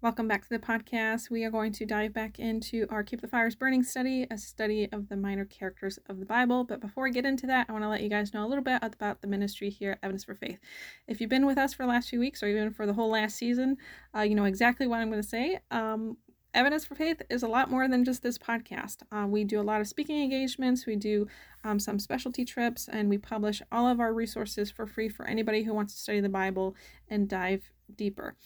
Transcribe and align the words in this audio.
Welcome 0.00 0.28
back 0.28 0.42
to 0.42 0.48
the 0.48 0.60
podcast. 0.60 1.28
We 1.28 1.42
are 1.42 1.50
going 1.50 1.72
to 1.72 1.84
dive 1.84 2.12
back 2.12 2.38
into 2.38 2.86
our 2.88 3.02
Keep 3.02 3.20
the 3.20 3.26
Fires 3.26 3.56
Burning 3.56 3.82
study, 3.82 4.28
a 4.30 4.38
study 4.38 4.88
of 4.92 5.08
the 5.08 5.16
minor 5.16 5.44
characters 5.44 5.98
of 6.06 6.20
the 6.20 6.24
Bible. 6.24 6.62
But 6.62 6.80
before 6.80 7.02
we 7.02 7.10
get 7.10 7.26
into 7.26 7.48
that, 7.48 7.66
I 7.68 7.72
want 7.72 7.82
to 7.82 7.88
let 7.88 8.00
you 8.00 8.08
guys 8.08 8.32
know 8.32 8.46
a 8.46 8.46
little 8.46 8.62
bit 8.62 8.78
about 8.80 9.22
the 9.22 9.26
ministry 9.26 9.70
here 9.70 9.90
at 9.90 9.98
Evidence 10.04 10.22
for 10.22 10.36
Faith. 10.36 10.60
If 11.08 11.20
you've 11.20 11.28
been 11.28 11.46
with 11.46 11.58
us 11.58 11.74
for 11.74 11.82
the 11.82 11.88
last 11.88 12.10
few 12.10 12.20
weeks 12.20 12.44
or 12.44 12.46
even 12.46 12.72
for 12.72 12.86
the 12.86 12.92
whole 12.92 13.10
last 13.10 13.36
season, 13.36 13.76
uh, 14.16 14.20
you 14.20 14.36
know 14.36 14.44
exactly 14.44 14.86
what 14.86 15.00
I'm 15.00 15.10
going 15.10 15.20
to 15.20 15.28
say. 15.28 15.58
Um, 15.72 16.16
Evidence 16.54 16.84
for 16.84 16.94
Faith 16.94 17.20
is 17.28 17.42
a 17.42 17.48
lot 17.48 17.68
more 17.68 17.88
than 17.88 18.04
just 18.04 18.22
this 18.22 18.38
podcast. 18.38 18.98
Uh, 19.10 19.26
we 19.26 19.42
do 19.42 19.60
a 19.60 19.62
lot 19.62 19.80
of 19.80 19.88
speaking 19.88 20.22
engagements, 20.22 20.86
we 20.86 20.94
do 20.94 21.26
um, 21.64 21.80
some 21.80 21.98
specialty 21.98 22.44
trips, 22.44 22.86
and 22.86 23.08
we 23.08 23.18
publish 23.18 23.62
all 23.72 23.88
of 23.88 23.98
our 23.98 24.14
resources 24.14 24.70
for 24.70 24.86
free 24.86 25.08
for 25.08 25.26
anybody 25.26 25.64
who 25.64 25.74
wants 25.74 25.94
to 25.94 26.00
study 26.00 26.20
the 26.20 26.28
Bible 26.28 26.76
and 27.10 27.28
dive 27.28 27.72
deeper. 27.96 28.36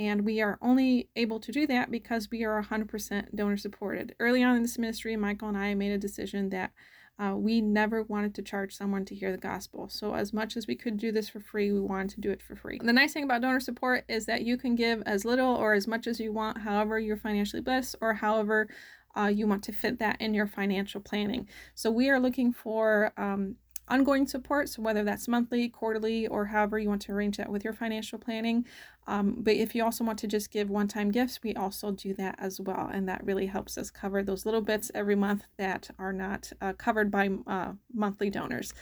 And 0.00 0.24
we 0.24 0.40
are 0.40 0.58
only 0.62 1.10
able 1.14 1.40
to 1.40 1.52
do 1.52 1.66
that 1.66 1.90
because 1.90 2.30
we 2.30 2.42
are 2.42 2.62
100% 2.62 3.34
donor 3.34 3.58
supported. 3.58 4.14
Early 4.18 4.42
on 4.42 4.56
in 4.56 4.62
this 4.62 4.78
ministry, 4.78 5.14
Michael 5.14 5.48
and 5.48 5.58
I 5.58 5.74
made 5.74 5.92
a 5.92 5.98
decision 5.98 6.48
that 6.48 6.72
uh, 7.18 7.34
we 7.36 7.60
never 7.60 8.02
wanted 8.04 8.34
to 8.36 8.42
charge 8.42 8.74
someone 8.74 9.04
to 9.04 9.14
hear 9.14 9.30
the 9.30 9.36
gospel. 9.36 9.90
So, 9.90 10.14
as 10.14 10.32
much 10.32 10.56
as 10.56 10.66
we 10.66 10.74
could 10.74 10.96
do 10.96 11.12
this 11.12 11.28
for 11.28 11.38
free, 11.38 11.70
we 11.70 11.80
wanted 11.80 12.08
to 12.12 12.20
do 12.22 12.30
it 12.30 12.40
for 12.40 12.56
free. 12.56 12.80
The 12.82 12.94
nice 12.94 13.12
thing 13.12 13.24
about 13.24 13.42
donor 13.42 13.60
support 13.60 14.06
is 14.08 14.24
that 14.24 14.40
you 14.40 14.56
can 14.56 14.74
give 14.74 15.02
as 15.04 15.26
little 15.26 15.54
or 15.54 15.74
as 15.74 15.86
much 15.86 16.06
as 16.06 16.18
you 16.18 16.32
want, 16.32 16.62
however 16.62 16.98
you're 16.98 17.18
financially 17.18 17.60
blessed, 17.60 17.96
or 18.00 18.14
however 18.14 18.68
uh, 19.14 19.26
you 19.26 19.46
want 19.46 19.62
to 19.64 19.72
fit 19.72 19.98
that 19.98 20.18
in 20.18 20.32
your 20.32 20.46
financial 20.46 21.02
planning. 21.02 21.46
So, 21.74 21.90
we 21.90 22.08
are 22.08 22.18
looking 22.18 22.54
for 22.54 23.12
um, 23.18 23.56
ongoing 23.90 24.26
support. 24.26 24.68
So, 24.68 24.82
whether 24.82 25.04
that's 25.04 25.28
monthly, 25.28 25.68
quarterly, 25.68 26.26
or 26.26 26.46
however 26.46 26.78
you 26.78 26.88
want 26.88 27.02
to 27.02 27.12
arrange 27.12 27.36
that 27.36 27.50
with 27.50 27.64
your 27.64 27.72
financial 27.72 28.18
planning. 28.18 28.64
Um, 29.06 29.36
but 29.38 29.54
if 29.56 29.74
you 29.74 29.82
also 29.84 30.04
want 30.04 30.18
to 30.20 30.26
just 30.26 30.50
give 30.50 30.70
one 30.70 30.88
time 30.88 31.10
gifts, 31.10 31.40
we 31.42 31.54
also 31.54 31.90
do 31.90 32.14
that 32.14 32.36
as 32.38 32.60
well. 32.60 32.88
And 32.92 33.08
that 33.08 33.24
really 33.24 33.46
helps 33.46 33.76
us 33.76 33.90
cover 33.90 34.22
those 34.22 34.46
little 34.46 34.60
bits 34.60 34.90
every 34.94 35.16
month 35.16 35.44
that 35.56 35.90
are 35.98 36.12
not 36.12 36.52
uh, 36.60 36.74
covered 36.74 37.10
by 37.10 37.30
uh, 37.46 37.72
monthly 37.92 38.30
donors. 38.30 38.72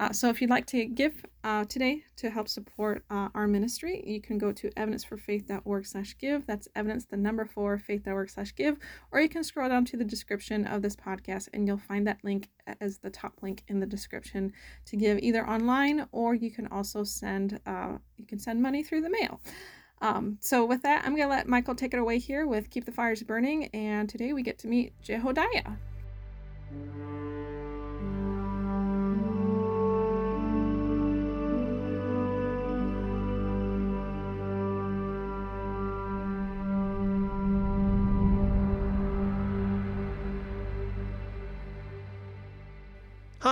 Uh, 0.00 0.10
so 0.12 0.30
if 0.30 0.40
you'd 0.40 0.48
like 0.48 0.64
to 0.64 0.86
give 0.86 1.26
uh, 1.44 1.62
today 1.66 2.02
to 2.16 2.30
help 2.30 2.48
support 2.48 3.04
uh, 3.10 3.28
our 3.34 3.46
ministry, 3.46 4.02
you 4.06 4.18
can 4.18 4.38
go 4.38 4.50
to 4.50 4.70
evidenceforfaith.org 4.70 5.84
slash 5.84 6.16
give. 6.18 6.46
That's 6.46 6.68
evidence, 6.74 7.04
the 7.04 7.18
number 7.18 7.44
four, 7.44 7.78
faith.org 7.78 8.30
slash 8.30 8.54
give. 8.54 8.78
Or 9.12 9.20
you 9.20 9.28
can 9.28 9.44
scroll 9.44 9.68
down 9.68 9.84
to 9.84 9.98
the 9.98 10.04
description 10.04 10.66
of 10.66 10.80
this 10.80 10.96
podcast 10.96 11.50
and 11.52 11.66
you'll 11.66 11.76
find 11.76 12.06
that 12.06 12.16
link 12.24 12.48
as 12.80 12.96
the 12.96 13.10
top 13.10 13.34
link 13.42 13.62
in 13.68 13.78
the 13.78 13.84
description 13.84 14.54
to 14.86 14.96
give 14.96 15.18
either 15.18 15.46
online 15.46 16.06
or 16.12 16.34
you 16.34 16.50
can 16.50 16.66
also 16.68 17.04
send, 17.04 17.60
uh, 17.66 17.98
you 18.16 18.24
can 18.24 18.38
send 18.38 18.62
money 18.62 18.82
through 18.82 19.02
the 19.02 19.10
mail. 19.10 19.42
Um, 20.00 20.38
so 20.40 20.64
with 20.64 20.80
that, 20.80 21.04
I'm 21.04 21.14
going 21.14 21.28
to 21.28 21.34
let 21.34 21.46
Michael 21.46 21.74
take 21.74 21.92
it 21.92 22.00
away 22.00 22.18
here 22.18 22.46
with 22.46 22.70
Keep 22.70 22.86
the 22.86 22.92
Fires 22.92 23.22
Burning. 23.22 23.66
And 23.74 24.08
today 24.08 24.32
we 24.32 24.42
get 24.42 24.58
to 24.60 24.66
meet 24.66 24.94
Jehoiada. 25.02 25.76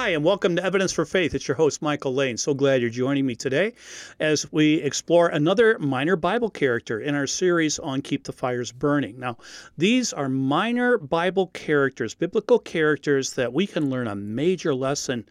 Hi, 0.00 0.10
and 0.10 0.22
welcome 0.22 0.54
to 0.54 0.64
Evidence 0.64 0.92
for 0.92 1.04
Faith. 1.04 1.34
It's 1.34 1.48
your 1.48 1.56
host, 1.56 1.82
Michael 1.82 2.14
Lane. 2.14 2.36
So 2.36 2.54
glad 2.54 2.80
you're 2.80 2.88
joining 2.88 3.26
me 3.26 3.34
today 3.34 3.74
as 4.20 4.46
we 4.52 4.74
explore 4.74 5.26
another 5.26 5.76
minor 5.80 6.14
Bible 6.14 6.50
character 6.50 7.00
in 7.00 7.16
our 7.16 7.26
series 7.26 7.80
on 7.80 8.02
Keep 8.02 8.22
the 8.22 8.32
Fires 8.32 8.70
Burning. 8.70 9.18
Now, 9.18 9.38
these 9.76 10.12
are 10.12 10.28
minor 10.28 10.98
Bible 10.98 11.48
characters, 11.48 12.14
biblical 12.14 12.60
characters 12.60 13.32
that 13.32 13.52
we 13.52 13.66
can 13.66 13.90
learn 13.90 14.06
a 14.06 14.14
major 14.14 14.72
lesson 14.72 15.28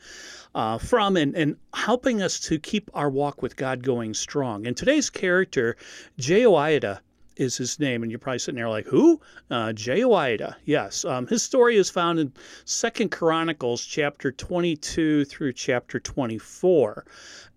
uh, 0.54 0.78
from 0.78 1.16
and, 1.16 1.34
and 1.34 1.56
helping 1.74 2.22
us 2.22 2.38
to 2.41 2.59
keep 2.59 2.91
our 2.94 3.09
walk 3.09 3.41
with 3.41 3.56
God 3.56 3.84
going 3.84 4.14
strong. 4.14 4.68
And 4.68 4.75
today's 4.75 5.09
character, 5.09 5.78
Jehoiada, 6.18 7.00
is 7.38 7.58
his 7.58 7.80
name, 7.80 8.03
and 8.03 8.12
you're 8.12 8.20
probably 8.20 8.40
sitting 8.40 8.58
there 8.58 8.70
like, 8.70 8.86
who? 8.88 9.22
Uh, 9.50 9.74
Jehoiada. 9.74 10.58
Yes, 10.66 11.06
um, 11.06 11.28
his 11.28 11.44
story 11.44 11.78
is 11.78 11.90
found 11.90 12.20
in 12.20 12.34
Second 12.66 13.09
Chronicles 13.09 13.86
chapter 13.86 14.31
22 14.31 15.25
through 15.25 15.53
chapter 15.53 16.00
24, 16.00 17.06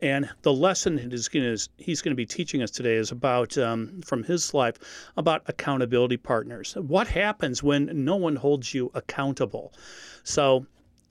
and 0.00 0.28
the 0.42 0.52
lesson 0.52 0.98
he's 0.98 1.28
going 1.28 1.56
to 2.12 2.14
be 2.14 2.26
teaching 2.26 2.62
us 2.62 2.70
today 2.70 2.94
is 2.94 3.10
about 3.10 3.56
um, 3.58 4.00
from 4.04 4.22
his 4.22 4.54
life 4.54 4.78
about 5.16 5.42
accountability 5.46 6.16
partners. 6.16 6.74
What 6.74 7.08
happens 7.08 7.62
when 7.62 8.04
no 8.04 8.16
one 8.16 8.36
holds 8.36 8.72
you 8.74 8.90
accountable? 8.94 9.72
So 10.24 10.66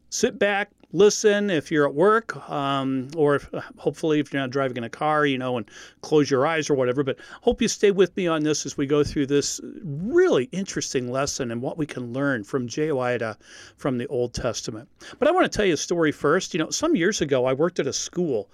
sit 0.09 0.39
back, 0.39 0.71
listen 0.91 1.49
if 1.49 1.71
you're 1.71 1.87
at 1.87 1.93
work, 1.93 2.49
um, 2.49 3.09
or 3.15 3.35
if, 3.35 3.49
hopefully 3.77 4.19
if 4.19 4.33
you're 4.33 4.41
not 4.41 4.49
driving 4.49 4.77
in 4.77 4.83
a 4.83 4.89
car, 4.89 5.25
you 5.25 5.37
know, 5.37 5.57
and 5.57 5.69
close 6.01 6.29
your 6.29 6.45
eyes 6.45 6.69
or 6.69 6.75
whatever. 6.75 7.03
But 7.03 7.17
hope 7.41 7.61
you 7.61 7.67
stay 7.67 7.91
with 7.91 8.15
me 8.17 8.27
on 8.27 8.43
this 8.43 8.65
as 8.65 8.77
we 8.77 8.85
go 8.85 9.03
through 9.03 9.27
this 9.27 9.61
really 9.83 10.45
interesting 10.51 11.11
lesson 11.11 11.51
and 11.51 11.61
what 11.61 11.77
we 11.77 11.85
can 11.85 12.13
learn 12.13 12.43
from 12.43 12.67
Jehoiada 12.67 13.37
from 13.77 13.97
the 13.97 14.07
Old 14.07 14.33
Testament. 14.33 14.89
But 15.17 15.27
I 15.27 15.31
want 15.31 15.51
to 15.51 15.55
tell 15.55 15.65
you 15.65 15.73
a 15.73 15.77
story 15.77 16.11
first. 16.11 16.53
You 16.53 16.59
know, 16.59 16.69
some 16.69 16.95
years 16.95 17.21
ago, 17.21 17.45
I 17.45 17.53
worked 17.53 17.79
at 17.79 17.87
a 17.87 17.93
school 17.93 18.49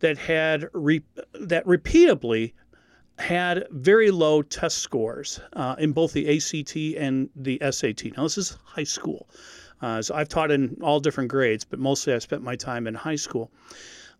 that 0.00 0.18
had 0.18 0.68
re- 0.72 1.02
that 1.34 1.66
repeatedly 1.66 2.54
had 3.18 3.66
very 3.70 4.10
low 4.10 4.42
test 4.42 4.78
scores 4.78 5.40
uh, 5.52 5.76
in 5.78 5.92
both 5.92 6.12
the 6.12 6.36
ACT 6.36 6.76
and 6.98 7.30
the 7.36 7.60
SAT. 7.70 8.16
Now, 8.16 8.24
this 8.24 8.38
is 8.38 8.56
high 8.64 8.84
school. 8.84 9.28
Uh, 9.82 10.02
so 10.02 10.14
I've 10.14 10.28
taught 10.28 10.50
in 10.50 10.76
all 10.82 11.00
different 11.00 11.30
grades, 11.30 11.64
but 11.64 11.78
mostly 11.78 12.12
I 12.12 12.18
spent 12.18 12.42
my 12.42 12.56
time 12.56 12.86
in 12.86 12.94
high 12.94 13.16
school. 13.16 13.50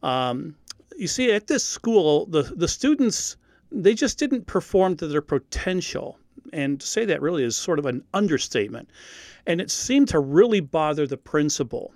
Um, 0.03 0.54
you 0.97 1.09
see, 1.09 1.33
at 1.33 1.47
this 1.47 1.65
school, 1.65 2.27
the, 2.27 2.43
the 2.43 2.69
students, 2.69 3.37
they 3.72 3.94
just 3.94 4.19
didn't 4.19 4.47
perform 4.47 4.97
to 4.97 5.06
their 5.06 5.22
potential. 5.22 6.19
And 6.53 6.81
to 6.81 6.87
say 6.87 7.04
that 7.06 7.22
really 7.22 7.43
is 7.43 7.56
sort 7.56 7.78
of 7.78 7.87
an 7.87 8.04
understatement. 8.12 8.91
And 9.47 9.60
it 9.60 9.71
seemed 9.71 10.09
to 10.09 10.21
really 10.21 10.60
bother 10.60 11.06
the 11.06 11.16
principal. 11.16 11.94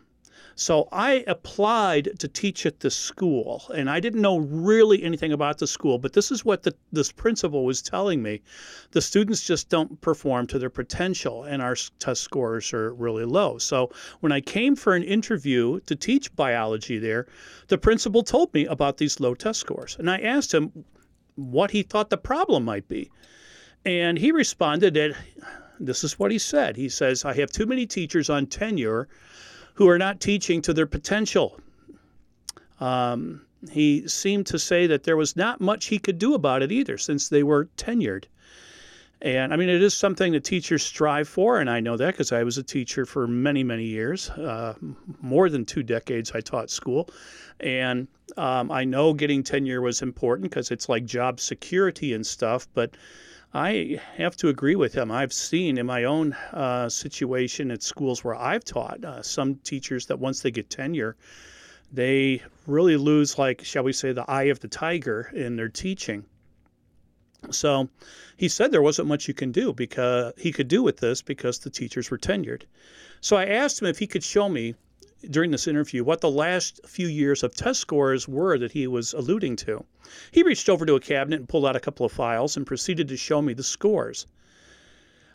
So 0.60 0.88
I 0.90 1.22
applied 1.28 2.18
to 2.18 2.26
teach 2.26 2.66
at 2.66 2.80
this 2.80 2.96
school, 2.96 3.62
and 3.72 3.88
I 3.88 4.00
didn't 4.00 4.20
know 4.20 4.38
really 4.38 5.04
anything 5.04 5.32
about 5.32 5.58
the 5.58 5.68
school, 5.68 6.00
but 6.00 6.14
this 6.14 6.32
is 6.32 6.44
what 6.44 6.64
the, 6.64 6.74
this 6.90 7.12
principal 7.12 7.64
was 7.64 7.80
telling 7.80 8.24
me. 8.24 8.42
The 8.90 9.00
students 9.00 9.46
just 9.46 9.68
don't 9.68 10.00
perform 10.00 10.48
to 10.48 10.58
their 10.58 10.68
potential, 10.68 11.44
and 11.44 11.62
our 11.62 11.76
test 12.00 12.22
scores 12.22 12.72
are 12.72 12.92
really 12.94 13.24
low. 13.24 13.58
So 13.58 13.92
when 14.18 14.32
I 14.32 14.40
came 14.40 14.74
for 14.74 14.96
an 14.96 15.04
interview 15.04 15.78
to 15.86 15.94
teach 15.94 16.34
biology 16.34 16.98
there, 16.98 17.28
the 17.68 17.78
principal 17.78 18.24
told 18.24 18.52
me 18.52 18.66
about 18.66 18.96
these 18.96 19.20
low 19.20 19.36
test 19.36 19.60
scores, 19.60 19.94
and 19.96 20.10
I 20.10 20.18
asked 20.18 20.52
him 20.52 20.84
what 21.36 21.70
he 21.70 21.84
thought 21.84 22.10
the 22.10 22.18
problem 22.18 22.64
might 22.64 22.88
be. 22.88 23.12
And 23.84 24.18
he 24.18 24.32
responded 24.32 24.94
that 24.94 25.14
this 25.78 26.02
is 26.02 26.18
what 26.18 26.32
he 26.32 26.38
said. 26.38 26.76
He 26.76 26.88
says, 26.88 27.24
I 27.24 27.34
have 27.34 27.52
too 27.52 27.66
many 27.66 27.86
teachers 27.86 28.28
on 28.28 28.46
tenure 28.46 29.06
who 29.78 29.88
are 29.88 29.96
not 29.96 30.18
teaching 30.18 30.60
to 30.60 30.74
their 30.74 30.88
potential. 30.88 31.56
Um, 32.80 33.42
he 33.70 34.08
seemed 34.08 34.44
to 34.46 34.58
say 34.58 34.88
that 34.88 35.04
there 35.04 35.16
was 35.16 35.36
not 35.36 35.60
much 35.60 35.86
he 35.86 36.00
could 36.00 36.18
do 36.18 36.34
about 36.34 36.62
it 36.62 36.72
either, 36.72 36.98
since 36.98 37.28
they 37.28 37.44
were 37.44 37.66
tenured. 37.76 38.24
And 39.22 39.54
I 39.54 39.56
mean, 39.56 39.68
it 39.68 39.80
is 39.80 39.94
something 39.94 40.32
that 40.32 40.42
teachers 40.42 40.82
strive 40.82 41.28
for, 41.28 41.60
and 41.60 41.70
I 41.70 41.78
know 41.78 41.96
that 41.96 42.10
because 42.10 42.32
I 42.32 42.42
was 42.42 42.58
a 42.58 42.62
teacher 42.64 43.06
for 43.06 43.28
many, 43.28 43.62
many 43.62 43.84
years, 43.84 44.30
uh, 44.30 44.74
more 45.20 45.48
than 45.48 45.64
two 45.64 45.84
decades. 45.84 46.32
I 46.32 46.40
taught 46.40 46.70
school, 46.70 47.10
and 47.60 48.08
um, 48.36 48.72
I 48.72 48.82
know 48.84 49.14
getting 49.14 49.44
tenure 49.44 49.80
was 49.80 50.02
important 50.02 50.50
because 50.50 50.72
it's 50.72 50.88
like 50.88 51.04
job 51.04 51.38
security 51.38 52.14
and 52.14 52.26
stuff. 52.26 52.66
But 52.74 52.96
I 53.54 54.00
have 54.16 54.36
to 54.36 54.48
agree 54.48 54.76
with 54.76 54.92
him. 54.92 55.10
I've 55.10 55.32
seen 55.32 55.78
in 55.78 55.86
my 55.86 56.04
own 56.04 56.34
uh, 56.52 56.88
situation 56.88 57.70
at 57.70 57.82
schools 57.82 58.22
where 58.22 58.34
I've 58.34 58.64
taught 58.64 59.02
uh, 59.04 59.22
some 59.22 59.56
teachers 59.56 60.06
that 60.06 60.18
once 60.18 60.42
they 60.42 60.50
get 60.50 60.68
tenure, 60.68 61.16
they 61.90 62.42
really 62.66 62.96
lose, 62.98 63.38
like, 63.38 63.64
shall 63.64 63.84
we 63.84 63.92
say, 63.94 64.12
the 64.12 64.30
eye 64.30 64.44
of 64.44 64.60
the 64.60 64.68
tiger 64.68 65.30
in 65.34 65.56
their 65.56 65.70
teaching. 65.70 66.26
So 67.50 67.88
he 68.36 68.48
said 68.48 68.70
there 68.70 68.82
wasn't 68.82 69.08
much 69.08 69.28
you 69.28 69.34
can 69.34 69.52
do 69.52 69.72
because 69.72 70.34
he 70.36 70.52
could 70.52 70.68
do 70.68 70.82
with 70.82 70.98
this 70.98 71.22
because 71.22 71.58
the 71.58 71.70
teachers 71.70 72.10
were 72.10 72.18
tenured. 72.18 72.64
So 73.20 73.36
I 73.36 73.46
asked 73.46 73.80
him 73.80 73.88
if 73.88 73.98
he 73.98 74.06
could 74.06 74.24
show 74.24 74.48
me 74.48 74.74
during 75.30 75.50
this 75.50 75.66
interview 75.66 76.04
what 76.04 76.20
the 76.20 76.30
last 76.30 76.80
few 76.86 77.06
years 77.06 77.42
of 77.42 77.54
test 77.54 77.80
scores 77.80 78.26
were 78.26 78.58
that 78.58 78.72
he 78.72 78.86
was 78.86 79.12
alluding 79.12 79.56
to. 79.56 79.84
He 80.30 80.42
reached 80.42 80.68
over 80.68 80.86
to 80.86 80.94
a 80.94 81.00
cabinet 81.00 81.40
and 81.40 81.48
pulled 81.48 81.66
out 81.66 81.76
a 81.76 81.80
couple 81.80 82.06
of 82.06 82.12
files 82.12 82.56
and 82.56 82.66
proceeded 82.66 83.08
to 83.08 83.16
show 83.16 83.42
me 83.42 83.52
the 83.52 83.62
scores. 83.62 84.26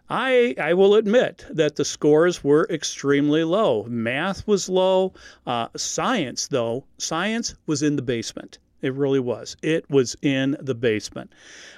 I, 0.09 0.55
I 0.59 0.73
will 0.73 0.95
admit 0.95 1.45
that 1.49 1.75
the 1.75 1.85
scores 1.85 2.43
were 2.43 2.67
extremely 2.69 3.43
low. 3.43 3.83
Math 3.83 4.45
was 4.47 4.67
low. 4.67 5.13
Uh, 5.45 5.69
science, 5.77 6.47
though, 6.47 6.85
science 6.97 7.55
was 7.65 7.81
in 7.81 7.95
the 7.95 8.01
basement. 8.01 8.59
It 8.81 8.93
really 8.93 9.19
was. 9.19 9.55
It 9.61 9.89
was 9.89 10.15
in 10.21 10.57
the 10.59 10.75
basement. 10.75 11.31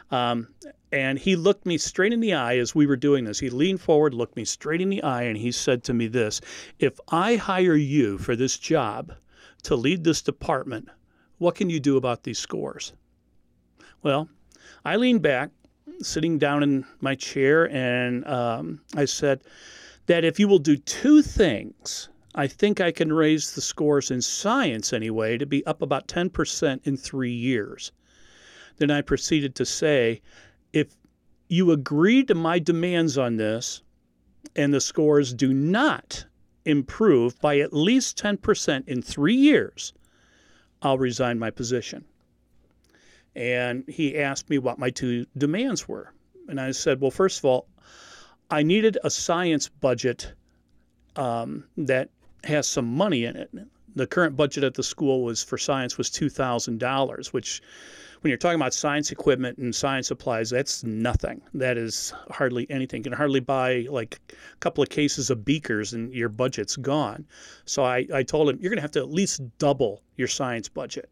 Um, 0.10 0.48
And 0.92 1.20
he 1.20 1.36
looked 1.36 1.66
me 1.66 1.78
straight 1.78 2.14
in 2.14 2.20
the 2.20 2.34
eye 2.34 2.58
as 2.58 2.76
we 2.76 2.86
were 2.86 2.96
doing 2.96 3.26
this. 3.26 3.40
He 3.40 3.50
leaned 3.50 3.82
forward, 3.82 4.14
looked 4.14 4.36
me 4.36 4.46
straight 4.46 4.82
in 4.82 4.90
the 4.90 5.04
eye, 5.04 5.24
and 5.24 5.38
he 5.38 5.52
said 5.52 5.84
to 5.86 5.94
me 5.94 6.08
this 6.08 6.42
If 6.80 7.00
I 7.10 7.36
hire 7.36 7.76
you 7.76 8.18
for 8.18 8.36
this 8.36 8.58
job 8.58 9.14
to 9.64 9.76
lead 9.76 10.04
this 10.04 10.22
department, 10.22 10.90
what 11.38 11.56
can 11.56 11.70
you 11.70 11.80
do 11.80 11.98
about 11.98 12.24
these 12.24 12.40
scores? 12.40 12.94
Well, 14.04 14.30
I 14.86 14.96
leaned 14.96 15.22
back, 15.22 15.50
sitting 16.02 16.38
down 16.38 16.64
in 16.64 16.86
my 17.02 17.16
chair, 17.16 17.70
and 17.70 18.26
um, 18.28 18.82
I 18.96 19.06
said 19.06 19.42
that 20.06 20.24
if 20.24 20.40
you 20.40 20.48
will 20.48 20.60
do 20.60 20.78
two 20.78 21.22
things, 21.22 22.10
I 22.36 22.48
think 22.48 22.80
I 22.80 22.92
can 22.92 23.12
raise 23.12 23.56
the 23.56 23.62
scores 23.62 24.12
in 24.12 24.22
science 24.22 24.94
anyway 24.94 25.38
to 25.38 25.46
be 25.46 25.66
up 25.66 25.82
about 25.82 26.08
10% 26.08 26.80
in 26.86 26.98
three 26.98 27.32
years. 27.32 27.92
Then 28.78 28.92
I 28.92 29.02
proceeded 29.02 29.56
to 29.56 29.66
say, 29.66 30.22
if 30.76 30.94
you 31.48 31.72
agree 31.72 32.24
to 32.26 32.36
my 32.36 32.60
demands 32.60 33.18
on 33.18 33.38
this 33.38 33.82
and 34.58 34.74
the 34.74 34.82
scores 34.82 35.34
do 35.34 35.54
not 35.54 36.26
improve 36.66 37.40
by 37.40 37.60
at 37.60 37.72
least 37.72 38.22
10% 38.22 38.88
in 38.88 39.02
three 39.02 39.36
years, 39.36 39.94
I'll 40.82 40.98
resign 40.98 41.40
my 41.40 41.50
position. 41.50 42.04
And 43.36 43.86
he 43.88 44.18
asked 44.18 44.50
me 44.50 44.58
what 44.58 44.78
my 44.78 44.90
two 44.90 45.26
demands 45.38 45.88
were. 45.88 46.12
And 46.50 46.60
I 46.60 46.72
said, 46.72 47.00
well, 47.00 47.12
first 47.12 47.40
of 47.40 47.46
all, 47.46 47.68
I 48.52 48.62
needed 48.62 48.98
a 49.04 49.10
science 49.10 49.70
budget 49.70 50.34
um, 51.16 51.64
that 51.78 52.10
has 52.44 52.68
some 52.68 52.86
money 52.86 53.24
in 53.24 53.38
it. 53.38 53.50
The 53.96 54.08
current 54.08 54.36
budget 54.36 54.66
at 54.66 54.74
the 54.74 54.84
school 54.84 55.24
was 55.24 55.42
for 55.42 55.58
science 55.58 55.98
was 55.98 56.10
two 56.10 56.30
thousand 56.30 56.80
dollars, 56.80 57.32
which 57.32 57.62
when 58.26 58.32
you're 58.32 58.40
talking 58.40 58.60
about 58.60 58.74
science 58.74 59.12
equipment 59.12 59.60
and 59.60 59.76
science 59.76 60.08
supplies, 60.08 60.50
that's 60.50 60.84
nothing. 60.84 61.44
That 61.54 61.78
is 61.78 62.12
hardly 62.32 62.66
anything. 62.72 63.02
You 63.02 63.04
can 63.04 63.14
hardly 63.14 63.40
buy 63.40 63.86
like 63.88 64.20
a 64.32 64.56
couple 64.62 64.82
of 64.82 64.90
cases 64.90 65.30
of 65.30 65.46
beakers 65.46 65.94
and 65.94 66.12
your 66.12 66.30
budget's 66.30 66.76
gone. 66.76 67.28
So 67.66 67.84
I, 67.84 68.08
I 68.12 68.24
told 68.24 68.50
him, 68.50 68.58
you're 68.60 68.72
going 68.72 68.80
to 68.80 68.82
have 68.82 68.90
to 68.94 69.00
at 69.00 69.12
least 69.12 69.44
double 69.60 70.02
your 70.16 70.28
science 70.28 70.68
budget 70.68 71.08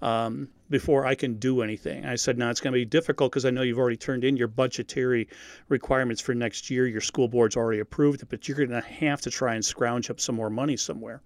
um, 0.00 0.48
before 0.70 1.04
I 1.04 1.14
can 1.14 1.34
do 1.34 1.60
anything. 1.60 2.06
I 2.06 2.14
said, 2.14 2.38
now 2.38 2.48
it's 2.48 2.62
going 2.62 2.72
to 2.72 2.78
be 2.78 2.86
difficult 2.86 3.30
because 3.30 3.44
I 3.44 3.50
know 3.50 3.60
you've 3.60 3.78
already 3.78 3.98
turned 3.98 4.24
in 4.24 4.34
your 4.34 4.48
budgetary 4.48 5.28
requirements 5.68 6.22
for 6.22 6.34
next 6.34 6.70
year. 6.70 6.86
Your 6.86 7.02
school 7.02 7.28
board's 7.28 7.58
already 7.58 7.80
approved 7.80 8.22
it, 8.22 8.30
but 8.30 8.48
you're 8.48 8.56
going 8.56 8.70
to 8.70 8.80
have 8.80 9.20
to 9.20 9.30
try 9.30 9.54
and 9.54 9.62
scrounge 9.62 10.08
up 10.08 10.18
some 10.18 10.36
more 10.36 10.48
money 10.48 10.78
somewhere. 10.78 11.20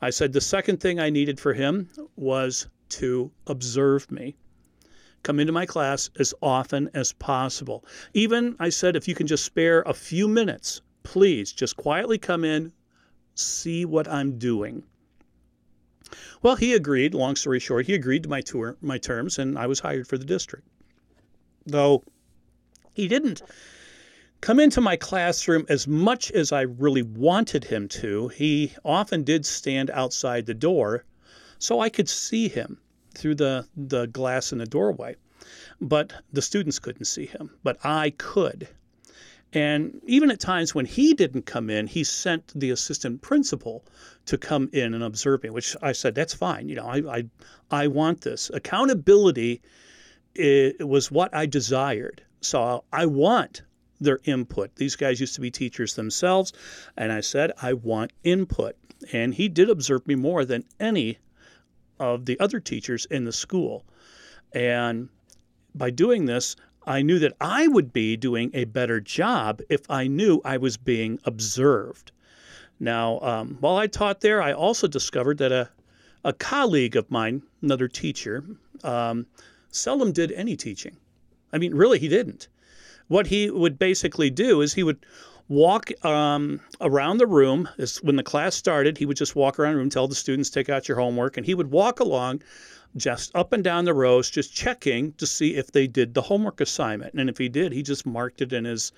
I 0.00 0.08
said 0.08 0.32
the 0.32 0.40
second 0.40 0.80
thing 0.80 0.98
I 0.98 1.10
needed 1.10 1.38
for 1.38 1.52
him 1.52 1.90
was 2.16 2.68
to 2.88 3.30
observe 3.46 4.10
me. 4.10 4.34
Come 5.22 5.40
into 5.40 5.52
my 5.52 5.66
class 5.66 6.10
as 6.18 6.34
often 6.40 6.90
as 6.94 7.12
possible. 7.12 7.84
Even, 8.14 8.56
I 8.58 8.68
said, 8.68 8.96
if 8.96 9.08
you 9.08 9.14
can 9.14 9.26
just 9.26 9.44
spare 9.44 9.82
a 9.82 9.94
few 9.94 10.28
minutes, 10.28 10.82
please 11.02 11.52
just 11.52 11.76
quietly 11.76 12.18
come 12.18 12.44
in, 12.44 12.72
see 13.34 13.84
what 13.84 14.08
I'm 14.08 14.38
doing. 14.38 14.84
Well, 16.42 16.56
he 16.56 16.74
agreed. 16.74 17.14
Long 17.14 17.34
story 17.36 17.58
short, 17.58 17.86
he 17.86 17.94
agreed 17.94 18.22
to 18.22 18.28
my 18.28 18.40
tour, 18.40 18.76
my 18.80 18.98
terms, 18.98 19.38
and 19.38 19.58
I 19.58 19.66
was 19.66 19.80
hired 19.80 20.06
for 20.06 20.18
the 20.18 20.24
district. 20.24 20.66
Though 21.64 22.04
he 22.94 23.08
didn't 23.08 23.42
come 24.40 24.60
into 24.60 24.80
my 24.80 24.96
classroom 24.96 25.66
as 25.68 25.88
much 25.88 26.30
as 26.30 26.52
I 26.52 26.62
really 26.62 27.02
wanted 27.02 27.64
him 27.64 27.88
to. 27.88 28.28
He 28.28 28.72
often 28.84 29.24
did 29.24 29.44
stand 29.44 29.90
outside 29.90 30.46
the 30.46 30.54
door 30.54 31.04
so 31.58 31.80
I 31.80 31.88
could 31.88 32.08
see 32.08 32.48
him 32.48 32.78
through 33.16 33.36
the, 33.36 33.66
the 33.76 34.06
glass 34.06 34.52
in 34.52 34.58
the 34.58 34.66
doorway. 34.66 35.16
But 35.80 36.12
the 36.32 36.42
students 36.42 36.78
couldn't 36.78 37.04
see 37.04 37.26
him, 37.26 37.50
but 37.62 37.78
I 37.84 38.10
could. 38.10 38.68
And 39.52 40.00
even 40.06 40.30
at 40.30 40.40
times 40.40 40.74
when 40.74 40.86
he 40.86 41.14
didn't 41.14 41.46
come 41.46 41.70
in, 41.70 41.86
he 41.86 42.04
sent 42.04 42.52
the 42.58 42.70
assistant 42.70 43.22
principal 43.22 43.84
to 44.26 44.36
come 44.36 44.68
in 44.72 44.92
and 44.92 45.02
observe 45.02 45.42
me, 45.42 45.50
which 45.50 45.76
I 45.80 45.92
said, 45.92 46.14
that's 46.14 46.34
fine. 46.34 46.68
You 46.68 46.76
know, 46.76 46.86
I, 46.86 47.18
I, 47.18 47.24
I 47.70 47.86
want 47.86 48.22
this. 48.22 48.50
Accountability 48.52 49.62
it 50.38 50.86
was 50.86 51.10
what 51.10 51.34
I 51.34 51.46
desired. 51.46 52.22
So 52.40 52.84
I 52.92 53.06
want 53.06 53.62
their 54.00 54.20
input. 54.24 54.76
These 54.76 54.96
guys 54.96 55.20
used 55.20 55.34
to 55.36 55.40
be 55.40 55.50
teachers 55.50 55.94
themselves. 55.94 56.52
And 56.96 57.12
I 57.12 57.20
said, 57.20 57.52
I 57.62 57.72
want 57.72 58.12
input. 58.22 58.76
And 59.12 59.34
he 59.34 59.48
did 59.48 59.70
observe 59.70 60.06
me 60.06 60.14
more 60.14 60.44
than 60.44 60.64
any 60.78 61.18
of 61.98 62.26
the 62.26 62.38
other 62.40 62.60
teachers 62.60 63.06
in 63.06 63.24
the 63.24 63.32
school. 63.32 63.84
And 64.52 65.08
by 65.74 65.90
doing 65.90 66.26
this, 66.26 66.56
I 66.86 67.02
knew 67.02 67.18
that 67.18 67.36
I 67.40 67.66
would 67.66 67.92
be 67.92 68.16
doing 68.16 68.50
a 68.54 68.64
better 68.64 69.00
job 69.00 69.60
if 69.68 69.90
I 69.90 70.06
knew 70.06 70.40
I 70.44 70.56
was 70.56 70.76
being 70.76 71.18
observed. 71.24 72.12
Now, 72.78 73.18
um, 73.20 73.56
while 73.60 73.76
I 73.76 73.86
taught 73.86 74.20
there, 74.20 74.40
I 74.40 74.52
also 74.52 74.86
discovered 74.86 75.38
that 75.38 75.50
a, 75.50 75.70
a 76.24 76.32
colleague 76.32 76.94
of 76.94 77.10
mine, 77.10 77.42
another 77.60 77.88
teacher, 77.88 78.44
um, 78.84 79.26
seldom 79.70 80.12
did 80.12 80.30
any 80.32 80.56
teaching. 80.56 80.96
I 81.52 81.58
mean, 81.58 81.74
really, 81.74 81.98
he 81.98 82.08
didn't. 82.08 82.48
What 83.08 83.28
he 83.28 83.50
would 83.50 83.78
basically 83.78 84.30
do 84.30 84.60
is 84.60 84.74
he 84.74 84.82
would 84.82 85.04
walk 85.48 85.92
um, 86.04 86.60
around 86.80 87.18
the 87.18 87.26
room. 87.26 87.68
When 88.02 88.16
the 88.16 88.22
class 88.22 88.54
started, 88.54 88.98
he 88.98 89.06
would 89.06 89.16
just 89.16 89.36
walk 89.36 89.58
around 89.58 89.74
the 89.74 89.78
room, 89.78 89.90
tell 89.90 90.08
the 90.08 90.14
students, 90.14 90.50
take 90.50 90.68
out 90.68 90.88
your 90.88 90.98
homework, 90.98 91.36
and 91.36 91.46
he 91.46 91.54
would 91.54 91.70
walk 91.70 92.00
along 92.00 92.42
just 92.96 93.34
up 93.34 93.52
and 93.52 93.62
down 93.62 93.84
the 93.84 93.94
rows, 93.94 94.30
just 94.30 94.54
checking 94.54 95.12
to 95.14 95.26
see 95.26 95.54
if 95.54 95.72
they 95.72 95.86
did 95.86 96.14
the 96.14 96.22
homework 96.22 96.60
assignment. 96.60 97.14
And 97.14 97.28
if 97.28 97.38
he 97.38 97.48
did, 97.48 97.72
he 97.72 97.82
just 97.82 98.06
marked 98.06 98.40
it 98.40 98.52
in 98.52 98.64
his 98.64 98.92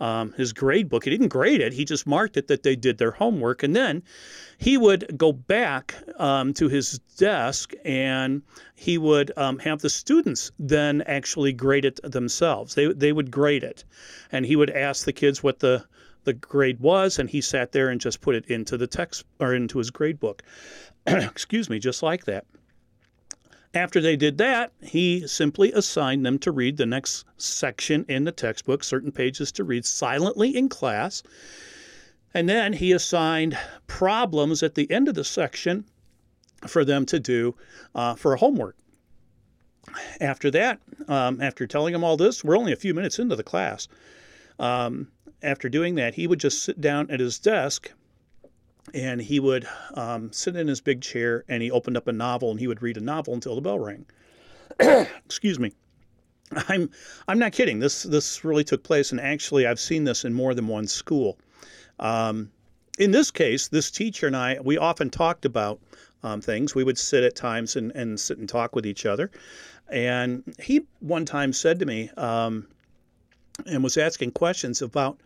um, 0.00 0.32
his 0.32 0.52
grade 0.52 0.88
book. 0.88 1.04
He 1.04 1.10
didn't 1.10 1.28
grade 1.28 1.60
it; 1.60 1.72
he 1.72 1.84
just 1.84 2.06
marked 2.06 2.36
it 2.36 2.48
that 2.48 2.62
they 2.62 2.74
did 2.74 2.98
their 2.98 3.10
homework. 3.12 3.62
And 3.62 3.76
then 3.76 4.02
he 4.58 4.76
would 4.76 5.16
go 5.16 5.32
back 5.32 5.94
um, 6.18 6.54
to 6.54 6.68
his 6.68 6.98
desk 7.18 7.72
and 7.84 8.42
he 8.74 8.98
would 8.98 9.30
um, 9.36 9.58
have 9.60 9.80
the 9.80 9.90
students 9.90 10.50
then 10.58 11.02
actually 11.02 11.52
grade 11.52 11.84
it 11.84 12.00
themselves. 12.02 12.74
They 12.74 12.86
they 12.92 13.12
would 13.12 13.30
grade 13.30 13.62
it, 13.62 13.84
and 14.32 14.46
he 14.46 14.56
would 14.56 14.70
ask 14.70 15.04
the 15.04 15.12
kids 15.12 15.42
what 15.42 15.60
the 15.60 15.84
the 16.24 16.32
grade 16.32 16.80
was, 16.80 17.18
and 17.18 17.28
he 17.28 17.40
sat 17.40 17.72
there 17.72 17.88
and 17.88 18.00
just 18.00 18.20
put 18.20 18.34
it 18.34 18.46
into 18.46 18.76
the 18.76 18.86
text 18.86 19.24
or 19.40 19.54
into 19.54 19.78
his 19.78 19.90
grade 19.90 20.20
book. 20.20 20.42
Excuse 21.06 21.68
me, 21.68 21.78
just 21.78 22.02
like 22.02 22.24
that. 22.24 22.46
After 23.74 24.00
they 24.00 24.16
did 24.16 24.36
that, 24.38 24.72
he 24.82 25.26
simply 25.26 25.72
assigned 25.72 26.26
them 26.26 26.38
to 26.40 26.52
read 26.52 26.76
the 26.76 26.86
next 26.86 27.24
section 27.38 28.04
in 28.06 28.24
the 28.24 28.32
textbook, 28.32 28.84
certain 28.84 29.12
pages 29.12 29.50
to 29.52 29.64
read 29.64 29.86
silently 29.86 30.54
in 30.54 30.68
class. 30.68 31.22
And 32.34 32.48
then 32.48 32.74
he 32.74 32.92
assigned 32.92 33.56
problems 33.86 34.62
at 34.62 34.74
the 34.74 34.90
end 34.90 35.08
of 35.08 35.14
the 35.14 35.24
section 35.24 35.86
for 36.66 36.84
them 36.84 37.06
to 37.06 37.18
do 37.18 37.54
uh, 37.94 38.14
for 38.14 38.36
homework. 38.36 38.76
After 40.20 40.50
that, 40.50 40.80
um, 41.08 41.40
after 41.40 41.66
telling 41.66 41.92
them 41.92 42.04
all 42.04 42.16
this, 42.16 42.44
we're 42.44 42.58
only 42.58 42.72
a 42.72 42.76
few 42.76 42.94
minutes 42.94 43.18
into 43.18 43.36
the 43.36 43.42
class. 43.42 43.88
Um, 44.58 45.08
after 45.42 45.68
doing 45.68 45.94
that, 45.96 46.14
he 46.14 46.26
would 46.26 46.40
just 46.40 46.62
sit 46.62 46.80
down 46.80 47.10
at 47.10 47.20
his 47.20 47.38
desk 47.38 47.92
and 48.94 49.20
he 49.20 49.40
would 49.40 49.66
um, 49.94 50.32
sit 50.32 50.56
in 50.56 50.68
his 50.68 50.80
big 50.80 51.00
chair 51.00 51.44
and 51.48 51.62
he 51.62 51.70
opened 51.70 51.96
up 51.96 52.08
a 52.08 52.12
novel 52.12 52.50
and 52.50 52.60
he 52.60 52.66
would 52.66 52.82
read 52.82 52.96
a 52.96 53.00
novel 53.00 53.34
until 53.34 53.54
the 53.54 53.60
bell 53.60 53.78
rang. 53.78 54.06
Excuse 55.24 55.58
me. 55.58 55.72
I'm 56.68 56.90
I'm 57.26 57.38
not 57.38 57.52
kidding. 57.52 57.78
This 57.78 58.02
this 58.02 58.44
really 58.44 58.64
took 58.64 58.82
place, 58.82 59.10
and 59.10 59.20
actually, 59.20 59.66
I've 59.66 59.80
seen 59.80 60.04
this 60.04 60.24
in 60.24 60.34
more 60.34 60.52
than 60.52 60.66
one 60.66 60.86
school. 60.86 61.38
Um, 61.98 62.50
in 62.98 63.10
this 63.10 63.30
case, 63.30 63.68
this 63.68 63.90
teacher 63.90 64.26
and 64.26 64.36
I, 64.36 64.58
we 64.62 64.76
often 64.76 65.08
talked 65.08 65.46
about 65.46 65.80
um, 66.22 66.40
things. 66.40 66.74
We 66.74 66.84
would 66.84 66.98
sit 66.98 67.24
at 67.24 67.34
times 67.34 67.76
and, 67.76 67.90
and 67.92 68.18
sit 68.18 68.38
and 68.38 68.48
talk 68.48 68.74
with 68.76 68.86
each 68.86 69.06
other. 69.06 69.30
And 69.88 70.42
he 70.60 70.82
one 71.00 71.24
time 71.24 71.52
said 71.52 71.78
to 71.80 71.86
me, 71.86 72.10
um, 72.16 72.66
and 73.66 73.82
was 73.82 73.96
asking 73.96 74.32
questions 74.32 74.82
about 74.82 75.20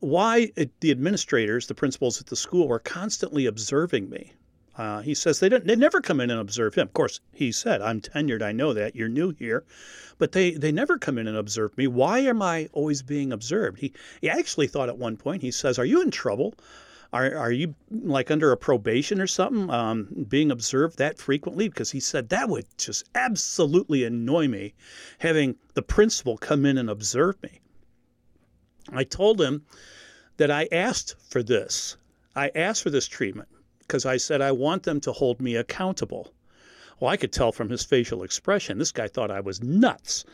why 0.00 0.52
it, 0.56 0.70
the 0.80 0.90
administrators, 0.90 1.66
the 1.66 1.74
principals 1.74 2.20
at 2.20 2.26
the 2.26 2.36
school, 2.36 2.68
were 2.68 2.78
constantly 2.78 3.46
observing 3.46 4.10
me. 4.10 4.32
Uh, 4.76 5.00
he 5.02 5.14
says 5.14 5.38
they 5.38 5.48
don't, 5.48 5.66
they 5.66 5.76
never 5.76 6.00
come 6.00 6.20
in 6.20 6.30
and 6.30 6.40
observe 6.40 6.74
him. 6.74 6.88
Of 6.88 6.94
course, 6.94 7.20
he 7.32 7.52
said, 7.52 7.80
"I'm 7.80 8.00
tenured. 8.00 8.42
I 8.42 8.50
know 8.50 8.72
that 8.72 8.96
you're 8.96 9.08
new 9.08 9.30
here, 9.30 9.64
but 10.18 10.32
they 10.32 10.50
they 10.50 10.72
never 10.72 10.98
come 10.98 11.16
in 11.16 11.28
and 11.28 11.36
observe 11.36 11.78
me. 11.78 11.86
Why 11.86 12.18
am 12.18 12.42
I 12.42 12.68
always 12.72 13.00
being 13.02 13.32
observed?" 13.32 13.78
He 13.78 13.92
he 14.20 14.28
actually 14.28 14.66
thought 14.66 14.88
at 14.88 14.98
one 14.98 15.16
point. 15.16 15.42
He 15.42 15.52
says, 15.52 15.78
"Are 15.78 15.84
you 15.84 16.02
in 16.02 16.10
trouble? 16.10 16.54
Are 17.12 17.36
are 17.36 17.52
you 17.52 17.76
like 17.90 18.32
under 18.32 18.50
a 18.50 18.56
probation 18.56 19.20
or 19.20 19.28
something? 19.28 19.70
Um, 19.70 20.26
being 20.28 20.50
observed 20.50 20.98
that 20.98 21.18
frequently?" 21.18 21.68
Because 21.68 21.92
he 21.92 22.00
said 22.00 22.30
that 22.30 22.48
would 22.48 22.66
just 22.76 23.04
absolutely 23.14 24.02
annoy 24.02 24.48
me, 24.48 24.74
having 25.18 25.54
the 25.74 25.82
principal 25.82 26.36
come 26.36 26.66
in 26.66 26.78
and 26.78 26.90
observe 26.90 27.40
me. 27.44 27.60
I 28.92 29.04
told 29.04 29.40
him 29.40 29.64
that 30.36 30.50
I 30.50 30.68
asked 30.72 31.16
for 31.28 31.42
this. 31.42 31.96
I 32.36 32.50
asked 32.54 32.82
for 32.82 32.90
this 32.90 33.06
treatment 33.06 33.48
because 33.80 34.04
I 34.04 34.16
said 34.16 34.40
I 34.40 34.52
want 34.52 34.82
them 34.82 35.00
to 35.00 35.12
hold 35.12 35.40
me 35.40 35.56
accountable. 35.56 36.32
Well, 37.00 37.10
I 37.10 37.16
could 37.16 37.32
tell 37.32 37.52
from 37.52 37.70
his 37.70 37.84
facial 37.84 38.22
expression, 38.22 38.78
this 38.78 38.92
guy 38.92 39.08
thought 39.08 39.30
I 39.30 39.40
was 39.40 39.62
nuts. 39.62 40.24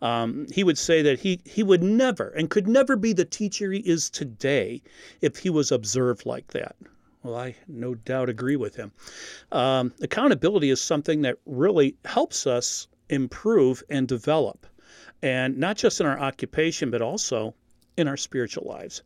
Um, 0.00 0.46
he 0.52 0.64
would 0.64 0.78
say 0.78 1.02
that 1.02 1.20
he, 1.20 1.40
he 1.44 1.62
would 1.62 1.82
never 1.82 2.28
and 2.30 2.50
could 2.50 2.66
never 2.66 2.96
be 2.96 3.12
the 3.12 3.24
teacher 3.24 3.70
he 3.70 3.80
is 3.80 4.10
today 4.10 4.82
if 5.20 5.38
he 5.38 5.50
was 5.50 5.70
observed 5.70 6.26
like 6.26 6.48
that. 6.48 6.76
Well, 7.22 7.36
I 7.36 7.56
no 7.66 7.94
doubt 7.94 8.28
agree 8.28 8.56
with 8.56 8.76
him. 8.76 8.92
Um, 9.52 9.92
accountability 10.00 10.70
is 10.70 10.80
something 10.80 11.22
that 11.22 11.38
really 11.44 11.96
helps 12.04 12.46
us 12.46 12.88
improve 13.08 13.82
and 13.90 14.06
develop, 14.06 14.66
and 15.22 15.58
not 15.58 15.76
just 15.76 16.00
in 16.00 16.06
our 16.06 16.18
occupation, 16.18 16.90
but 16.90 17.02
also 17.02 17.54
in 17.96 18.08
our 18.08 18.16
spiritual 18.16 18.64
lives. 18.68 19.02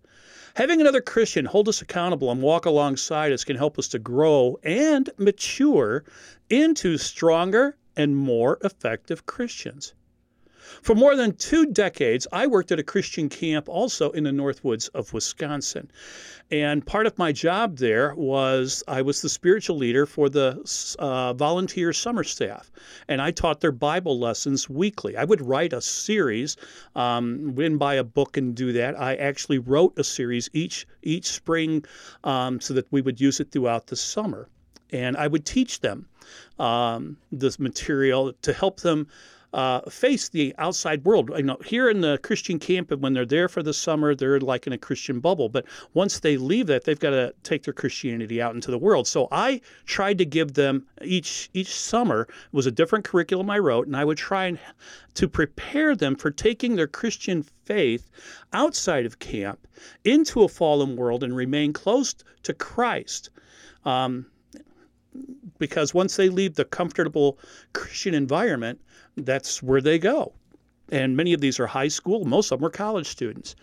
Having 0.54 0.80
another 0.80 1.00
Christian 1.00 1.44
hold 1.44 1.68
us 1.68 1.80
accountable 1.80 2.30
and 2.30 2.42
walk 2.42 2.66
alongside 2.66 3.32
us 3.32 3.44
can 3.44 3.56
help 3.56 3.78
us 3.78 3.88
to 3.88 3.99
grow 3.99 4.59
and 4.62 5.09
mature 5.16 6.04
into 6.49 6.99
stronger 6.99 7.76
and 7.97 8.16
more 8.16 8.59
effective 8.62 9.26
Christians. 9.26 9.94
For 10.83 10.95
more 10.95 11.17
than 11.17 11.37
two 11.37 11.67
decades, 11.67 12.27
I 12.33 12.47
worked 12.47 12.73
at 12.73 12.79
a 12.79 12.83
Christian 12.83 13.29
camp 13.29 13.69
also 13.69 14.11
in 14.11 14.25
the 14.25 14.31
Northwoods 14.31 14.89
of 14.95 15.12
Wisconsin. 15.12 15.91
And 16.50 16.85
part 16.85 17.07
of 17.07 17.19
my 17.19 17.33
job 17.33 17.79
there 17.79 18.15
was 18.15 18.83
I 18.89 19.03
was 19.03 19.23
the 19.23 19.29
spiritual 19.29 19.77
leader 19.77 20.07
for 20.07 20.29
the 20.29 20.59
uh, 20.99 21.33
volunteer 21.35 21.93
summer 21.93 22.25
staff. 22.25 22.71
And 23.09 23.23
I 23.23 23.31
taught 23.31 23.61
their 23.61 23.73
Bible 23.73 24.19
lessons 24.19 24.69
weekly. 24.69 25.17
I 25.17 25.25
would 25.25 25.41
write 25.41 25.73
a 25.73 25.81
series, 25.81 26.57
um, 26.97 27.55
wouldn't 27.55 27.79
buy 27.79 27.95
a 27.95 28.05
book 28.05 28.37
and 28.37 28.55
do 28.55 28.73
that. 28.73 28.99
I 28.99 29.15
actually 29.17 29.59
wrote 29.59 29.99
a 29.99 30.05
series 30.05 30.50
each, 30.53 30.87
each 31.03 31.27
spring 31.27 31.85
um, 32.25 32.61
so 32.61 32.75
that 32.75 32.91
we 32.91 33.00
would 33.00 33.21
use 33.21 33.39
it 33.41 33.53
throughout 33.53 33.87
the 33.87 33.97
summer. 33.97 34.49
And 34.93 35.17
I 35.17 35.29
would 35.29 35.45
teach 35.45 35.81
them 35.81 36.09
um, 36.59 37.17
this 37.31 37.59
material 37.61 38.33
to 38.43 38.53
help 38.53 38.81
them 38.81 39.07
uh, 39.52 39.80
face 39.90 40.28
the 40.28 40.54
outside 40.59 41.04
world. 41.04 41.30
You 41.37 41.42
know, 41.42 41.59
here 41.64 41.88
in 41.90 42.00
the 42.00 42.19
Christian 42.19 42.59
camp, 42.59 42.90
and 42.90 43.02
when 43.02 43.12
they're 43.12 43.26
there 43.26 43.49
for 43.49 43.62
the 43.62 43.75
summer, 43.75 44.14
they're 44.14 44.40
like 44.40 44.66
in 44.66 44.73
a 44.73 44.78
Christian 44.78 45.21
bubble. 45.21 45.49
But 45.49 45.66
once 45.95 46.21
they 46.21 46.37
leave 46.37 46.66
that, 46.69 46.85
they've 46.85 46.99
got 46.99 47.11
to 47.11 47.35
take 47.42 47.64
their 47.64 47.75
Christianity 47.75 48.40
out 48.40 48.54
into 48.54 48.71
the 48.71 48.78
world. 48.78 49.07
So 49.07 49.28
I 49.33 49.61
tried 49.87 50.19
to 50.19 50.25
give 50.25 50.54
them 50.54 50.87
each 51.02 51.50
each 51.52 51.75
summer 51.75 52.28
was 52.52 52.66
a 52.66 52.71
different 52.71 53.04
curriculum 53.04 53.50
I 53.50 53.59
wrote, 53.59 53.87
and 53.87 53.97
I 53.97 54.04
would 54.04 54.19
try 54.19 54.47
and 54.47 54.59
to 55.14 55.28
prepare 55.28 55.97
them 55.97 56.14
for 56.14 56.30
taking 56.30 56.76
their 56.76 56.87
Christian 56.87 57.42
faith 57.64 58.11
outside 58.52 59.07
of 59.07 59.19
camp 59.19 59.66
into 60.04 60.42
a 60.42 60.49
fallen 60.49 60.97
world 60.97 61.25
and 61.25 61.35
remain 61.35 61.73
close 61.73 62.14
to 62.45 62.54
Christ. 62.54 63.30
Um, 63.85 64.26
because 65.59 65.92
once 65.92 66.16
they 66.16 66.28
leave 66.28 66.54
the 66.54 66.64
comfortable 66.64 67.38
Christian 67.73 68.14
environment, 68.14 68.80
that's 69.17 69.62
where 69.62 69.81
they 69.81 69.99
go. 69.99 70.33
And 70.90 71.17
many 71.17 71.33
of 71.33 71.40
these 71.40 71.61
are 71.61 71.67
high 71.67 71.88
school, 71.88 72.25
most 72.25 72.50
of 72.50 72.59
them 72.59 72.67
are 72.67 72.71
college 72.71 73.07
students. 73.07 73.55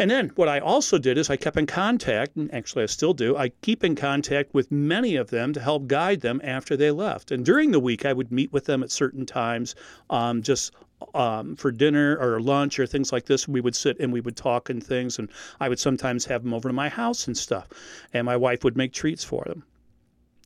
And 0.00 0.08
then 0.08 0.28
what 0.36 0.48
I 0.48 0.60
also 0.60 0.96
did 0.96 1.18
is 1.18 1.28
I 1.28 1.36
kept 1.36 1.56
in 1.56 1.66
contact, 1.66 2.36
and 2.36 2.52
actually 2.54 2.84
I 2.84 2.86
still 2.86 3.12
do, 3.12 3.36
I 3.36 3.48
keep 3.62 3.82
in 3.82 3.96
contact 3.96 4.54
with 4.54 4.70
many 4.70 5.16
of 5.16 5.30
them 5.30 5.52
to 5.54 5.60
help 5.60 5.88
guide 5.88 6.20
them 6.20 6.40
after 6.44 6.76
they 6.76 6.92
left. 6.92 7.32
And 7.32 7.44
during 7.44 7.72
the 7.72 7.80
week, 7.80 8.06
I 8.06 8.12
would 8.12 8.30
meet 8.30 8.52
with 8.52 8.66
them 8.66 8.84
at 8.84 8.92
certain 8.92 9.26
times, 9.26 9.74
um, 10.08 10.40
just 10.40 10.72
um, 11.14 11.56
for 11.56 11.72
dinner 11.72 12.16
or 12.20 12.40
lunch 12.40 12.78
or 12.78 12.86
things 12.86 13.12
like 13.12 13.26
this. 13.26 13.48
We 13.48 13.60
would 13.60 13.74
sit 13.74 13.98
and 13.98 14.12
we 14.12 14.20
would 14.20 14.36
talk 14.36 14.70
and 14.70 14.82
things. 14.82 15.18
And 15.18 15.28
I 15.58 15.68
would 15.68 15.80
sometimes 15.80 16.24
have 16.26 16.44
them 16.44 16.54
over 16.54 16.68
to 16.68 16.72
my 16.72 16.88
house 16.88 17.26
and 17.26 17.36
stuff. 17.36 17.66
And 18.12 18.24
my 18.24 18.36
wife 18.36 18.62
would 18.62 18.76
make 18.76 18.92
treats 18.92 19.24
for 19.24 19.42
them. 19.46 19.64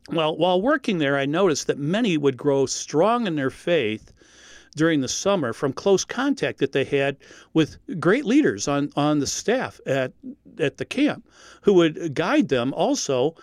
Well, 0.08 0.36
while 0.36 0.60
working 0.60 0.98
there, 0.98 1.16
I 1.16 1.26
noticed 1.26 1.68
that 1.68 1.78
many 1.78 2.16
would 2.18 2.36
grow 2.36 2.66
strong 2.66 3.28
in 3.28 3.36
their 3.36 3.50
faith 3.50 4.12
during 4.74 5.00
the 5.00 5.08
summer 5.08 5.52
from 5.52 5.72
close 5.72 6.04
contact 6.04 6.58
that 6.58 6.72
they 6.72 6.84
had 6.84 7.16
with 7.54 7.76
great 8.00 8.24
leaders 8.24 8.66
on, 8.66 8.90
on 8.96 9.20
the 9.20 9.26
staff 9.26 9.80
at, 9.86 10.12
at 10.58 10.78
the 10.78 10.84
camp 10.84 11.28
who 11.62 11.74
would 11.74 12.14
guide 12.14 12.48
them 12.48 12.74
also. 12.74 13.36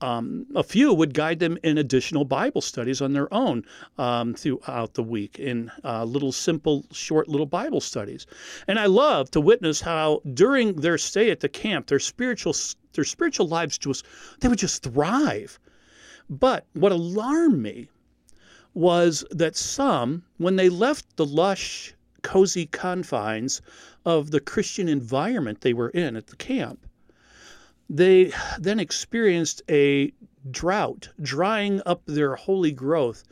Um, 0.00 0.46
a 0.54 0.62
few 0.62 0.92
would 0.92 1.14
guide 1.14 1.38
them 1.38 1.58
in 1.62 1.78
additional 1.78 2.26
Bible 2.26 2.60
studies 2.60 3.00
on 3.00 3.14
their 3.14 3.32
own 3.32 3.64
um, 3.96 4.34
throughout 4.34 4.92
the 4.92 5.02
week 5.02 5.38
in 5.38 5.70
uh, 5.84 6.04
little 6.04 6.32
simple, 6.32 6.84
short 6.92 7.28
little 7.28 7.46
Bible 7.46 7.80
studies. 7.80 8.26
And 8.68 8.78
I 8.78 8.86
love 8.86 9.30
to 9.30 9.40
witness 9.40 9.80
how 9.80 10.20
during 10.34 10.76
their 10.76 10.98
stay 10.98 11.30
at 11.30 11.40
the 11.40 11.48
camp, 11.48 11.86
their 11.86 11.98
spiritual 11.98 12.54
their 12.92 13.04
spiritual 13.04 13.48
lives 13.48 13.78
just 13.78 14.04
they 14.40 14.48
would 14.48 14.58
just 14.58 14.82
thrive 14.82 15.58
but 16.28 16.66
what 16.72 16.92
alarmed 16.92 17.62
me 17.62 17.88
was 18.74 19.24
that 19.30 19.56
some, 19.56 20.22
when 20.36 20.56
they 20.56 20.68
left 20.68 21.16
the 21.16 21.24
lush, 21.24 21.94
cozy 22.22 22.66
confines 22.66 23.62
of 24.04 24.30
the 24.30 24.40
Christian 24.40 24.88
environment 24.88 25.60
they 25.60 25.72
were 25.72 25.90
in 25.90 26.16
at 26.16 26.26
the 26.26 26.36
camp, 26.36 26.86
they 27.88 28.32
then 28.58 28.80
experienced 28.80 29.62
a 29.70 30.12
drought, 30.50 31.08
drying 31.20 31.80
up 31.86 32.02
their 32.06 32.34
holy 32.34 32.72
growth 32.72 33.24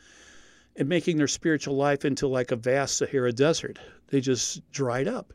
and 0.75 0.89
making 0.89 1.17
their 1.17 1.27
spiritual 1.27 1.75
life 1.75 2.05
into 2.05 2.27
like 2.27 2.51
a 2.51 2.55
vast 2.55 2.97
Sahara 2.97 3.31
desert. 3.31 3.79
They 4.07 4.21
just 4.21 4.69
dried 4.71 5.07
up. 5.07 5.33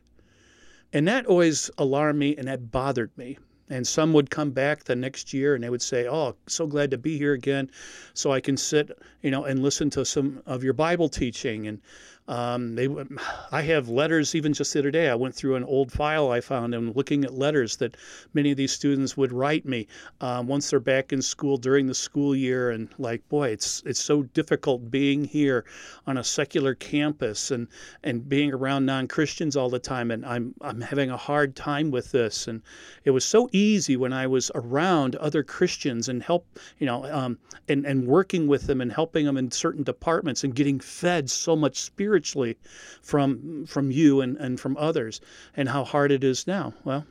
And 0.93 1.07
that 1.07 1.25
always 1.25 1.71
alarmed 1.77 2.19
me 2.19 2.35
and 2.35 2.47
that 2.47 2.71
bothered 2.71 3.15
me. 3.17 3.37
And 3.71 3.87
some 3.87 4.11
would 4.11 4.29
come 4.29 4.51
back 4.51 4.83
the 4.83 4.97
next 4.97 5.33
year 5.33 5.55
and 5.55 5.63
they 5.63 5.69
would 5.69 5.81
say, 5.81 6.05
Oh, 6.05 6.35
so 6.45 6.67
glad 6.67 6.91
to 6.91 6.97
be 6.97 7.17
here 7.17 7.31
again. 7.31 7.71
So 8.13 8.33
I 8.33 8.41
can 8.41 8.57
sit, 8.57 8.91
you 9.21 9.31
know, 9.31 9.45
and 9.45 9.63
listen 9.63 9.89
to 9.91 10.03
some 10.03 10.43
of 10.45 10.61
your 10.61 10.73
Bible 10.73 11.07
teaching. 11.07 11.67
And 11.67 11.79
um, 12.27 12.75
they, 12.75 12.87
I 13.51 13.61
have 13.63 13.89
letters. 13.89 14.35
Even 14.35 14.53
just 14.53 14.73
the 14.73 14.79
other 14.79 14.91
day, 14.91 15.09
I 15.09 15.15
went 15.15 15.35
through 15.35 15.55
an 15.55 15.63
old 15.63 15.91
file 15.91 16.31
I 16.31 16.41
found 16.41 16.73
and 16.73 16.95
looking 16.95 17.25
at 17.25 17.33
letters 17.33 17.77
that 17.77 17.97
many 18.33 18.51
of 18.51 18.57
these 18.57 18.71
students 18.71 19.17
would 19.17 19.31
write 19.31 19.65
me 19.65 19.87
um, 20.21 20.47
once 20.47 20.69
they're 20.69 20.79
back 20.79 21.11
in 21.11 21.21
school 21.21 21.57
during 21.57 21.87
the 21.87 21.93
school 21.93 22.35
year, 22.35 22.71
and 22.71 22.89
like, 22.97 23.27
boy, 23.29 23.49
it's 23.49 23.83
it's 23.85 23.99
so 23.99 24.23
difficult 24.23 24.91
being 24.91 25.25
here 25.25 25.65
on 26.07 26.17
a 26.17 26.23
secular 26.23 26.75
campus 26.75 27.51
and 27.51 27.67
and 28.03 28.27
being 28.29 28.53
around 28.53 28.85
non 28.85 29.07
Christians 29.07 29.55
all 29.55 29.69
the 29.69 29.79
time, 29.79 30.11
and 30.11 30.25
I'm 30.25 30.53
I'm 30.61 30.81
having 30.81 31.09
a 31.09 31.17
hard 31.17 31.55
time 31.55 31.91
with 31.91 32.11
this. 32.11 32.47
And 32.47 32.61
it 33.03 33.11
was 33.11 33.25
so 33.25 33.49
easy 33.51 33.97
when 33.97 34.13
I 34.13 34.27
was 34.27 34.51
around 34.55 35.15
other 35.17 35.43
Christians 35.43 36.07
and 36.07 36.23
help, 36.23 36.45
you 36.79 36.85
know, 36.85 37.05
um, 37.05 37.37
and 37.67 37.85
and 37.85 38.07
working 38.07 38.47
with 38.47 38.67
them 38.67 38.79
and 38.81 38.91
helping 38.91 39.25
them 39.25 39.37
in 39.37 39.51
certain 39.51 39.83
departments 39.83 40.43
and 40.43 40.55
getting 40.55 40.79
fed 40.79 41.29
so 41.29 41.55
much 41.55 41.77
spiritual 41.77 42.10
spiritually 42.11 42.57
from 43.01 43.65
from 43.65 43.89
you 43.89 44.19
and, 44.19 44.35
and 44.37 44.59
from 44.59 44.75
others 44.75 45.21
and 45.55 45.69
how 45.69 45.85
hard 45.85 46.11
it 46.11 46.25
is 46.25 46.45
now. 46.45 46.73
Well, 46.83 47.05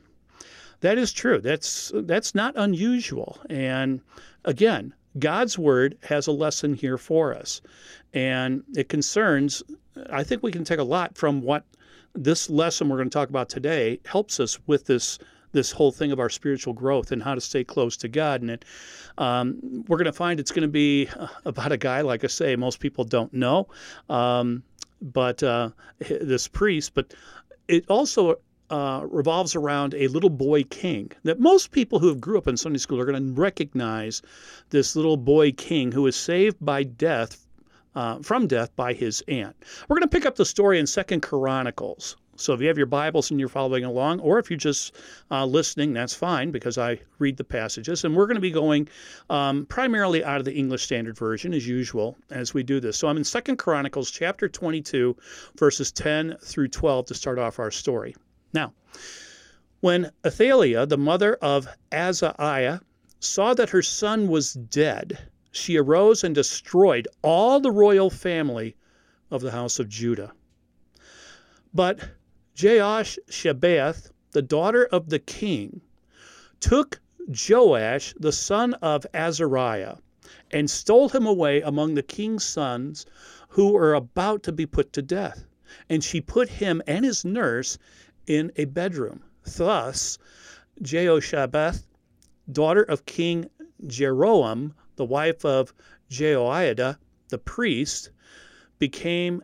that 0.80 0.99
is 0.99 1.11
true. 1.12 1.40
That's 1.40 1.90
that's 1.95 2.35
not 2.35 2.52
unusual. 2.57 3.38
And 3.49 4.02
again, 4.45 4.92
God's 5.19 5.59
word 5.59 5.97
has 6.02 6.26
a 6.26 6.33
lesson 6.33 6.75
here 6.75 6.99
for 6.99 7.35
us. 7.35 7.62
And 8.12 8.62
it 8.76 8.90
concerns 8.90 9.62
I 10.11 10.23
think 10.23 10.42
we 10.42 10.52
can 10.52 10.64
take 10.64 10.78
a 10.78 10.85
lot 10.85 11.16
from 11.16 11.40
what 11.40 11.64
this 12.14 12.50
lesson 12.50 12.88
we're 12.88 12.97
going 12.97 13.09
to 13.09 13.19
talk 13.19 13.30
about 13.30 13.49
today 13.49 14.00
helps 14.04 14.38
us 14.38 14.59
with 14.66 14.85
this 14.85 15.19
this 15.52 15.73
whole 15.73 15.92
thing 15.92 16.12
of 16.12 16.21
our 16.21 16.28
spiritual 16.28 16.73
growth 16.73 17.12
and 17.12 17.23
how 17.23 17.35
to 17.35 17.40
stay 17.40 17.64
close 17.64 17.97
to 17.97 18.09
God. 18.09 18.40
And 18.40 18.50
it, 18.50 18.64
um, 19.19 19.85
we're 19.88 19.97
going 19.97 20.04
to 20.07 20.12
find 20.12 20.38
it's 20.38 20.52
going 20.52 20.62
to 20.62 20.69
be 20.69 21.09
about 21.45 21.73
a 21.73 21.76
guy, 21.76 22.00
like 22.02 22.25
I 22.25 22.28
say, 22.28 22.57
most 22.57 22.80
people 22.80 23.04
don't 23.04 23.33
know. 23.33 23.69
Um, 24.09 24.62
but 25.00 25.42
uh, 25.42 25.71
this 25.99 26.49
priest, 26.49 26.92
but 26.95 27.14
it 27.69 27.85
also 27.88 28.38
uh, 28.71 29.04
revolves 29.11 29.57
around 29.57 29.95
a 29.95 30.07
little 30.09 30.30
boy 30.30 30.62
king 30.64 31.11
that 31.25 31.40
most 31.40 31.73
people 31.73 31.99
who 31.99 32.09
have 32.09 32.21
grew 32.21 32.38
up 32.38 32.47
in 32.47 32.57
Sunday 32.57 32.78
school 32.78 33.00
are 33.00 33.04
going 33.04 33.35
to 33.35 33.40
recognize 33.40 34.23
this 34.71 34.95
little 34.95 35.16
boy 35.16 35.50
king 35.52 35.90
who 35.92 36.07
is 36.07 36.16
saved 36.16 36.57
by 36.61 36.83
death 36.83 37.47
uh, 37.95 38.21
from 38.21 38.47
death 38.47 38.75
by 38.76 38.92
his 38.92 39.23
aunt. 39.26 39.57
We're 39.88 39.97
going 39.97 40.09
to 40.09 40.16
pick 40.16 40.26
up 40.26 40.37
the 40.37 40.45
story 40.45 40.78
in 40.78 40.87
Second 40.87 41.23
Chronicles. 41.23 42.16
So 42.40 42.54
if 42.54 42.61
you 42.62 42.68
have 42.68 42.78
your 42.78 42.87
Bibles 42.87 43.30
and 43.30 43.38
you're 43.38 43.50
following 43.50 43.85
along, 43.85 44.20
or 44.20 44.38
if 44.38 44.49
you're 44.49 44.56
just 44.56 44.97
uh, 45.30 45.44
listening, 45.44 45.92
that's 45.92 46.14
fine 46.14 46.50
because 46.50 46.78
I 46.78 46.99
read 47.18 47.37
the 47.37 47.44
passages. 47.44 48.04
And 48.04 48.16
we're 48.16 48.26
going 48.26 48.37
to 48.37 48.40
be 48.40 48.50
going 48.50 48.88
um, 49.28 49.66
primarily 49.66 50.25
out 50.25 50.38
of 50.38 50.47
the 50.47 50.54
English 50.54 50.82
Standard 50.82 51.18
Version 51.18 51.52
as 51.52 51.68
usual 51.68 52.16
as 52.30 52.54
we 52.54 52.62
do 52.62 52.80
this. 52.80 52.97
So 52.97 53.09
I'm 53.09 53.18
in 53.18 53.25
Second 53.25 53.59
Chronicles 53.59 54.11
chapter 54.11 54.49
22, 54.49 55.14
verses 55.59 55.92
10 55.92 56.38
through 56.42 56.68
12 56.68 57.06
to 57.06 57.14
start 57.14 57.38
off 57.38 57.59
our 57.59 57.70
story. 57.70 58.16
Now, 58.54 58.73
when 59.80 60.11
Athaliah, 60.25 60.87
the 60.87 60.97
mother 60.97 61.35
of 61.42 61.68
Ahaziah, 61.92 62.80
saw 63.18 63.52
that 63.52 63.68
her 63.68 63.82
son 63.82 64.28
was 64.28 64.54
dead, 64.54 65.18
she 65.52 65.76
arose 65.76 66.25
and 66.25 66.35
destroyed 66.35 67.06
all 67.20 67.61
the 67.61 67.70
royal 67.70 68.09
family 68.09 68.76
of 69.30 69.42
the 69.42 69.50
house 69.50 69.78
of 69.78 69.90
Judah. 69.90 70.32
But 71.75 72.00
Shebath, 72.61 74.11
the 74.33 74.43
daughter 74.43 74.85
of 74.85 75.09
the 75.09 75.19
king, 75.19 75.81
took 76.61 77.00
Joash, 77.26 78.12
the 78.19 78.33
son 78.33 78.75
of 78.75 79.07
Ahaziah, 79.14 79.99
and 80.50 80.69
stole 80.69 81.09
him 81.09 81.26
away 81.26 81.62
among 81.62 81.95
the 81.95 82.02
king's 82.02 82.45
sons 82.45 83.07
who 83.49 83.73
were 83.73 83.95
about 83.95 84.43
to 84.43 84.52
be 84.52 84.67
put 84.67 84.93
to 84.93 85.00
death. 85.00 85.47
And 85.88 86.05
she 86.05 86.21
put 86.21 86.49
him 86.49 86.83
and 86.87 87.05
his 87.05 87.25
nurse 87.25 87.79
in 88.26 88.52
a 88.57 88.67
bedroom. 88.67 89.23
Thus, 89.45 90.19
Jehoshabeth, 90.83 91.87
daughter 92.52 92.83
of 92.83 93.07
King 93.07 93.49
Jehoram, 93.87 94.75
the 94.97 95.07
wife 95.07 95.47
of 95.47 95.73
Jehoiada, 96.11 96.99
the 97.29 97.38
priest, 97.38 98.11
became 98.79 99.43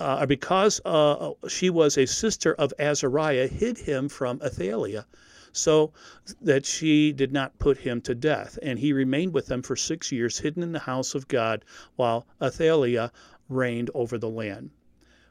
uh, 0.00 0.26
because 0.26 0.80
uh, 0.84 1.30
she 1.48 1.70
was 1.70 1.96
a 1.96 2.06
sister 2.06 2.54
of 2.54 2.72
Ahaziah, 2.78 3.46
hid 3.46 3.78
him 3.78 4.08
from 4.08 4.40
Athaliah, 4.42 5.06
so 5.52 5.92
that 6.40 6.66
she 6.66 7.12
did 7.12 7.32
not 7.32 7.58
put 7.58 7.78
him 7.78 8.00
to 8.02 8.14
death. 8.14 8.58
And 8.62 8.78
he 8.78 8.92
remained 8.92 9.32
with 9.32 9.46
them 9.46 9.62
for 9.62 9.76
six 9.76 10.10
years, 10.10 10.38
hidden 10.38 10.62
in 10.62 10.72
the 10.72 10.80
house 10.80 11.14
of 11.14 11.28
God, 11.28 11.64
while 11.96 12.26
Athaliah 12.42 13.12
reigned 13.48 13.90
over 13.94 14.18
the 14.18 14.28
land. 14.28 14.70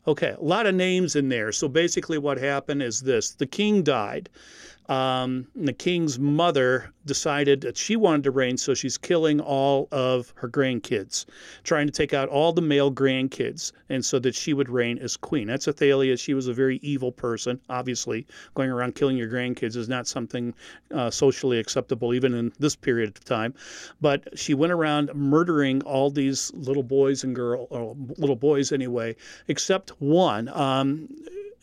Okay, 0.06 0.36
a 0.38 0.44
lot 0.44 0.66
of 0.66 0.76
names 0.76 1.16
in 1.16 1.30
there. 1.30 1.52
So 1.52 1.70
basically, 1.70 2.18
what 2.18 2.38
happened 2.38 2.84
is 2.84 3.02
this 3.02 3.32
the 3.32 3.46
king 3.46 3.84
died 3.84 4.30
um, 4.90 5.48
the 5.56 5.74
king's 5.74 6.20
mother 6.20 6.92
decided 7.06 7.62
that 7.62 7.78
she 7.78 7.96
wanted 7.96 8.24
to 8.24 8.32
reign, 8.32 8.58
so 8.58 8.74
she's 8.74 8.98
killing 8.98 9.40
all 9.40 9.88
of 9.92 10.34
her 10.36 10.50
grandkids, 10.50 11.26
trying 11.64 11.88
to 11.88 11.92
take 11.92 12.14
out 12.14 12.30
all 12.30 12.54
the 12.54 12.62
male 12.62 12.92
grandkids, 12.92 13.72
and 13.90 14.04
so 14.04 14.20
that 14.20 14.36
she 14.36 14.54
would 14.54 14.70
reign 14.70 14.98
as 15.00 15.16
queen. 15.18 15.48
That's 15.48 15.68
Athaliah. 15.68 16.18
She 16.18 16.34
was 16.34 16.48
a 16.48 16.54
very 16.54 16.78
evil 16.82 17.12
person. 17.12 17.60
Obviously, 17.70 18.26
going 18.56 18.70
around 18.70 18.96
killing 18.96 19.18
your 19.18 19.30
grandkids 19.30 19.76
is 19.76 19.90
not 19.90 20.08
something 20.08 20.54
uh, 20.92 21.10
socially 21.10 21.60
acceptable, 21.60 22.14
even 22.14 22.34
in 22.34 22.52
this 22.60 22.76
period 22.76 23.10
of 23.10 23.24
time. 23.24 23.54
But 24.02 24.38
she 24.38 24.54
went 24.54 24.74
around 24.74 25.14
murdering 25.14 25.82
all 25.84 26.10
these 26.10 26.52
little 26.54 26.84
boys 26.84 27.24
and 27.24 27.36
girl, 27.36 27.68
little 28.18 28.36
boys 28.36 28.72
anyway, 28.72 29.16
except 29.48 29.92
one. 30.02 30.50
Um, 30.50 31.10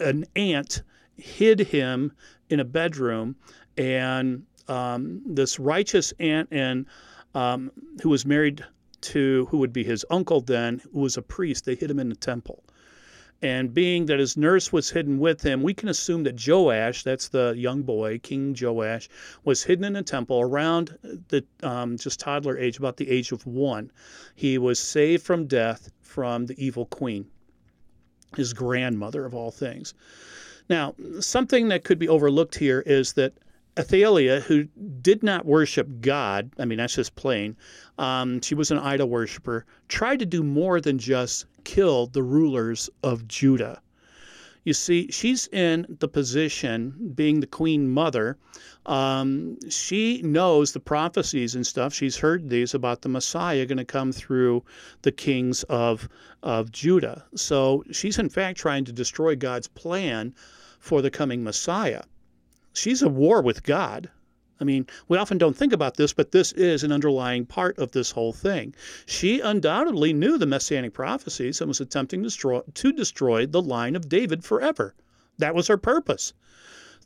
an 0.00 0.24
aunt 0.34 0.82
hid 1.20 1.60
him 1.60 2.12
in 2.48 2.60
a 2.60 2.64
bedroom, 2.64 3.36
and 3.76 4.44
um, 4.68 5.22
this 5.26 5.58
righteous 5.58 6.12
aunt 6.18 6.48
and 6.50 6.86
um, 7.34 7.70
who 8.02 8.08
was 8.08 8.26
married 8.26 8.64
to 9.00 9.46
who 9.50 9.58
would 9.58 9.72
be 9.72 9.84
his 9.84 10.04
uncle 10.10 10.40
then, 10.40 10.80
who 10.92 11.00
was 11.00 11.16
a 11.16 11.22
priest, 11.22 11.64
they 11.64 11.74
hid 11.74 11.90
him 11.90 11.98
in 11.98 12.08
the 12.08 12.16
temple. 12.16 12.64
And 13.42 13.72
being 13.72 14.04
that 14.06 14.18
his 14.18 14.36
nurse 14.36 14.70
was 14.70 14.90
hidden 14.90 15.18
with 15.18 15.40
him, 15.40 15.62
we 15.62 15.72
can 15.72 15.88
assume 15.88 16.24
that 16.24 16.46
Joash, 16.46 17.02
that's 17.02 17.28
the 17.28 17.54
young 17.56 17.82
boy, 17.82 18.18
King 18.18 18.54
Joash, 18.60 19.08
was 19.44 19.62
hidden 19.62 19.84
in 19.86 19.94
the 19.94 20.02
temple 20.02 20.40
around 20.40 20.98
the 21.28 21.42
um, 21.62 21.96
just 21.96 22.20
toddler 22.20 22.58
age, 22.58 22.76
about 22.76 22.98
the 22.98 23.08
age 23.08 23.32
of 23.32 23.46
one. 23.46 23.90
He 24.34 24.58
was 24.58 24.78
saved 24.78 25.22
from 25.22 25.46
death 25.46 25.90
from 26.02 26.46
the 26.46 26.62
evil 26.62 26.84
queen, 26.84 27.26
his 28.36 28.52
grandmother 28.52 29.24
of 29.24 29.34
all 29.34 29.50
things. 29.50 29.94
Now, 30.70 30.94
something 31.18 31.66
that 31.68 31.82
could 31.82 31.98
be 31.98 32.08
overlooked 32.08 32.54
here 32.54 32.84
is 32.86 33.14
that 33.14 33.34
Athaliah, 33.76 34.38
who 34.38 34.68
did 35.02 35.20
not 35.20 35.44
worship 35.44 35.88
God, 36.00 36.52
I 36.60 36.64
mean, 36.64 36.78
that's 36.78 36.94
just 36.94 37.16
plain, 37.16 37.56
um, 37.98 38.40
she 38.40 38.54
was 38.54 38.70
an 38.70 38.78
idol 38.78 39.08
worshiper, 39.08 39.66
tried 39.88 40.20
to 40.20 40.26
do 40.26 40.44
more 40.44 40.80
than 40.80 40.96
just 40.96 41.46
kill 41.64 42.06
the 42.06 42.22
rulers 42.22 42.88
of 43.02 43.26
Judah. 43.26 43.82
You 44.62 44.72
see, 44.72 45.10
she's 45.10 45.48
in 45.48 45.86
the 45.98 46.06
position, 46.06 47.12
being 47.16 47.40
the 47.40 47.48
queen 47.48 47.90
mother, 47.90 48.36
um, 48.86 49.58
she 49.70 50.22
knows 50.22 50.72
the 50.72 50.78
prophecies 50.78 51.56
and 51.56 51.66
stuff. 51.66 51.92
She's 51.92 52.16
heard 52.16 52.48
these 52.48 52.74
about 52.74 53.02
the 53.02 53.08
Messiah 53.08 53.66
going 53.66 53.78
to 53.78 53.84
come 53.84 54.12
through 54.12 54.62
the 55.02 55.12
kings 55.12 55.64
of, 55.64 56.08
of 56.44 56.70
Judah. 56.70 57.24
So 57.34 57.82
she's, 57.90 58.18
in 58.20 58.28
fact, 58.28 58.58
trying 58.58 58.84
to 58.84 58.92
destroy 58.92 59.34
God's 59.34 59.66
plan 59.66 60.32
for 60.80 61.02
the 61.02 61.10
coming 61.10 61.44
Messiah. 61.44 62.02
She's 62.72 63.02
at 63.02 63.12
war 63.12 63.42
with 63.42 63.62
God. 63.62 64.10
I 64.60 64.64
mean, 64.64 64.86
we 65.08 65.16
often 65.16 65.38
don't 65.38 65.56
think 65.56 65.72
about 65.72 65.96
this, 65.96 66.12
but 66.12 66.32
this 66.32 66.52
is 66.52 66.82
an 66.82 66.92
underlying 66.92 67.46
part 67.46 67.78
of 67.78 67.92
this 67.92 68.10
whole 68.10 68.32
thing. 68.32 68.74
She 69.06 69.40
undoubtedly 69.40 70.12
knew 70.12 70.36
the 70.36 70.46
messianic 70.46 70.92
prophecies 70.92 71.60
and 71.60 71.68
was 71.68 71.80
attempting 71.80 72.20
to 72.20 72.28
destroy, 72.28 72.60
to 72.60 72.92
destroy 72.92 73.46
the 73.46 73.62
line 73.62 73.96
of 73.96 74.08
David 74.08 74.44
forever. 74.44 74.94
That 75.38 75.54
was 75.54 75.68
her 75.68 75.78
purpose, 75.78 76.34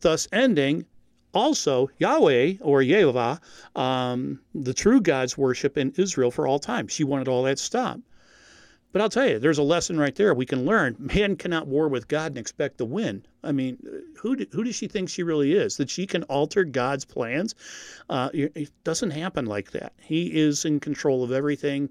thus 0.00 0.26
ending 0.32 0.86
also 1.32 1.90
Yahweh 1.98 2.54
or 2.60 2.80
Yehovah, 2.80 3.40
um, 3.76 4.40
the 4.54 4.74
true 4.74 5.00
God's 5.00 5.36
worship 5.36 5.76
in 5.76 5.92
Israel 5.96 6.30
for 6.30 6.46
all 6.46 6.58
time. 6.58 6.88
She 6.88 7.04
wanted 7.04 7.28
all 7.28 7.42
that 7.44 7.58
stopped. 7.58 8.00
But 8.94 9.02
I'll 9.02 9.08
tell 9.08 9.26
you, 9.26 9.40
there's 9.40 9.58
a 9.58 9.64
lesson 9.64 9.98
right 9.98 10.14
there 10.14 10.32
we 10.34 10.46
can 10.46 10.64
learn. 10.64 10.94
Man 11.00 11.34
cannot 11.34 11.66
war 11.66 11.88
with 11.88 12.06
God 12.06 12.30
and 12.30 12.38
expect 12.38 12.78
to 12.78 12.84
win. 12.84 13.26
I 13.42 13.50
mean, 13.50 13.76
who 14.16 14.36
do, 14.36 14.46
who 14.52 14.62
does 14.62 14.76
she 14.76 14.86
think 14.86 15.08
she 15.08 15.24
really 15.24 15.52
is? 15.52 15.78
That 15.78 15.90
she 15.90 16.06
can 16.06 16.22
alter 16.22 16.62
God's 16.62 17.04
plans? 17.04 17.56
Uh, 18.08 18.30
it 18.32 18.70
doesn't 18.84 19.10
happen 19.10 19.46
like 19.46 19.72
that. 19.72 19.94
He 20.00 20.38
is 20.38 20.64
in 20.64 20.78
control 20.78 21.24
of 21.24 21.32
everything. 21.32 21.90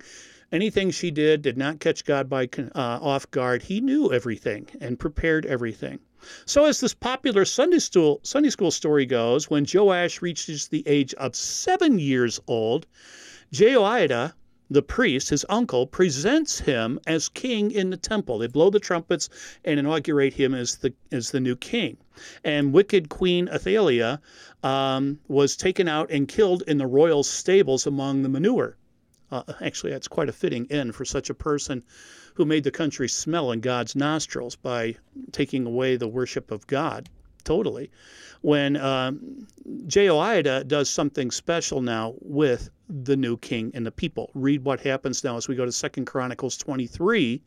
Anything 0.53 0.91
she 0.91 1.11
did 1.11 1.41
did 1.41 1.57
not 1.57 1.81
catch 1.81 2.05
God 2.05 2.29
by 2.29 2.47
uh, 2.57 2.69
off 3.01 3.29
guard. 3.31 3.63
He 3.63 3.81
knew 3.81 4.13
everything 4.13 4.69
and 4.79 4.97
prepared 4.97 5.45
everything. 5.45 5.99
So, 6.45 6.63
as 6.63 6.79
this 6.79 6.93
popular 6.93 7.43
Sunday 7.43 7.79
school, 7.79 8.21
Sunday 8.23 8.49
school 8.49 8.71
story 8.71 9.05
goes, 9.05 9.49
when 9.49 9.65
Joash 9.69 10.21
reaches 10.21 10.69
the 10.69 10.87
age 10.87 11.13
of 11.15 11.35
seven 11.35 11.99
years 11.99 12.39
old, 12.47 12.87
Jehoiada, 13.51 14.35
the 14.73 14.81
priest, 14.81 15.29
his 15.29 15.45
uncle, 15.49 15.85
presents 15.85 16.59
him 16.59 16.99
as 17.05 17.29
king 17.29 17.69
in 17.69 17.91
the 17.91 17.97
temple. 17.97 18.39
They 18.39 18.47
blow 18.47 18.71
the 18.71 18.79
trumpets 18.79 19.29
and 19.63 19.79
inaugurate 19.79 20.33
him 20.33 20.55
as 20.55 20.77
the 20.77 20.93
as 21.11 21.29
the 21.29 21.39
new 21.39 21.55
king. 21.55 21.97
And 22.43 22.73
wicked 22.73 23.07
Queen 23.07 23.47
Athaliah 23.49 24.19
um, 24.63 25.19
was 25.27 25.55
taken 25.55 25.87
out 25.87 26.09
and 26.09 26.27
killed 26.27 26.63
in 26.65 26.79
the 26.79 26.87
royal 26.87 27.21
stables 27.21 27.85
among 27.85 28.23
the 28.23 28.29
manure. 28.29 28.75
Uh, 29.31 29.43
actually, 29.61 29.91
that's 29.91 30.07
quite 30.07 30.29
a 30.29 30.33
fitting 30.33 30.65
end 30.71 30.95
for 30.95 31.05
such 31.05 31.29
a 31.29 31.35
person 31.35 31.83
who 32.33 32.45
made 32.45 32.63
the 32.63 32.71
country 32.71 33.07
smell 33.07 33.51
in 33.51 33.59
God's 33.59 33.95
nostrils 33.95 34.55
by 34.55 34.95
taking 35.31 35.67
away 35.67 35.97
the 35.97 36.07
worship 36.07 36.49
of 36.49 36.65
God 36.65 37.09
totally. 37.43 37.91
When 38.41 38.75
um, 38.77 39.47
Jehoiada 39.87 40.63
does 40.65 40.89
something 40.89 41.31
special 41.31 41.81
now 41.81 42.15
with 42.19 42.69
the 43.03 43.17
new 43.17 43.37
king 43.37 43.71
and 43.73 43.85
the 43.85 43.91
people. 43.91 44.29
Read 44.35 44.63
what 44.63 44.79
happens 44.79 45.23
now 45.23 45.35
as 45.35 45.47
we 45.47 45.55
go 45.55 45.65
to 45.65 45.71
Second 45.71 46.05
Chronicles 46.05 46.57
23, 46.57 47.41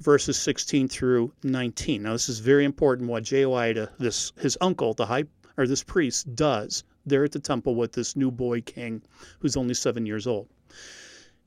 verses 0.00 0.36
16 0.36 0.88
through 0.88 1.32
19. 1.42 2.02
Now, 2.02 2.12
this 2.12 2.28
is 2.28 2.40
very 2.40 2.64
important 2.64 3.08
what 3.08 3.22
Jehoiada, 3.22 3.90
this 3.98 4.32
his 4.38 4.58
uncle, 4.60 4.92
the 4.92 5.06
high 5.06 5.24
or 5.56 5.66
this 5.66 5.82
priest, 5.82 6.34
does 6.34 6.84
there 7.06 7.24
at 7.24 7.32
the 7.32 7.38
temple 7.38 7.74
with 7.74 7.92
this 7.92 8.16
new 8.16 8.30
boy 8.30 8.60
king 8.60 9.00
who's 9.38 9.56
only 9.56 9.74
seven 9.74 10.04
years 10.04 10.26
old. 10.26 10.48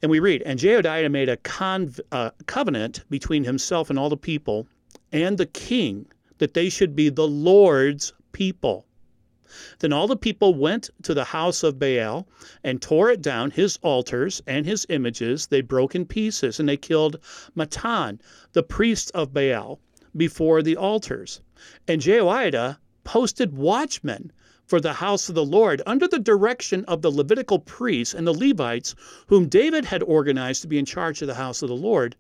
And 0.02 0.10
we 0.10 0.20
read, 0.20 0.42
and 0.44 0.58
Jehoiada 0.58 1.10
made 1.10 1.30
a 1.30 1.38
con- 1.38 1.94
uh, 2.12 2.32
covenant 2.46 3.04
between 3.10 3.44
himself 3.44 3.90
and 3.90 4.00
all 4.00 4.10
the 4.10 4.18
people 4.18 4.66
and 5.12 5.38
the 5.38 5.46
king 5.46 6.08
that 6.38 6.54
they 6.54 6.70
should 6.70 6.96
be 6.96 7.10
the 7.10 7.28
Lord's 7.28 8.14
people. 8.32 8.86
Then 9.80 9.92
all 9.92 10.06
the 10.06 10.16
people 10.16 10.54
went 10.54 10.92
to 11.02 11.16
the 11.16 11.24
house 11.34 11.64
of 11.64 11.80
Baal 11.80 12.28
and 12.64 12.80
tore 12.80 13.10
it 13.10 13.20
down, 13.20 13.50
his 13.50 13.80
altars 13.82 14.44
and 14.46 14.64
his 14.64 14.86
images. 14.90 15.48
They 15.48 15.62
broke 15.62 15.96
in 15.96 16.06
pieces, 16.06 16.60
and 16.60 16.70
they 16.70 16.78
killed 16.78 17.18
Mattan, 17.56 18.20
the 18.54 18.62
priest 18.62 19.10
of 19.16 19.34
Baal, 19.34 19.80
before 20.16 20.62
the 20.62 20.78
altars. 20.78 21.42
And 21.88 22.00
Jehoiada 22.00 22.78
posted 23.04 23.58
watchmen 23.58 24.32
for 24.68 24.80
the 24.80 24.94
house 24.94 25.30
of 25.30 25.34
the 25.34 25.44
Lord 25.44 25.82
under 25.88 26.08
the 26.08 26.20
direction 26.20 26.86
of 26.86 27.02
the 27.02 27.12
Levitical 27.12 27.58
priests 27.58 28.14
and 28.14 28.28
the 28.28 28.34
Levites, 28.36 28.94
whom 29.30 29.48
David 29.48 29.86
had 29.86 30.04
organized 30.04 30.62
to 30.62 30.68
be 30.68 30.78
in 30.78 30.86
charge 30.86 31.24
of 31.24 31.28
the 31.28 31.34
house 31.34 31.64
of 31.64 31.70
the 31.70 31.76
Lord, 31.76 32.16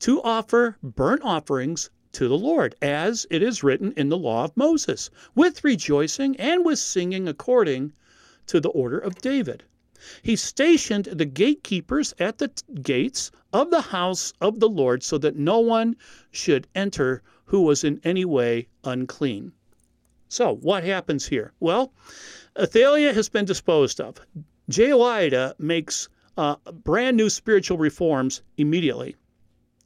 to 0.00 0.20
offer 0.22 0.78
burnt 0.82 1.22
offerings 1.22 1.90
to 2.16 2.28
the 2.28 2.38
Lord, 2.38 2.74
as 2.80 3.26
it 3.28 3.42
is 3.42 3.62
written 3.62 3.92
in 3.92 4.08
the 4.08 4.16
law 4.16 4.44
of 4.44 4.56
Moses, 4.56 5.10
with 5.34 5.62
rejoicing 5.62 6.34
and 6.38 6.64
with 6.64 6.78
singing 6.78 7.28
according 7.28 7.92
to 8.46 8.58
the 8.58 8.70
order 8.70 8.98
of 8.98 9.20
David. 9.20 9.64
He 10.22 10.34
stationed 10.34 11.04
the 11.04 11.26
gatekeepers 11.26 12.14
at 12.18 12.38
the 12.38 12.50
gates 12.80 13.30
of 13.52 13.70
the 13.70 13.82
house 13.82 14.32
of 14.40 14.60
the 14.60 14.68
Lord 14.68 15.02
so 15.02 15.18
that 15.18 15.36
no 15.36 15.60
one 15.60 15.94
should 16.30 16.66
enter 16.74 17.22
who 17.44 17.60
was 17.60 17.84
in 17.84 18.00
any 18.02 18.24
way 18.24 18.68
unclean. 18.82 19.52
So, 20.30 20.54
what 20.54 20.84
happens 20.84 21.26
here? 21.26 21.52
Well, 21.60 21.92
Athaliah 22.58 23.12
has 23.12 23.28
been 23.28 23.44
disposed 23.44 24.00
of. 24.00 24.24
Jehoiada 24.70 25.54
makes 25.58 26.08
uh, 26.38 26.56
brand 26.82 27.18
new 27.18 27.28
spiritual 27.28 27.76
reforms 27.76 28.40
immediately 28.56 29.16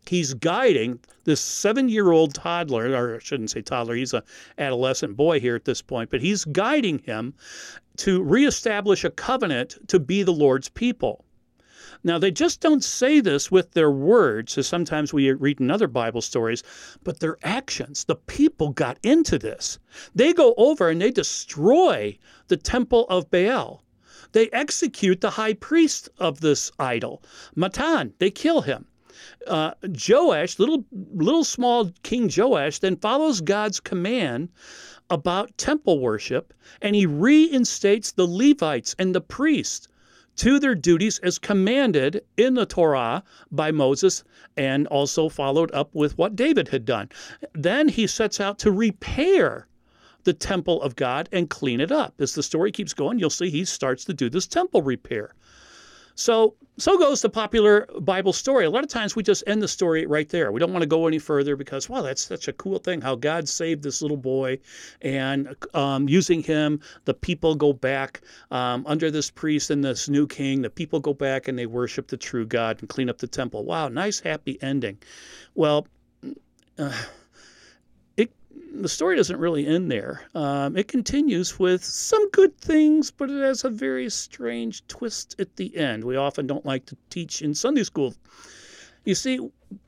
he's 0.06 0.34
guiding 0.34 0.98
this 1.24 1.40
seven 1.40 1.88
year 1.88 2.10
old 2.10 2.34
toddler, 2.34 2.90
or 2.92 3.16
I 3.16 3.18
shouldn't 3.18 3.50
say 3.50 3.62
toddler, 3.62 3.94
he's 3.94 4.14
an 4.14 4.22
adolescent 4.58 5.16
boy 5.16 5.40
here 5.40 5.54
at 5.54 5.64
this 5.64 5.82
point, 5.82 6.10
but 6.10 6.20
he's 6.20 6.44
guiding 6.46 6.98
him 7.00 7.34
to 7.98 8.22
reestablish 8.22 9.04
a 9.04 9.10
covenant 9.10 9.78
to 9.88 9.98
be 10.00 10.22
the 10.22 10.32
Lord's 10.32 10.68
people. 10.68 11.24
Now, 12.02 12.18
they 12.18 12.30
just 12.30 12.60
don't 12.60 12.82
say 12.82 13.20
this 13.20 13.50
with 13.50 13.72
their 13.72 13.90
words, 13.90 14.56
as 14.56 14.66
sometimes 14.66 15.12
we 15.12 15.30
read 15.32 15.60
in 15.60 15.70
other 15.70 15.86
Bible 15.86 16.22
stories, 16.22 16.62
but 17.04 17.20
their 17.20 17.36
actions. 17.42 18.04
The 18.04 18.16
people 18.16 18.70
got 18.70 18.98
into 19.02 19.38
this. 19.38 19.78
They 20.14 20.32
go 20.32 20.54
over 20.56 20.88
and 20.88 21.02
they 21.02 21.10
destroy 21.10 22.18
the 22.48 22.56
temple 22.56 23.06
of 23.10 23.30
Baal. 23.30 23.84
They 24.32 24.48
execute 24.50 25.20
the 25.20 25.30
high 25.30 25.54
priest 25.54 26.08
of 26.18 26.40
this 26.40 26.72
idol, 26.78 27.22
Mattan. 27.54 28.12
They 28.18 28.30
kill 28.30 28.62
him. 28.62 28.86
Uh, 29.46 29.72
Joash, 30.08 30.58
little 30.58 30.84
little 30.92 31.44
small 31.44 31.90
King 32.02 32.30
Joash, 32.34 32.78
then 32.78 32.96
follows 32.96 33.40
God's 33.40 33.80
command 33.80 34.50
about 35.08 35.56
temple 35.56 35.98
worship, 35.98 36.54
and 36.82 36.94
he 36.94 37.06
reinstates 37.06 38.12
the 38.12 38.26
Levites 38.26 38.94
and 38.98 39.14
the 39.14 39.20
priests 39.20 39.88
to 40.36 40.58
their 40.58 40.74
duties 40.74 41.18
as 41.18 41.38
commanded 41.38 42.24
in 42.36 42.54
the 42.54 42.64
Torah 42.64 43.22
by 43.50 43.70
Moses 43.70 44.24
and 44.56 44.86
also 44.86 45.28
followed 45.28 45.70
up 45.72 45.94
with 45.94 46.16
what 46.16 46.36
David 46.36 46.68
had 46.68 46.84
done. 46.84 47.10
Then 47.52 47.88
he 47.88 48.06
sets 48.06 48.40
out 48.40 48.58
to 48.60 48.70
repair 48.70 49.66
the 50.24 50.32
temple 50.32 50.80
of 50.82 50.96
God 50.96 51.28
and 51.32 51.50
clean 51.50 51.80
it 51.80 51.92
up. 51.92 52.14
As 52.20 52.34
the 52.34 52.42
story 52.42 52.72
keeps 52.72 52.94
going, 52.94 53.18
you'll 53.18 53.30
see 53.30 53.50
he 53.50 53.64
starts 53.64 54.04
to 54.04 54.14
do 54.14 54.30
this 54.30 54.46
temple 54.46 54.82
repair. 54.82 55.34
So, 56.14 56.54
so 56.80 56.98
goes 56.98 57.22
the 57.22 57.28
popular 57.28 57.86
Bible 58.00 58.32
story. 58.32 58.64
A 58.64 58.70
lot 58.70 58.82
of 58.82 58.90
times 58.90 59.14
we 59.14 59.22
just 59.22 59.44
end 59.46 59.62
the 59.62 59.68
story 59.68 60.06
right 60.06 60.28
there. 60.28 60.50
We 60.50 60.58
don't 60.58 60.72
want 60.72 60.82
to 60.82 60.88
go 60.88 61.06
any 61.06 61.18
further 61.18 61.54
because, 61.54 61.88
wow, 61.88 62.02
that's 62.02 62.22
such 62.22 62.48
a 62.48 62.52
cool 62.54 62.78
thing 62.78 63.00
how 63.00 63.14
God 63.14 63.48
saved 63.48 63.82
this 63.82 64.02
little 64.02 64.16
boy, 64.16 64.58
and 65.02 65.54
um, 65.74 66.08
using 66.08 66.42
him, 66.42 66.80
the 67.04 67.14
people 67.14 67.54
go 67.54 67.72
back 67.72 68.22
um, 68.50 68.84
under 68.86 69.10
this 69.10 69.30
priest 69.30 69.70
and 69.70 69.84
this 69.84 70.08
new 70.08 70.26
king. 70.26 70.62
The 70.62 70.70
people 70.70 71.00
go 71.00 71.14
back 71.14 71.48
and 71.48 71.58
they 71.58 71.66
worship 71.66 72.08
the 72.08 72.16
true 72.16 72.46
God 72.46 72.80
and 72.80 72.88
clean 72.88 73.08
up 73.08 73.18
the 73.18 73.26
temple. 73.26 73.64
Wow, 73.64 73.88
nice, 73.88 74.18
happy 74.20 74.58
ending. 74.62 74.98
Well. 75.54 75.86
Uh, 76.78 76.92
the 78.72 78.88
story 78.88 79.16
doesn't 79.16 79.38
really 79.38 79.66
end 79.66 79.90
there. 79.90 80.22
Um, 80.34 80.76
it 80.76 80.88
continues 80.88 81.58
with 81.58 81.84
some 81.84 82.30
good 82.30 82.56
things, 82.58 83.10
but 83.10 83.30
it 83.30 83.42
has 83.42 83.64
a 83.64 83.70
very 83.70 84.08
strange 84.10 84.86
twist 84.86 85.36
at 85.38 85.56
the 85.56 85.76
end. 85.76 86.04
We 86.04 86.16
often 86.16 86.46
don't 86.46 86.64
like 86.64 86.86
to 86.86 86.96
teach 87.10 87.42
in 87.42 87.54
Sunday 87.54 87.84
school. 87.84 88.14
You 89.04 89.14
see, 89.14 89.38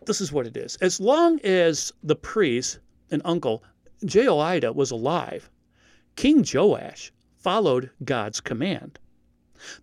this 0.06 0.20
is 0.20 0.32
what 0.32 0.46
it 0.46 0.56
is. 0.56 0.76
As 0.76 1.00
long 1.00 1.40
as 1.40 1.92
the 2.02 2.16
priest 2.16 2.80
and 3.10 3.22
uncle 3.24 3.62
Jehoiada 4.04 4.72
was 4.72 4.90
alive, 4.90 5.50
King 6.16 6.44
Joash 6.50 7.12
followed 7.38 7.90
God's 8.04 8.40
command. 8.40 8.98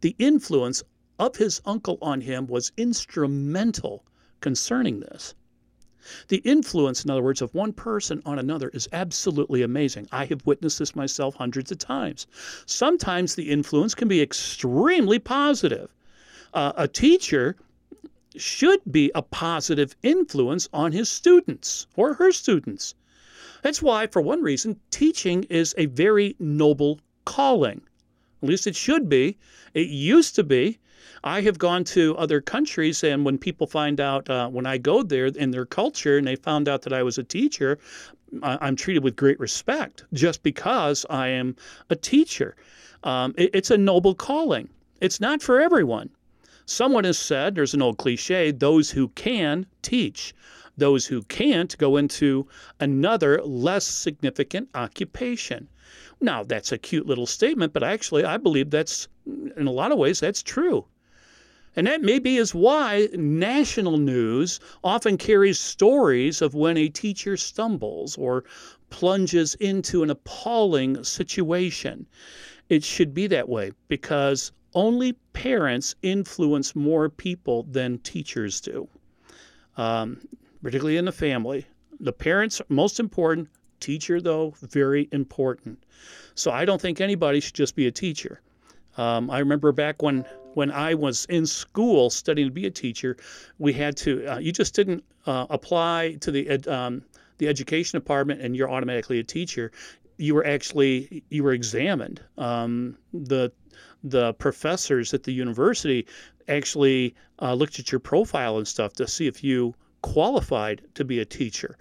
The 0.02 0.16
influence 0.20 0.84
of 1.18 1.36
his 1.36 1.62
uncle 1.66 1.98
on 2.02 2.22
him 2.22 2.48
was 2.48 2.72
instrumental 2.78 4.06
concerning 4.42 5.00
this. 5.00 5.36
The 6.30 6.38
influence, 6.38 7.04
in 7.04 7.12
other 7.12 7.22
words, 7.22 7.42
of 7.42 7.54
one 7.54 7.74
person 7.74 8.22
on 8.26 8.40
another 8.40 8.70
is 8.70 8.88
absolutely 8.94 9.62
amazing. 9.62 10.08
I 10.12 10.26
have 10.26 10.46
witnessed 10.46 10.80
this 10.80 10.96
myself 10.96 11.36
hundreds 11.36 11.72
of 11.72 11.78
times. 11.78 12.28
Sometimes 12.66 13.36
the 13.36 13.50
influence 13.50 13.96
can 13.96 14.08
be 14.08 14.22
extremely 14.22 15.20
positive. 15.20 15.94
Uh, 16.54 16.74
a 16.78 16.88
teacher 16.88 17.58
should 18.36 18.80
be 18.90 19.12
a 19.14 19.22
positive 19.22 19.96
influence 20.04 20.70
on 20.72 20.92
his 20.92 21.10
students 21.10 21.88
or 21.96 22.14
her 22.14 22.32
students. 22.32 22.96
That's 23.62 23.82
why, 23.82 24.08
for 24.08 24.22
one 24.22 24.42
reason, 24.42 24.80
teaching 24.92 25.44
is 25.44 25.76
a 25.78 25.88
very 25.88 26.36
noble 26.40 27.00
calling. 27.26 27.82
At 28.42 28.48
least 28.50 28.68
it 28.68 28.76
should 28.76 29.10
be. 29.10 29.38
It 29.74 29.90
used 29.90 30.36
to 30.36 30.44
be. 30.44 30.80
I 31.24 31.42
have 31.42 31.58
gone 31.58 31.84
to 31.86 32.16
other 32.18 32.42
countries, 32.42 33.04
and 33.04 33.26
when 33.26 33.38
people 33.38 33.68
find 33.68 34.00
out, 34.00 34.30
uh, 34.30 34.50
when 34.50 34.66
I 34.66 34.78
go 34.78 35.04
there 35.04 35.28
in 35.28 35.52
their 35.52 35.66
culture, 35.66 36.18
and 36.18 36.28
they 36.28 36.36
found 36.36 36.68
out 36.68 36.82
that 36.84 36.94
I 36.94 37.04
was 37.04 37.18
a 37.18 37.24
teacher, 37.24 37.78
I'm 38.44 38.76
treated 38.76 39.04
with 39.04 39.16
great 39.16 39.40
respect 39.40 40.04
just 40.14 40.44
because 40.44 41.06
I 41.10 41.28
am 41.28 41.56
a 41.90 41.96
teacher. 41.96 42.56
Um, 43.04 43.34
it, 43.38 43.50
it's 43.54 43.72
a 43.72 43.78
noble 43.78 44.14
calling. 44.14 44.70
It's 45.02 45.20
not 45.20 45.42
for 45.42 45.60
everyone. 45.60 46.10
Someone 46.66 47.06
has 47.06 47.18
said, 47.18 47.56
there's 47.56 47.74
an 47.74 47.82
old 47.82 47.98
cliche, 47.98 48.52
those 48.52 48.92
who 48.92 49.08
can 49.10 49.66
teach. 49.82 50.34
Those 50.78 51.06
who 51.08 51.24
can't 51.24 51.78
go 51.78 51.98
into 51.98 52.48
another 52.80 53.42
less 53.44 53.86
significant 53.86 54.70
occupation. 54.76 55.68
Now, 56.22 56.44
that's 56.44 56.72
a 56.72 56.78
cute 56.78 57.08
little 57.08 57.26
statement, 57.26 57.74
but 57.74 57.84
actually, 57.84 58.26
I 58.26 58.38
believe 58.38 58.70
that's, 58.70 59.08
in 59.26 59.68
a 59.68 59.72
lot 59.72 59.92
of 59.92 59.98
ways, 59.98 60.20
that's 60.20 60.44
true. 60.44 60.86
And 61.76 61.88
that 61.88 62.02
maybe 62.02 62.38
is 62.38 62.54
why 62.54 63.08
national 63.14 63.98
news 63.98 64.60
often 64.84 65.18
carries 65.18 65.60
stories 65.60 66.42
of 66.42 66.54
when 66.54 66.78
a 66.78 66.90
teacher 66.90 67.38
stumbles 67.38 68.18
or 68.18 68.44
plunges 68.90 69.56
into 69.56 70.04
an 70.04 70.10
appalling 70.10 71.04
situation. 71.04 72.06
It 72.70 72.84
should 72.84 73.14
be 73.14 73.28
that 73.28 73.48
way 73.48 73.72
because 73.88 74.52
only 74.74 75.14
parents 75.34 75.96
influence 76.02 76.76
more 76.76 77.10
people 77.10 77.64
than 77.64 78.00
teachers 78.00 78.60
do, 78.60 78.88
um, 79.78 80.20
particularly 80.62 80.98
in 80.98 81.06
the 81.06 81.12
family. 81.12 81.66
The 82.00 82.14
parents 82.14 82.62
most 82.70 83.00
important, 83.00 83.48
teacher 83.80 84.22
though 84.22 84.54
very 84.62 85.08
important. 85.12 85.84
So 86.36 86.52
I 86.52 86.66
don't 86.66 86.82
think 86.82 87.02
anybody 87.02 87.40
should 87.40 87.56
just 87.56 87.76
be 87.76 87.88
a 87.88 87.92
teacher. 87.92 88.42
Um, 88.98 89.30
I 89.30 89.40
remember 89.40 89.72
back 89.72 90.02
when 90.02 90.26
when 90.54 90.72
I 90.72 90.94
was 90.94 91.26
in 91.26 91.46
school 91.46 92.10
studying 92.10 92.48
to 92.48 92.54
be 92.54 92.66
a 92.66 92.72
teacher, 92.72 93.18
we 93.60 93.74
had 93.74 93.96
to. 93.98 94.26
Uh, 94.26 94.40
you 94.40 94.52
just 94.52 94.76
didn't 94.76 95.04
uh, 95.26 95.46
apply 95.50 96.18
to 96.22 96.32
the 96.32 96.50
ed, 96.50 96.68
um, 96.68 97.04
the 97.38 97.48
education 97.48 98.00
department 98.00 98.42
and 98.42 98.56
you're 98.56 98.70
automatically 98.70 99.20
a 99.20 99.24
teacher. 99.24 99.72
You 100.18 100.36
were 100.36 100.46
actually 100.46 101.24
you 101.30 101.44
were 101.44 101.54
examined. 101.54 102.22
Um, 102.38 102.98
the 103.14 103.52
the 104.04 104.34
professors 104.34 105.14
at 105.14 105.24
the 105.24 105.34
university 105.34 106.08
actually 106.48 107.16
uh, 107.42 107.54
looked 107.54 107.80
at 107.80 107.92
your 107.92 108.00
profile 108.00 108.58
and 108.58 108.68
stuff 108.68 108.94
to 108.94 109.08
see 109.08 109.28
if 109.28 109.44
you 109.44 109.76
qualified 110.02 110.82
to 110.96 111.06
be 111.06 111.20
a 111.20 111.26
teacher. 111.26 111.78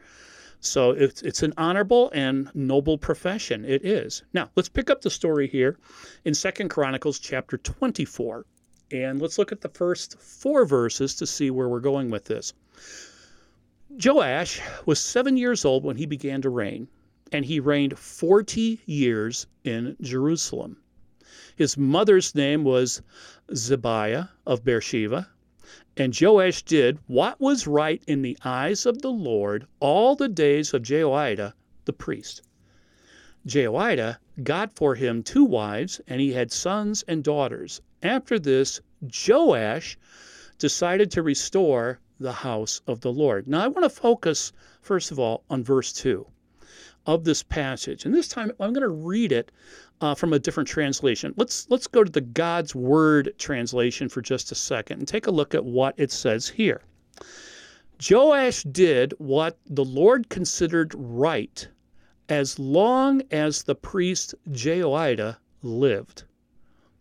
So 0.60 0.90
it's, 0.90 1.22
it's 1.22 1.42
an 1.42 1.54
honorable 1.56 2.10
and 2.12 2.50
noble 2.54 2.98
profession. 2.98 3.64
It 3.64 3.84
is. 3.84 4.24
Now, 4.32 4.50
let's 4.56 4.68
pick 4.68 4.90
up 4.90 5.02
the 5.02 5.10
story 5.10 5.46
here 5.46 5.78
in 6.24 6.34
Second 6.34 6.68
Chronicles 6.68 7.18
chapter 7.18 7.58
24. 7.58 8.44
And 8.90 9.20
let's 9.20 9.38
look 9.38 9.52
at 9.52 9.60
the 9.60 9.68
first 9.68 10.18
four 10.18 10.64
verses 10.64 11.14
to 11.16 11.26
see 11.26 11.50
where 11.50 11.68
we're 11.68 11.80
going 11.80 12.10
with 12.10 12.24
this. 12.24 12.54
Joash 13.90 14.60
was 14.84 14.98
seven 14.98 15.36
years 15.36 15.64
old 15.64 15.84
when 15.84 15.96
he 15.96 16.06
began 16.06 16.42
to 16.42 16.50
reign, 16.50 16.88
and 17.32 17.44
he 17.44 17.60
reigned 17.60 17.98
40 17.98 18.80
years 18.86 19.46
in 19.64 19.96
Jerusalem. 20.00 20.76
His 21.56 21.76
mother's 21.76 22.34
name 22.34 22.64
was 22.64 23.02
Zibiah 23.52 24.30
of 24.46 24.64
Beersheba, 24.64 25.28
and 25.98 26.16
Joash 26.18 26.62
did 26.62 26.96
what 27.08 27.40
was 27.40 27.66
right 27.66 28.00
in 28.06 28.22
the 28.22 28.38
eyes 28.44 28.86
of 28.86 29.02
the 29.02 29.10
Lord 29.10 29.66
all 29.80 30.14
the 30.14 30.28
days 30.28 30.72
of 30.72 30.84
Jehoiada 30.84 31.54
the 31.86 31.92
priest. 31.92 32.42
Jehoiada 33.44 34.20
got 34.44 34.76
for 34.76 34.94
him 34.94 35.24
two 35.24 35.44
wives, 35.44 36.00
and 36.06 36.20
he 36.20 36.32
had 36.32 36.52
sons 36.52 37.02
and 37.08 37.24
daughters. 37.24 37.80
After 38.00 38.38
this, 38.38 38.80
Joash 39.02 39.98
decided 40.58 41.10
to 41.10 41.22
restore 41.22 41.98
the 42.20 42.32
house 42.32 42.80
of 42.86 43.00
the 43.00 43.12
Lord. 43.12 43.48
Now, 43.48 43.64
I 43.64 43.68
want 43.68 43.84
to 43.84 43.90
focus, 43.90 44.52
first 44.80 45.10
of 45.10 45.18
all, 45.18 45.42
on 45.50 45.64
verse 45.64 45.92
2 45.92 46.26
of 47.08 47.24
this 47.24 47.42
passage. 47.42 48.04
And 48.04 48.14
this 48.14 48.28
time 48.28 48.52
I'm 48.60 48.74
going 48.74 48.82
to 48.82 48.88
read 48.88 49.32
it 49.32 49.50
uh, 50.02 50.14
from 50.14 50.34
a 50.34 50.38
different 50.38 50.68
translation. 50.68 51.32
Let's 51.38 51.66
let's 51.70 51.86
go 51.86 52.04
to 52.04 52.12
the 52.12 52.20
God's 52.20 52.74
Word 52.74 53.32
translation 53.38 54.10
for 54.10 54.20
just 54.20 54.52
a 54.52 54.54
second 54.54 54.98
and 54.98 55.08
take 55.08 55.26
a 55.26 55.30
look 55.30 55.54
at 55.54 55.64
what 55.64 55.94
it 55.96 56.12
says 56.12 56.48
here. 56.48 56.82
Joash 58.08 58.62
did 58.64 59.14
what 59.16 59.56
the 59.66 59.86
Lord 59.86 60.28
considered 60.28 60.94
right 60.94 61.66
as 62.28 62.58
long 62.58 63.22
as 63.30 63.62
the 63.62 63.74
priest 63.74 64.34
Jehoiada 64.52 65.38
lived. 65.62 66.24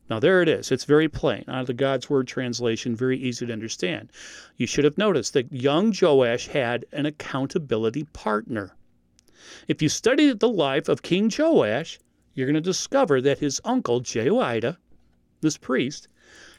Now, 0.09 0.21
there 0.21 0.41
it 0.41 0.47
is. 0.47 0.71
It's 0.71 0.85
very 0.85 1.09
plain 1.09 1.43
out 1.49 1.59
of 1.61 1.67
the 1.67 1.73
God's 1.73 2.09
Word 2.09 2.29
translation, 2.29 2.95
very 2.95 3.17
easy 3.19 3.45
to 3.45 3.51
understand. 3.51 4.13
You 4.55 4.65
should 4.65 4.85
have 4.85 4.97
noticed 4.97 5.33
that 5.33 5.51
young 5.51 5.93
Joash 6.01 6.47
had 6.47 6.85
an 6.93 7.05
accountability 7.05 8.05
partner. 8.13 8.71
If 9.67 9.81
you 9.81 9.89
study 9.89 10.33
the 10.33 10.49
life 10.49 10.89
of 10.89 11.01
King 11.01 11.31
Joash, 11.35 11.99
you're 12.33 12.47
going 12.47 12.55
to 12.55 12.61
discover 12.61 13.21
that 13.21 13.39
his 13.39 13.59
uncle, 13.65 13.99
Jehoiada, 13.99 14.77
this 15.41 15.57
priest, 15.57 16.07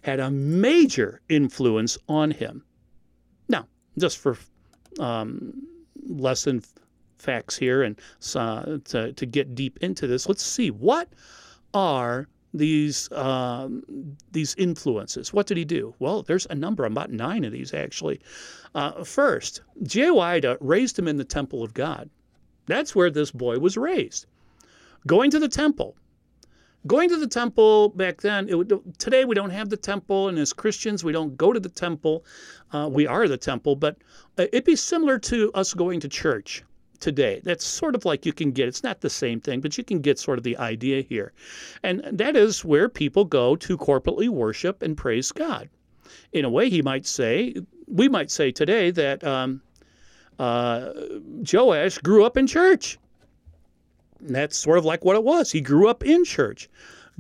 had 0.03 0.21
a 0.21 0.31
major 0.31 1.21
influence 1.29 1.99
on 2.09 2.31
him. 2.31 2.65
Now, 3.49 3.67
just 3.99 4.19
for 4.19 4.37
um, 4.99 5.53
lesson 6.07 6.63
facts 7.19 7.57
here 7.57 7.83
and 7.83 8.01
uh, 8.35 8.79
to, 8.85 9.13
to 9.13 9.27
get 9.27 9.55
deep 9.55 9.79
into 9.81 10.07
this, 10.07 10.29
let's 10.29 10.43
see 10.43 10.71
what 10.71 11.09
are 11.75 12.29
these 12.55 13.11
um, 13.13 14.17
these 14.33 14.55
influences. 14.57 15.33
What 15.33 15.47
did 15.47 15.59
he 15.59 15.65
do? 15.65 15.95
Well, 15.99 16.23
there's 16.23 16.47
a 16.47 16.55
number, 16.55 16.85
I'm 16.85 16.93
about 16.93 17.11
nine 17.11 17.45
of 17.45 17.53
these 17.53 17.75
actually. 17.75 18.21
Uh, 18.75 19.05
first, 19.05 19.63
Jehoiada 19.83 20.57
raised 20.61 20.99
him 20.99 21.09
in 21.09 21.17
the 21.17 21.25
temple 21.25 21.63
of 21.63 21.75
God. 21.75 22.09
That's 22.69 22.95
where 22.95 23.11
this 23.11 23.33
boy 23.33 23.59
was 23.59 23.77
raised. 23.77 24.27
Going 25.07 25.31
to 25.33 25.41
the 25.41 25.49
temple. 25.49 25.97
Going 26.87 27.09
to 27.09 27.17
the 27.17 27.27
temple 27.27 27.89
back 27.89 28.21
then, 28.21 28.49
it, 28.49 28.99
today 28.99 29.25
we 29.25 29.35
don't 29.35 29.51
have 29.51 29.69
the 29.69 29.77
temple, 29.77 30.29
and 30.29 30.39
as 30.39 30.53
Christians, 30.53 31.03
we 31.03 31.13
don't 31.13 31.37
go 31.37 31.53
to 31.53 31.59
the 31.59 31.69
temple. 31.69 32.25
Uh, 32.73 32.89
we 32.91 33.07
are 33.07 33.27
the 33.27 33.37
temple, 33.37 33.75
but 33.75 33.97
uh, 34.39 34.45
it'd 34.53 34.65
be 34.65 34.77
similar 34.77 35.19
to 35.19 35.51
us 35.55 35.75
going 35.75 35.99
to 36.01 36.09
church 36.09 36.63
today. 37.01 37.41
That's 37.45 37.65
sort 37.65 37.95
of 37.95 38.05
like 38.05 38.25
you 38.25 38.33
can 38.33 38.53
get, 38.53 38.69
it's 38.69 38.85
not 38.85 39.01
the 39.01 39.11
same 39.11 39.41
thing, 39.41 39.61
but 39.61 39.77
you 39.77 39.85
can 39.85 40.01
get 40.01 40.19
sort 40.19 40.39
of 40.39 40.45
the 40.45 40.57
idea 40.57 41.03
here. 41.03 41.33
And 41.83 42.03
that 42.13 42.37
is 42.37 42.65
where 42.65 42.89
people 42.89 43.25
go 43.25 43.57
to 43.57 43.77
corporately 43.77 44.29
worship 44.29 44.83
and 44.83 44.97
praise 44.97 45.33
God. 45.33 45.69
In 46.33 46.45
a 46.45 46.51
way, 46.51 46.71
he 46.71 46.83
might 46.83 47.07
say, 47.07 47.55
we 47.87 48.09
might 48.09 48.31
say 48.31 48.53
today 48.53 48.91
that 48.93 49.25
um, 49.25 49.63
uh, 50.39 50.93
Joash 51.53 51.99
grew 51.99 52.25
up 52.25 52.37
in 52.37 52.47
church. 52.47 52.99
And 54.21 54.35
that's 54.35 54.57
sort 54.57 54.79
of 54.79 54.85
like 54.85 55.05
what 55.05 55.17
it 55.17 55.25
was. 55.25 55.53
He 55.53 55.61
grew 55.61 55.89
up 55.89 56.05
in 56.05 56.25
church. 56.25 56.69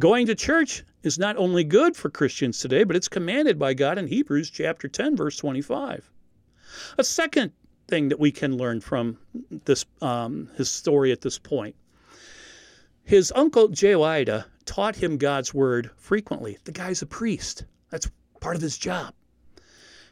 Going 0.00 0.26
to 0.26 0.34
church 0.34 0.84
is 1.02 1.18
not 1.18 1.36
only 1.36 1.64
good 1.64 1.96
for 1.96 2.10
Christians 2.10 2.58
today, 2.58 2.84
but 2.84 2.96
it's 2.96 3.08
commanded 3.08 3.58
by 3.58 3.74
God 3.74 3.98
in 3.98 4.06
Hebrews 4.06 4.50
chapter 4.50 4.88
10, 4.88 5.16
verse 5.16 5.36
25. 5.36 6.10
A 6.98 7.04
second 7.04 7.52
thing 7.88 8.08
that 8.08 8.20
we 8.20 8.30
can 8.30 8.56
learn 8.56 8.80
from 8.80 9.18
this 9.64 9.84
um, 10.02 10.50
his 10.56 10.70
story 10.70 11.10
at 11.10 11.22
this 11.22 11.38
point. 11.38 11.74
His 13.04 13.32
uncle 13.34 13.68
Jehoiada 13.68 14.46
taught 14.66 14.96
him 14.96 15.16
God's 15.16 15.54
word 15.54 15.90
frequently. 15.96 16.58
The 16.64 16.72
guy's 16.72 17.00
a 17.00 17.06
priest. 17.06 17.64
That's 17.88 18.10
part 18.40 18.54
of 18.54 18.62
his 18.62 18.76
job. 18.76 19.14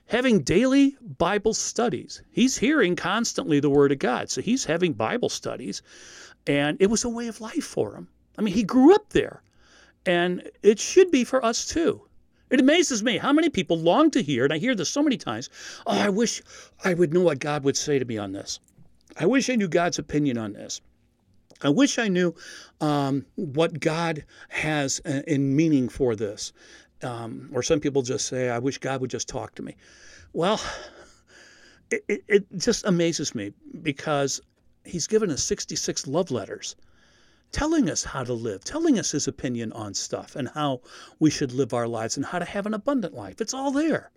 Having 0.07 0.43
daily 0.43 0.97
Bible 1.01 1.55
studies. 1.55 2.23
He's 2.31 2.59
hearing 2.59 2.97
constantly 2.97 3.61
the 3.61 3.71
word 3.71 3.93
of 3.93 3.99
God. 3.99 4.31
So 4.31 4.41
he's 4.41 4.65
having 4.65 4.93
Bible 4.93 5.29
studies. 5.29 5.83
And 6.47 6.77
it 6.81 6.91
was 6.91 7.05
a 7.05 7.09
way 7.09 7.27
of 7.27 7.41
life 7.41 7.65
for 7.65 7.95
him. 7.95 8.09
I 8.39 8.43
mean, 8.43 8.55
he 8.55 8.63
grew 8.63 8.95
up 8.95 9.11
there. 9.11 9.43
And 10.05 10.49
it 10.63 10.79
should 10.79 11.11
be 11.11 11.25
for 11.25 11.45
us 11.45 11.67
too. 11.67 12.03
It 12.49 12.61
amazes 12.61 13.03
me 13.03 13.19
how 13.19 13.33
many 13.33 13.49
people 13.49 13.77
long 13.77 14.13
to 14.13 14.23
hear, 14.23 14.45
and 14.45 14.53
I 14.53 14.59
hear 14.59 14.77
this 14.77 14.89
so 14.89 15.03
many 15.03 15.17
times 15.17 15.51
oh, 15.85 15.99
I 15.99 16.09
wish 16.11 16.43
I 16.85 16.95
would 16.95 17.13
know 17.13 17.23
what 17.23 17.41
God 17.41 17.65
would 17.65 17.77
say 17.77 17.99
to 17.99 18.05
me 18.05 18.19
on 18.19 18.31
this. 18.31 18.61
I 19.19 19.27
wish 19.27 19.51
I 19.51 19.57
knew 19.57 19.67
God's 19.67 19.99
opinion 19.99 20.39
on 20.39 20.53
this. 20.53 20.81
I 21.63 21.71
wish 21.71 21.99
I 21.99 22.09
knew 22.09 22.35
um, 22.81 23.27
what 23.35 23.81
God 23.81 24.25
has 24.51 25.01
uh, 25.05 25.23
in 25.27 25.57
meaning 25.57 25.89
for 25.89 26.15
this. 26.15 26.53
Um, 27.03 27.51
or 27.53 27.63
some 27.63 27.81
people 27.81 28.03
just 28.03 28.27
say, 28.27 28.49
I 28.49 28.59
wish 28.59 28.79
God 28.79 29.01
would 29.01 29.11
just 29.11 29.29
talk 29.29 29.55
to 29.57 29.63
me. 29.63 29.77
Well, 30.33 30.61
it, 31.91 32.05
it, 32.09 32.25
it 32.29 32.59
just 32.59 32.87
amazes 32.87 33.35
me 33.35 33.53
because 33.83 34.41
He's 34.85 35.07
given 35.07 35.31
us 35.31 35.43
66 35.43 36.07
love 36.07 36.31
letters 36.31 36.77
telling 37.53 37.89
us 37.89 38.05
how 38.05 38.25
to 38.25 38.33
live, 38.33 38.65
telling 38.65 38.99
us 38.99 39.13
his 39.13 39.29
opinion 39.29 39.73
on 39.73 39.95
stuff 39.95 40.37
and 40.37 40.49
how 40.49 40.81
we 41.21 41.31
should 41.31 41.53
live 41.53 41.73
our 41.73 41.89
lives 41.89 42.17
and 42.17 42.27
how 42.27 42.39
to 42.39 42.45
have 42.45 42.67
an 42.67 42.75
abundant 42.75 43.15
life. 43.15 43.41
It's 43.41 43.55
all 43.55 43.71
there. 43.71 44.11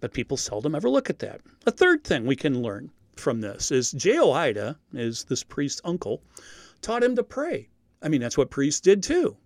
But 0.00 0.12
people 0.12 0.36
seldom 0.36 0.74
ever 0.74 0.88
look 0.88 1.10
at 1.10 1.18
that. 1.20 1.40
A 1.66 1.70
third 1.70 2.04
thing 2.04 2.26
we 2.26 2.36
can 2.36 2.62
learn 2.62 2.90
from 3.16 3.40
this 3.40 3.70
is 3.70 3.92
Jehoiada, 3.92 4.78
is 4.92 5.24
this 5.24 5.44
priest's 5.44 5.82
uncle, 5.84 6.22
taught 6.80 7.04
him 7.04 7.14
to 7.16 7.22
pray. 7.22 7.68
I 8.02 8.08
mean, 8.08 8.20
that's 8.20 8.38
what 8.38 8.50
priests 8.50 8.80
did 8.80 9.02
too. 9.02 9.36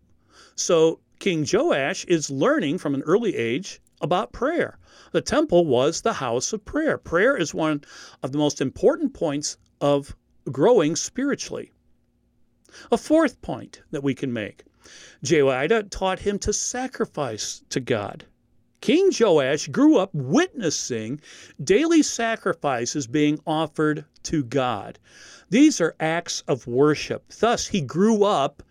So 0.55 1.01
King 1.19 1.47
Joash 1.51 2.05
is 2.07 2.31
learning 2.31 2.79
from 2.79 2.95
an 2.95 3.03
early 3.03 3.37
age 3.37 3.81
about 4.01 4.33
prayer. 4.33 4.79
The 5.13 5.21
temple 5.21 5.65
was 5.65 6.01
the 6.01 6.15
house 6.15 6.53
of 6.53 6.65
prayer. 6.65 6.99
Prayer 6.99 7.37
is 7.37 7.55
one 7.55 7.83
of 8.23 8.33
the 8.33 8.39
most 8.39 8.61
important 8.61 9.15
points 9.15 9.57
of 9.81 10.15
growing 10.51 10.97
spiritually. 10.97 11.73
A 12.91 12.99
fourth 12.99 13.41
point 13.41 13.83
that 13.91 14.03
we 14.03 14.15
can 14.15 14.33
make 14.33 14.65
Jehoiada 15.23 15.85
taught 15.85 16.19
him 16.19 16.39
to 16.41 16.53
sacrifice 16.53 17.63
to 17.71 17.81
God. 17.81 18.27
King 18.81 19.11
Joash 19.19 19.69
grew 19.69 19.97
up 19.97 20.11
witnessing 20.13 21.21
daily 21.63 22.03
sacrifices 22.03 23.07
being 23.07 23.39
offered 23.47 24.05
to 24.25 24.45
God. 24.45 24.99
These 25.49 25.81
are 25.81 25.97
acts 25.99 26.43
of 26.47 26.67
worship. 26.67 27.33
Thus, 27.39 27.69
he 27.69 27.81
grew 27.81 28.25
up 28.25 28.63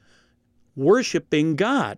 worshiping 0.76 1.56
God. 1.56 1.98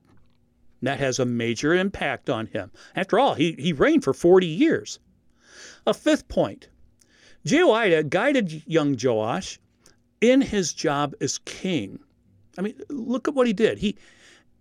That 0.81 0.99
has 0.99 1.19
a 1.19 1.25
major 1.25 1.73
impact 1.73 2.29
on 2.29 2.47
him. 2.47 2.71
After 2.95 3.17
all, 3.17 3.33
he, 3.33 3.53
he 3.57 3.73
reigned 3.73 4.03
for 4.03 4.13
40 4.13 4.45
years. 4.45 4.99
A 5.87 5.93
fifth 5.93 6.27
point 6.27 6.67
Jehoiada 7.45 8.03
guided 8.03 8.63
young 8.65 8.97
Joash 9.01 9.59
in 10.19 10.41
his 10.41 10.73
job 10.73 11.13
as 11.21 11.37
king. 11.39 11.99
I 12.57 12.61
mean, 12.61 12.81
look 12.89 13.27
at 13.27 13.35
what 13.35 13.47
he 13.47 13.53
did. 13.53 13.77
He 13.77 13.97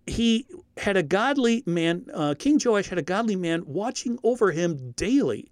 he 0.07 0.45
had 0.77 0.97
a 0.97 1.03
godly 1.03 1.63
man, 1.65 2.05
uh, 2.13 2.35
King 2.37 2.59
Joash 2.63 2.87
had 2.87 2.99
a 2.99 3.03
godly 3.03 3.35
man 3.35 3.63
watching 3.65 4.19
over 4.23 4.51
him 4.51 4.91
daily. 4.91 5.49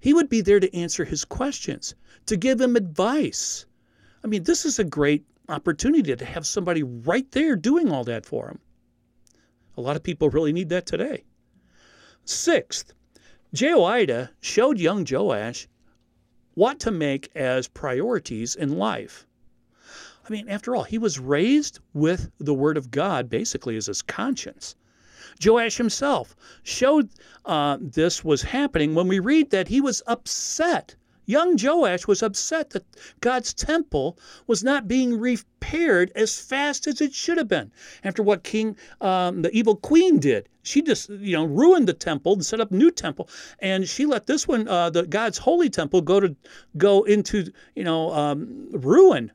He 0.00 0.14
would 0.14 0.30
be 0.30 0.40
there 0.40 0.60
to 0.60 0.74
answer 0.74 1.04
his 1.04 1.24
questions, 1.24 1.94
to 2.26 2.36
give 2.36 2.60
him 2.60 2.76
advice. 2.76 3.66
I 4.24 4.26
mean, 4.26 4.44
this 4.44 4.64
is 4.64 4.78
a 4.78 4.84
great 4.84 5.26
opportunity 5.50 6.16
to 6.16 6.24
have 6.24 6.46
somebody 6.46 6.82
right 6.82 7.30
there 7.32 7.56
doing 7.56 7.90
all 7.90 8.04
that 8.04 8.24
for 8.24 8.48
him. 8.48 8.58
A 9.76 9.80
lot 9.80 9.96
of 9.96 10.02
people 10.02 10.30
really 10.30 10.52
need 10.52 10.68
that 10.70 10.86
today. 10.86 11.24
Sixth, 12.24 12.92
Jehoiada 13.52 14.30
showed 14.40 14.78
young 14.78 15.06
Joash 15.08 15.68
what 16.54 16.78
to 16.80 16.90
make 16.90 17.30
as 17.34 17.68
priorities 17.68 18.54
in 18.54 18.76
life. 18.76 19.26
I 20.24 20.30
mean, 20.30 20.48
after 20.48 20.76
all, 20.76 20.84
he 20.84 20.98
was 20.98 21.18
raised 21.18 21.80
with 21.92 22.30
the 22.38 22.54
Word 22.54 22.76
of 22.76 22.90
God 22.90 23.28
basically 23.28 23.76
as 23.76 23.86
his 23.86 24.02
conscience. 24.02 24.76
Joash 25.44 25.76
himself 25.76 26.36
showed 26.62 27.10
uh, 27.44 27.78
this 27.80 28.22
was 28.22 28.42
happening 28.42 28.94
when 28.94 29.08
we 29.08 29.18
read 29.18 29.50
that 29.50 29.68
he 29.68 29.80
was 29.80 30.02
upset. 30.06 30.94
Young 31.26 31.56
Joash 31.60 32.06
was 32.06 32.22
upset 32.22 32.70
that 32.70 32.84
God's 33.20 33.54
temple 33.54 34.18
was 34.46 34.64
not 34.64 34.88
being 34.88 35.18
repaired 35.18 36.10
as 36.14 36.38
fast 36.38 36.86
as 36.86 37.00
it 37.00 37.14
should 37.14 37.38
have 37.38 37.48
been 37.48 37.70
after 38.04 38.22
what 38.22 38.42
King, 38.42 38.76
um, 39.00 39.42
the 39.42 39.50
evil 39.52 39.76
queen, 39.76 40.18
did. 40.18 40.48
She 40.62 40.82
just, 40.82 41.08
you 41.08 41.36
know, 41.36 41.44
ruined 41.44 41.88
the 41.88 41.94
temple 41.94 42.34
and 42.34 42.44
set 42.44 42.60
up 42.60 42.72
a 42.72 42.76
new 42.76 42.90
temple, 42.90 43.28
and 43.60 43.88
she 43.88 44.06
let 44.06 44.26
this 44.26 44.46
one, 44.46 44.68
uh, 44.68 44.90
the 44.90 45.06
God's 45.06 45.38
holy 45.38 45.70
temple, 45.70 46.02
go 46.02 46.20
to 46.20 46.36
go 46.76 47.04
into, 47.04 47.50
you 47.74 47.84
know, 47.84 48.12
um, 48.12 48.68
ruin 48.72 49.32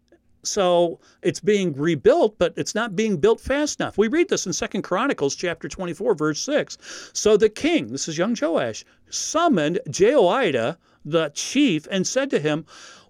so 0.48 1.00
it's 1.22 1.40
being 1.40 1.74
rebuilt, 1.74 2.38
but 2.38 2.54
it's 2.56 2.76
not 2.76 2.96
being 2.96 3.18
built 3.18 3.42
fast 3.42 3.80
enough. 3.80 3.98
We 3.98 4.08
read 4.08 4.30
this 4.30 4.46
in 4.46 4.54
Second 4.54 4.84
Chronicles 4.84 5.36
chapter 5.36 5.68
24, 5.68 6.16
verse 6.16 6.42
6. 6.42 6.78
So 7.14 7.38
the 7.38 7.50
king, 7.50 7.88
this 7.88 8.08
is 8.08 8.18
young 8.18 8.36
Joash, 8.40 8.86
summoned 9.10 9.80
Jehoiada, 9.90 10.78
the 11.06 11.30
chief, 11.30 11.88
and 11.92 12.06
said 12.06 12.30
to 12.32 12.40
him, 12.40 12.66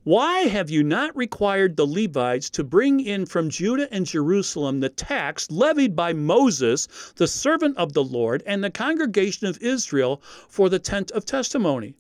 why 0.05 0.41
have 0.41 0.69
you 0.69 0.83
not 0.83 1.15
required 1.17 1.77
the 1.77 1.87
Levites 1.87 2.51
to 2.51 2.63
bring 2.63 2.99
in 2.99 3.25
from 3.25 3.49
Judah 3.49 3.91
and 3.91 4.05
Jerusalem 4.05 4.79
the 4.79 4.89
tax 4.89 5.49
levied 5.49 5.95
by 5.95 6.13
Moses, 6.13 6.87
the 7.15 7.27
servant 7.27 7.75
of 7.77 7.93
the 7.93 8.03
Lord, 8.03 8.43
and 8.45 8.63
the 8.63 8.69
congregation 8.69 9.47
of 9.47 9.57
Israel 9.63 10.21
for 10.47 10.69
the 10.69 10.77
tent 10.77 11.09
of 11.09 11.25
testimony? 11.25 11.95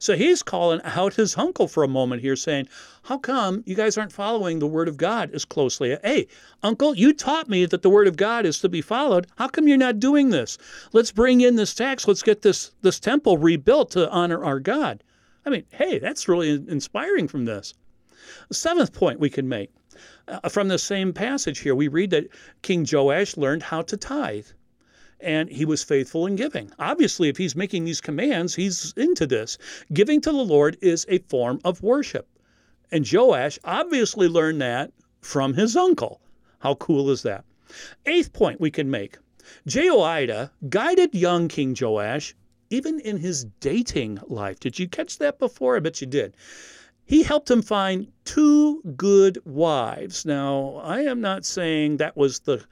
So 0.00 0.16
he's 0.16 0.42
calling 0.42 0.80
out 0.82 1.12
his 1.12 1.36
uncle 1.36 1.68
for 1.68 1.82
a 1.82 1.88
moment 1.88 2.22
here, 2.22 2.34
saying, 2.34 2.68
How 3.02 3.18
come 3.18 3.62
you 3.66 3.74
guys 3.74 3.98
aren't 3.98 4.14
following 4.14 4.58
the 4.58 4.66
word 4.66 4.88
of 4.88 4.96
God 4.96 5.30
as 5.34 5.44
closely? 5.44 5.94
Hey, 6.02 6.26
uncle, 6.62 6.96
you 6.96 7.12
taught 7.12 7.50
me 7.50 7.66
that 7.66 7.82
the 7.82 7.90
word 7.90 8.08
of 8.08 8.16
God 8.16 8.46
is 8.46 8.60
to 8.60 8.70
be 8.70 8.80
followed. 8.80 9.26
How 9.36 9.46
come 9.46 9.68
you're 9.68 9.76
not 9.76 10.00
doing 10.00 10.30
this? 10.30 10.56
Let's 10.94 11.12
bring 11.12 11.42
in 11.42 11.56
this 11.56 11.74
tax. 11.74 12.08
Let's 12.08 12.22
get 12.22 12.40
this, 12.40 12.72
this 12.80 12.98
temple 12.98 13.36
rebuilt 13.36 13.90
to 13.90 14.10
honor 14.10 14.42
our 14.42 14.58
God. 14.58 15.04
I 15.44 15.50
mean, 15.50 15.66
hey, 15.70 15.98
that's 15.98 16.28
really 16.28 16.54
inspiring 16.68 17.28
from 17.28 17.44
this. 17.44 17.74
The 18.48 18.54
seventh 18.54 18.94
point 18.94 19.20
we 19.20 19.28
can 19.28 19.50
make 19.50 19.70
uh, 20.28 20.48
from 20.48 20.68
the 20.68 20.78
same 20.78 21.12
passage 21.12 21.58
here, 21.58 21.74
we 21.74 21.88
read 21.88 22.08
that 22.10 22.28
King 22.62 22.86
Joash 22.90 23.36
learned 23.36 23.64
how 23.64 23.82
to 23.82 23.98
tithe 23.98 24.46
and 25.22 25.50
he 25.50 25.64
was 25.64 25.82
faithful 25.82 26.26
in 26.26 26.36
giving. 26.36 26.70
Obviously, 26.78 27.28
if 27.28 27.36
he's 27.36 27.56
making 27.56 27.84
these 27.84 28.00
commands, 28.00 28.54
he's 28.54 28.92
into 28.96 29.26
this. 29.26 29.58
Giving 29.92 30.20
to 30.22 30.32
the 30.32 30.44
Lord 30.44 30.76
is 30.80 31.06
a 31.08 31.18
form 31.18 31.60
of 31.64 31.82
worship. 31.82 32.28
And 32.90 33.10
Joash 33.10 33.58
obviously 33.64 34.28
learned 34.28 34.60
that 34.62 34.92
from 35.20 35.54
his 35.54 35.76
uncle. 35.76 36.20
How 36.58 36.74
cool 36.74 37.10
is 37.10 37.22
that? 37.22 37.44
Eighth 38.06 38.32
point 38.32 38.60
we 38.60 38.70
can 38.70 38.90
make 38.90 39.18
Jehoiada 39.66 40.50
guided 40.68 41.14
young 41.14 41.48
King 41.48 41.76
Joash 41.78 42.34
even 42.70 43.00
in 43.00 43.16
his 43.16 43.44
dating 43.60 44.20
life. 44.26 44.60
Did 44.60 44.78
you 44.78 44.88
catch 44.88 45.18
that 45.18 45.38
before? 45.38 45.76
I 45.76 45.80
bet 45.80 46.00
you 46.00 46.06
did. 46.06 46.36
He 47.04 47.24
helped 47.24 47.50
him 47.50 47.62
find 47.62 48.12
two 48.24 48.82
good 48.96 49.38
wives. 49.44 50.24
Now, 50.24 50.80
I 50.84 51.00
am 51.02 51.20
not 51.20 51.44
saying 51.44 51.96
that 51.98 52.16
was 52.16 52.40
the 52.40 52.64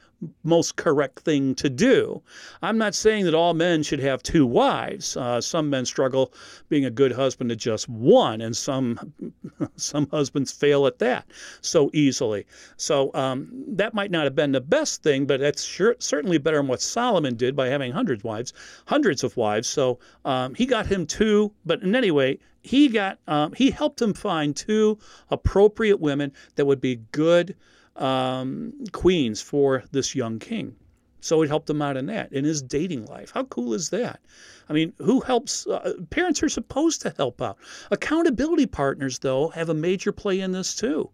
most 0.42 0.76
correct 0.76 1.20
thing 1.20 1.54
to 1.54 1.70
do. 1.70 2.20
I'm 2.62 2.76
not 2.76 2.94
saying 2.94 3.24
that 3.24 3.34
all 3.34 3.54
men 3.54 3.82
should 3.82 4.00
have 4.00 4.22
two 4.22 4.46
wives. 4.46 5.16
Uh, 5.16 5.40
some 5.40 5.70
men 5.70 5.84
struggle 5.86 6.32
being 6.68 6.84
a 6.84 6.90
good 6.90 7.12
husband 7.12 7.50
to 7.50 7.56
just 7.56 7.88
one, 7.88 8.40
and 8.40 8.56
some 8.56 9.12
some 9.76 10.08
husbands 10.10 10.50
fail 10.50 10.86
at 10.86 10.98
that 10.98 11.26
so 11.60 11.90
easily. 11.92 12.46
So 12.76 13.12
um, 13.14 13.64
that 13.68 13.94
might 13.94 14.10
not 14.10 14.24
have 14.24 14.34
been 14.34 14.52
the 14.52 14.60
best 14.60 15.02
thing, 15.02 15.26
but 15.26 15.40
that's 15.40 15.62
sure, 15.62 15.94
certainly 15.98 16.38
better 16.38 16.56
than 16.56 16.66
what 16.66 16.80
Solomon 16.80 17.36
did 17.36 17.54
by 17.54 17.68
having 17.68 17.92
hundreds 17.92 18.24
wives, 18.24 18.52
hundreds 18.86 19.22
of 19.22 19.36
wives. 19.36 19.68
So 19.68 19.98
um, 20.24 20.54
he 20.54 20.66
got 20.66 20.86
him 20.86 21.06
two, 21.06 21.52
but 21.64 21.82
in 21.82 21.94
any 21.94 22.10
way, 22.10 22.38
he 22.62 22.88
got 22.88 23.18
um, 23.28 23.52
he 23.52 23.70
helped 23.70 24.02
him 24.02 24.14
find 24.14 24.54
two 24.54 24.98
appropriate 25.38 26.00
women 26.00 26.32
that 26.56 26.66
would 26.66 26.80
be 26.80 26.96
good 27.12 27.54
um, 27.96 28.72
queens 28.92 29.40
for 29.40 29.84
this 29.92 30.14
young 30.14 30.38
king. 30.38 30.74
So 31.20 31.42
it 31.42 31.48
helped 31.48 31.68
him 31.68 31.82
out 31.82 31.96
in 31.96 32.06
that, 32.06 32.32
in 32.32 32.44
his 32.44 32.62
dating 32.62 33.06
life. 33.06 33.32
How 33.34 33.44
cool 33.44 33.74
is 33.74 33.90
that? 33.90 34.20
I 34.68 34.72
mean, 34.72 34.92
who 34.98 35.20
helps? 35.20 35.66
Uh, 35.66 35.94
parents 36.10 36.42
are 36.42 36.48
supposed 36.48 37.02
to 37.02 37.14
help 37.16 37.42
out. 37.42 37.58
Accountability 37.90 38.66
partners, 38.66 39.18
though, 39.18 39.48
have 39.48 39.68
a 39.68 39.74
major 39.74 40.12
play 40.12 40.40
in 40.40 40.52
this 40.52 40.76
too. 40.76 41.10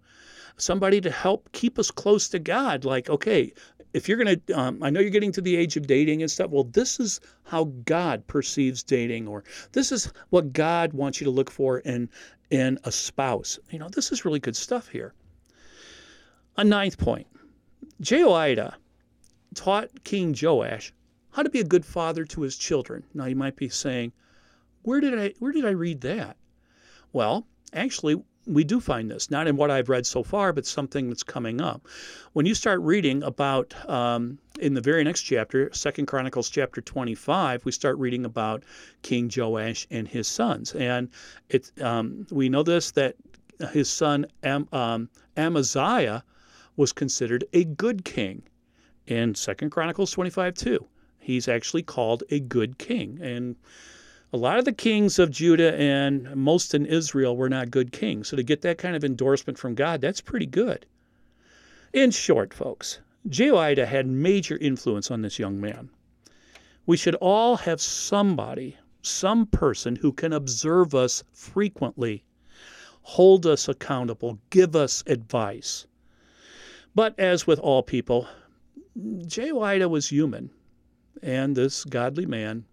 Somebody 0.56 1.00
to 1.00 1.10
help 1.10 1.50
keep 1.52 1.78
us 1.78 1.90
close 1.90 2.28
to 2.28 2.38
God. 2.38 2.84
Like, 2.84 3.08
okay, 3.08 3.52
if 3.94 4.08
you're 4.08 4.22
going 4.22 4.40
to, 4.46 4.52
um, 4.58 4.82
I 4.82 4.90
know 4.90 5.00
you're 5.00 5.10
getting 5.10 5.32
to 5.32 5.40
the 5.40 5.56
age 5.56 5.76
of 5.76 5.86
dating 5.86 6.20
and 6.20 6.30
stuff. 6.30 6.50
Well, 6.50 6.64
this 6.64 7.00
is 7.00 7.20
how 7.44 7.64
God 7.84 8.26
perceives 8.26 8.82
dating, 8.82 9.26
or 9.26 9.42
this 9.72 9.90
is 9.90 10.12
what 10.30 10.52
God 10.52 10.92
wants 10.92 11.20
you 11.20 11.24
to 11.24 11.30
look 11.30 11.50
for 11.50 11.78
in 11.78 12.10
in 12.54 12.78
a 12.84 12.92
spouse. 12.92 13.58
You 13.70 13.80
know, 13.80 13.88
this 13.88 14.12
is 14.12 14.24
really 14.24 14.38
good 14.38 14.54
stuff 14.54 14.86
here. 14.88 15.12
A 16.56 16.62
ninth 16.62 16.98
point 16.98 17.26
Jehoiada 18.00 18.76
taught 19.56 20.04
King 20.04 20.36
Joash 20.40 20.92
how 21.32 21.42
to 21.42 21.50
be 21.50 21.58
a 21.58 21.64
good 21.64 21.84
father 21.84 22.24
to 22.24 22.42
his 22.42 22.56
children. 22.56 23.02
Now 23.12 23.24
you 23.24 23.34
might 23.34 23.56
be 23.56 23.68
saying, 23.68 24.12
where 24.82 25.00
did 25.00 25.18
I 25.18 25.34
where 25.40 25.50
did 25.50 25.64
I 25.64 25.70
read 25.70 26.02
that? 26.02 26.36
Well, 27.12 27.44
actually, 27.72 28.22
we 28.46 28.62
do 28.62 28.78
find 28.78 29.10
this 29.10 29.32
not 29.32 29.48
in 29.48 29.56
what 29.56 29.72
I've 29.72 29.88
read 29.88 30.06
so 30.06 30.22
far, 30.22 30.52
but 30.52 30.64
something 30.64 31.08
that's 31.08 31.24
coming 31.24 31.60
up. 31.60 31.88
When 32.34 32.46
you 32.46 32.54
start 32.54 32.80
reading 32.82 33.24
about 33.24 33.74
um, 33.90 34.38
in 34.60 34.74
the 34.74 34.80
very 34.80 35.02
next 35.02 35.22
chapter, 35.22 35.68
Second 35.72 36.06
Chronicles 36.06 36.48
chapter 36.48 36.80
25, 36.80 37.64
we 37.64 37.72
start 37.72 37.98
reading 37.98 38.24
about 38.24 38.62
King 39.02 39.30
Joash 39.34 39.86
and 39.90 40.06
his 40.06 40.28
sons, 40.28 40.74
and 40.74 41.08
it 41.48 41.72
um, 41.80 42.26
we 42.30 42.48
know 42.48 42.62
this 42.62 42.92
that 42.92 43.16
his 43.72 43.88
son 43.90 44.26
Am, 44.42 44.68
um, 44.72 45.08
Amaziah 45.36 46.22
was 46.76 46.92
considered 46.92 47.44
a 47.52 47.64
good 47.64 48.04
king. 48.04 48.42
In 49.06 49.34
Second 49.34 49.70
Chronicles 49.70 50.10
25 50.12 50.54
2, 50.54 50.86
he's 51.18 51.48
actually 51.48 51.82
called 51.82 52.22
a 52.30 52.40
good 52.40 52.78
king. 52.78 53.18
And 53.20 53.56
a 54.32 54.38
lot 54.38 54.58
of 54.58 54.64
the 54.64 54.72
kings 54.72 55.18
of 55.18 55.30
Judah 55.30 55.74
and 55.74 56.34
most 56.34 56.74
in 56.74 56.86
Israel 56.86 57.36
were 57.36 57.50
not 57.50 57.70
good 57.70 57.92
kings. 57.92 58.28
So 58.28 58.36
to 58.36 58.42
get 58.42 58.62
that 58.62 58.78
kind 58.78 58.96
of 58.96 59.04
endorsement 59.04 59.58
from 59.58 59.74
God, 59.74 60.00
that's 60.00 60.20
pretty 60.20 60.46
good. 60.46 60.86
In 61.92 62.10
short, 62.10 62.54
folks, 62.54 62.98
Jehoiada 63.26 63.86
had 63.86 64.06
major 64.06 64.58
influence 64.58 65.10
on 65.10 65.22
this 65.22 65.38
young 65.38 65.58
man. 65.58 65.88
We 66.84 66.98
should 66.98 67.14
all 67.16 67.56
have 67.56 67.80
somebody, 67.80 68.76
some 69.00 69.46
person 69.46 69.96
who 69.96 70.12
can 70.12 70.32
observe 70.32 70.94
us 70.94 71.24
frequently, 71.32 72.24
hold 73.00 73.46
us 73.46 73.66
accountable, 73.68 74.38
give 74.50 74.76
us 74.76 75.02
advice. 75.06 75.86
But 76.94 77.18
as 77.18 77.46
with 77.46 77.58
all 77.58 77.82
people, 77.82 78.28
Jehoiada 79.26 79.88
was 79.88 80.10
human, 80.10 80.50
and 81.22 81.56
this 81.56 81.84
godly 81.84 82.26
man, 82.26 82.66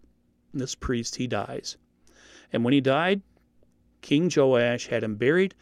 this 0.52 0.74
priest, 0.74 1.16
he 1.16 1.26
dies. 1.26 1.78
And 2.52 2.62
when 2.62 2.74
he 2.74 2.80
died, 2.82 3.22
King 4.02 4.30
Joash 4.34 4.88
had 4.88 5.02
him 5.02 5.16
buried 5.16 5.54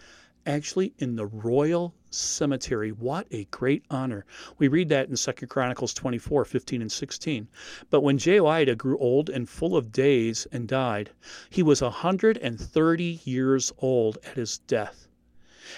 actually 0.45 0.95
in 0.99 1.15
the 1.15 1.27
royal 1.27 1.95
cemetery. 2.11 2.91
What 2.91 3.27
a 3.31 3.45
great 3.47 3.85
honor. 3.91 4.25
We 4.59 4.69
read 4.69 4.89
that 4.91 5.09
in 5.09 5.17
2 5.17 5.47
Chronicles 5.47 5.95
24, 5.95 6.45
15 6.45 6.83
and 6.83 6.93
16. 6.93 7.49
But 7.89 8.03
when 8.03 8.19
Jehoiada 8.19 8.75
grew 8.75 8.99
old 8.99 9.31
and 9.31 9.49
full 9.49 9.77
of 9.77 9.93
days 9.93 10.47
and 10.53 10.69
died, 10.69 11.11
he 11.49 11.63
was 11.63 11.81
a 11.81 11.87
130 11.87 13.21
years 13.25 13.73
old 13.79 14.19
at 14.25 14.37
his 14.37 14.59
death. 14.59 15.09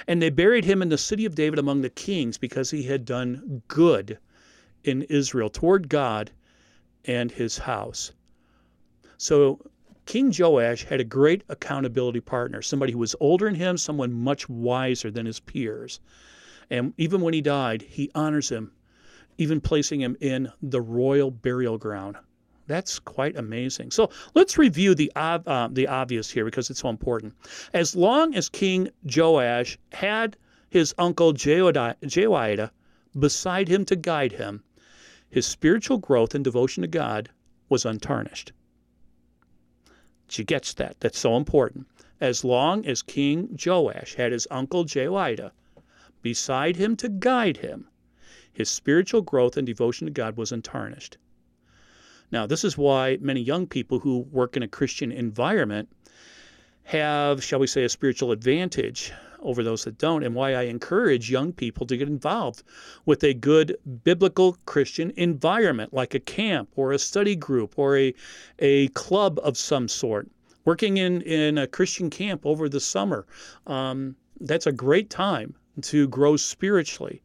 And 0.06 0.22
they 0.22 0.30
buried 0.30 0.64
him 0.64 0.80
in 0.80 0.88
the 0.88 0.98
city 0.98 1.24
of 1.24 1.34
David 1.34 1.58
among 1.58 1.82
the 1.82 1.90
kings 1.90 2.38
because 2.38 2.70
he 2.70 2.84
had 2.84 3.04
done 3.04 3.62
good 3.68 4.18
in 4.84 5.02
Israel 5.02 5.50
toward 5.50 5.88
God 5.88 6.30
and 7.04 7.30
his 7.30 7.58
house. 7.58 8.12
So 9.18 9.60
King 10.04 10.32
Joash 10.36 10.84
had 10.84 11.00
a 11.00 11.04
great 11.04 11.44
accountability 11.48 12.20
partner, 12.20 12.60
somebody 12.60 12.92
who 12.92 12.98
was 12.98 13.14
older 13.20 13.46
than 13.46 13.54
him, 13.54 13.76
someone 13.76 14.12
much 14.12 14.48
wiser 14.48 15.10
than 15.10 15.26
his 15.26 15.40
peers. 15.40 16.00
And 16.70 16.92
even 16.98 17.20
when 17.20 17.34
he 17.34 17.40
died, 17.40 17.82
he 17.82 18.10
honors 18.14 18.48
him, 18.48 18.72
even 19.38 19.60
placing 19.60 20.00
him 20.00 20.16
in 20.20 20.50
the 20.60 20.80
royal 20.80 21.30
burial 21.30 21.78
ground. 21.78 22.16
That's 22.66 22.98
quite 22.98 23.36
amazing. 23.36 23.90
So 23.90 24.10
let's 24.34 24.58
review 24.58 24.94
the 24.94 25.12
uh, 25.14 25.68
the 25.70 25.86
obvious 25.86 26.30
here 26.30 26.44
because 26.44 26.70
it's 26.70 26.80
so 26.80 26.88
important. 26.88 27.34
As 27.72 27.94
long 27.94 28.34
as 28.34 28.48
King 28.48 28.88
Joash 29.04 29.78
had 29.92 30.36
his 30.70 30.94
uncle 30.98 31.32
Jehoiada 31.32 32.72
beside 33.18 33.68
him 33.68 33.84
to 33.84 33.96
guide 33.96 34.32
him, 34.32 34.62
his 35.28 35.46
spiritual 35.46 35.98
growth 35.98 36.34
and 36.34 36.42
devotion 36.42 36.82
to 36.82 36.88
God 36.88 37.30
was 37.68 37.84
untarnished. 37.84 38.52
She 40.32 40.44
gets 40.44 40.72
that. 40.72 40.98
That's 41.00 41.18
so 41.18 41.36
important. 41.36 41.86
As 42.18 42.42
long 42.42 42.86
as 42.86 43.02
King 43.02 43.54
Joash 43.62 44.14
had 44.14 44.32
his 44.32 44.48
uncle 44.50 44.84
Jehoiada 44.84 45.52
beside 46.22 46.76
him 46.76 46.96
to 46.96 47.10
guide 47.10 47.58
him, 47.58 47.88
his 48.50 48.70
spiritual 48.70 49.20
growth 49.20 49.58
and 49.58 49.66
devotion 49.66 50.06
to 50.06 50.10
God 50.10 50.38
was 50.38 50.50
untarnished. 50.50 51.18
Now, 52.30 52.46
this 52.46 52.64
is 52.64 52.78
why 52.78 53.18
many 53.20 53.42
young 53.42 53.66
people 53.66 53.98
who 53.98 54.20
work 54.20 54.56
in 54.56 54.62
a 54.62 54.68
Christian 54.68 55.12
environment 55.12 55.90
have, 56.84 57.44
shall 57.44 57.58
we 57.58 57.66
say, 57.66 57.84
a 57.84 57.90
spiritual 57.90 58.32
advantage 58.32 59.12
over 59.42 59.62
those 59.62 59.85
that 59.85 59.98
don't, 59.98 60.22
and 60.22 60.35
why 60.35 60.55
I 60.55 60.62
encourage 60.62 61.31
young 61.31 61.52
people 61.52 61.87
to 61.87 61.96
get 61.96 62.09
involved 62.09 62.62
with 63.07 63.22
a 63.24 63.35
good 63.35 63.76
biblical 64.05 64.57
Christian 64.66 65.12
environment, 65.16 65.92
like 65.92 66.14
a 66.14 66.20
camp 66.20 66.70
or 66.76 66.92
a 66.92 66.98
study 66.98 67.37
group 67.37 67.78
or 67.78 67.96
a, 67.96 68.14
a 68.59 68.88
club 68.88 69.40
of 69.42 69.57
some 69.57 69.88
sort. 69.88 70.31
Working 70.64 70.96
in, 70.96 71.22
in 71.22 71.59
a 71.59 71.66
Christian 71.66 72.09
camp 72.09 72.46
over 72.46 72.68
the 72.68 72.81
summer, 72.81 73.26
um, 73.66 74.14
that's 74.40 74.66
a 74.66 74.72
great 74.72 75.11
time 75.11 75.55
to 75.83 76.07
grow 76.09 76.37
spiritually. 76.37 77.22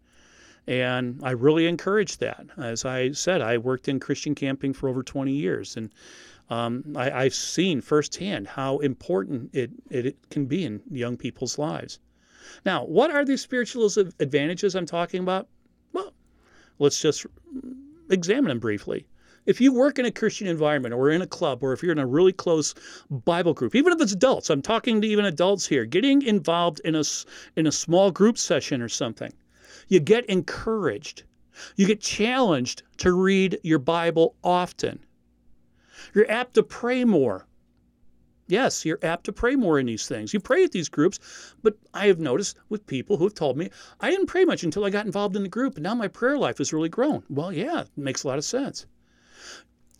And 0.67 1.19
I 1.23 1.32
really 1.32 1.65
encourage 1.65 2.17
that. 2.17 2.45
As 2.58 2.84
I 2.84 3.12
said, 3.12 3.41
I 3.41 3.58
worked 3.58 3.88
in 3.88 3.99
Christian 3.99 4.36
camping 4.36 4.73
for 4.73 4.89
over 4.89 5.01
20 5.01 5.32
years, 5.32 5.77
and 5.77 5.91
um, 6.49 6.84
I, 6.95 7.23
have 7.23 7.34
seen 7.34 7.82
firsthand 7.82 8.47
how 8.47 8.80
important 8.80 9.49
it, 9.53 9.71
it, 9.89 10.06
it, 10.08 10.30
can 10.30 10.45
be 10.45 10.65
in 10.65 10.82
young 10.89 11.17
people's 11.17 11.58
lives. 11.58 11.99
Now, 12.65 12.86
what 12.86 13.12
are 13.12 13.25
these 13.25 13.41
spiritual 13.41 13.89
advantages 14.19 14.75
I'm 14.75 14.86
talking 14.86 15.21
about? 15.21 15.47
Well, 15.93 16.13
let's 16.79 17.01
just 17.01 17.25
examine 18.10 18.49
them 18.49 18.60
briefly. 18.60 19.07
If 19.45 19.62
you 19.62 19.73
work 19.73 19.97
in 19.97 20.05
a 20.05 20.12
Christian 20.12 20.47
environment 20.47 20.93
or 20.93 21.10
in 21.10 21.21
a 21.21 21.27
club 21.27 21.63
or 21.63 21.71
if 21.71 21.81
you're 21.81 21.93
in 21.93 21.99
a 21.99 22.05
really 22.05 22.33
close 22.33 22.75
Bible 23.10 23.53
group, 23.53 23.75
even 23.75 23.93
if 23.93 24.01
it's 24.01 24.12
adults, 24.12 24.49
I'm 24.49 24.62
talking 24.62 25.01
to 25.01 25.07
even 25.07 25.25
adults 25.25 25.65
here, 25.65 25.86
getting 25.86 26.21
involved 26.21 26.81
in 26.83 26.95
a, 26.95 27.03
in 27.55 27.65
a 27.65 27.71
small 27.71 28.12
group 28.12 28.38
session 28.38 28.81
or 28.81 28.89
something 28.89 29.31
you 29.88 29.99
get 29.99 30.25
encouraged. 30.25 31.23
You 31.75 31.88
get 31.88 32.01
challenged 32.01 32.83
to 32.97 33.12
read 33.13 33.60
your 33.63 33.79
Bible 33.79 34.36
often. 34.43 34.99
You're 36.13 36.29
apt 36.29 36.53
to 36.55 36.63
pray 36.63 37.03
more. 37.03 37.46
Yes, 38.47 38.86
you're 38.86 38.99
apt 39.03 39.25
to 39.25 39.33
pray 39.33 39.56
more 39.56 39.77
in 39.77 39.87
these 39.87 40.08
things. 40.08 40.33
You 40.33 40.39
pray 40.39 40.63
at 40.63 40.71
these 40.71 40.87
groups, 40.87 41.19
but 41.63 41.75
I 41.93 42.08
have 42.08 42.19
noticed 42.19 42.58
with 42.69 42.87
people 42.87 43.17
who 43.17 43.25
have 43.25 43.33
told 43.33 43.58
me, 43.58 43.69
I 44.00 44.10
didn't 44.10 44.27
pray 44.27 44.45
much 44.45 44.63
until 44.63 44.85
I 44.85 44.89
got 44.89 45.06
involved 45.06 45.35
in 45.35 45.43
the 45.43 45.50
group, 45.50 45.75
and 45.75 45.83
now 45.83 45.95
my 45.95 46.08
prayer 46.08 46.37
life 46.37 46.60
has 46.60 46.71
really 46.71 46.87
grown. 46.87 47.23
Well, 47.29 47.52
yeah, 47.52 47.81
it 47.81 47.89
makes 47.98 48.23
a 48.23 48.27
lot 48.27 48.37
of 48.37 48.45
sense. 48.45 48.85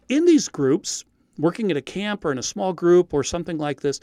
In 0.08 0.24
these 0.24 0.48
groups, 0.48 1.04
working 1.38 1.70
at 1.72 1.78
a 1.78 1.82
camp 1.82 2.24
or 2.24 2.32
in 2.32 2.38
a 2.38 2.43
small 2.43 2.72
group 2.72 3.14
or 3.14 3.24
something 3.24 3.58
like 3.58 3.82
this, 3.82 4.00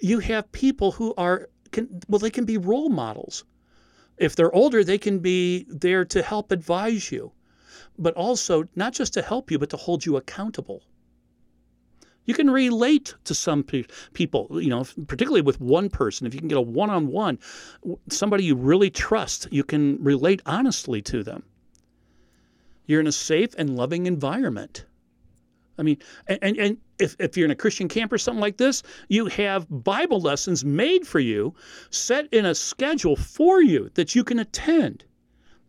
you 0.00 0.18
have 0.20 0.50
people 0.52 0.92
who 0.92 1.12
are, 1.18 1.50
can, 1.70 2.00
well, 2.08 2.20
they 2.20 2.30
can 2.30 2.46
be 2.46 2.56
role 2.56 2.88
models. 2.88 3.44
If 4.16 4.34
they're 4.34 4.54
older, 4.54 4.82
they 4.82 4.98
can 4.98 5.18
be 5.18 5.66
there 5.68 6.06
to 6.06 6.22
help 6.22 6.52
advise 6.52 7.12
you, 7.12 7.32
but 7.98 8.14
also 8.14 8.64
not 8.74 8.94
just 8.94 9.12
to 9.14 9.22
help 9.22 9.50
you, 9.50 9.58
but 9.58 9.70
to 9.70 9.76
hold 9.76 10.06
you 10.06 10.16
accountable. 10.16 10.82
You 12.28 12.34
can 12.34 12.50
relate 12.50 13.14
to 13.24 13.34
some 13.34 13.62
pe- 13.62 13.86
people, 14.12 14.48
you 14.52 14.68
know, 14.68 14.84
particularly 15.06 15.40
with 15.40 15.62
one 15.62 15.88
person. 15.88 16.26
If 16.26 16.34
you 16.34 16.40
can 16.40 16.48
get 16.48 16.58
a 16.58 16.60
one 16.60 16.90
on 16.90 17.06
one, 17.06 17.38
somebody 18.10 18.44
you 18.44 18.54
really 18.54 18.90
trust, 18.90 19.48
you 19.50 19.64
can 19.64 19.96
relate 20.04 20.42
honestly 20.44 21.00
to 21.02 21.22
them. 21.22 21.42
You're 22.84 23.00
in 23.00 23.06
a 23.06 23.12
safe 23.12 23.54
and 23.56 23.76
loving 23.76 24.04
environment. 24.04 24.84
I 25.78 25.82
mean, 25.84 25.96
and, 26.26 26.58
and 26.58 26.76
if, 26.98 27.16
if 27.18 27.34
you're 27.34 27.46
in 27.46 27.50
a 27.50 27.56
Christian 27.56 27.88
camp 27.88 28.12
or 28.12 28.18
something 28.18 28.42
like 28.42 28.58
this, 28.58 28.82
you 29.08 29.24
have 29.26 29.66
Bible 29.70 30.20
lessons 30.20 30.66
made 30.66 31.06
for 31.06 31.20
you, 31.20 31.54
set 31.88 32.28
in 32.30 32.44
a 32.44 32.54
schedule 32.54 33.16
for 33.16 33.62
you 33.62 33.90
that 33.94 34.14
you 34.14 34.22
can 34.22 34.38
attend. 34.38 35.02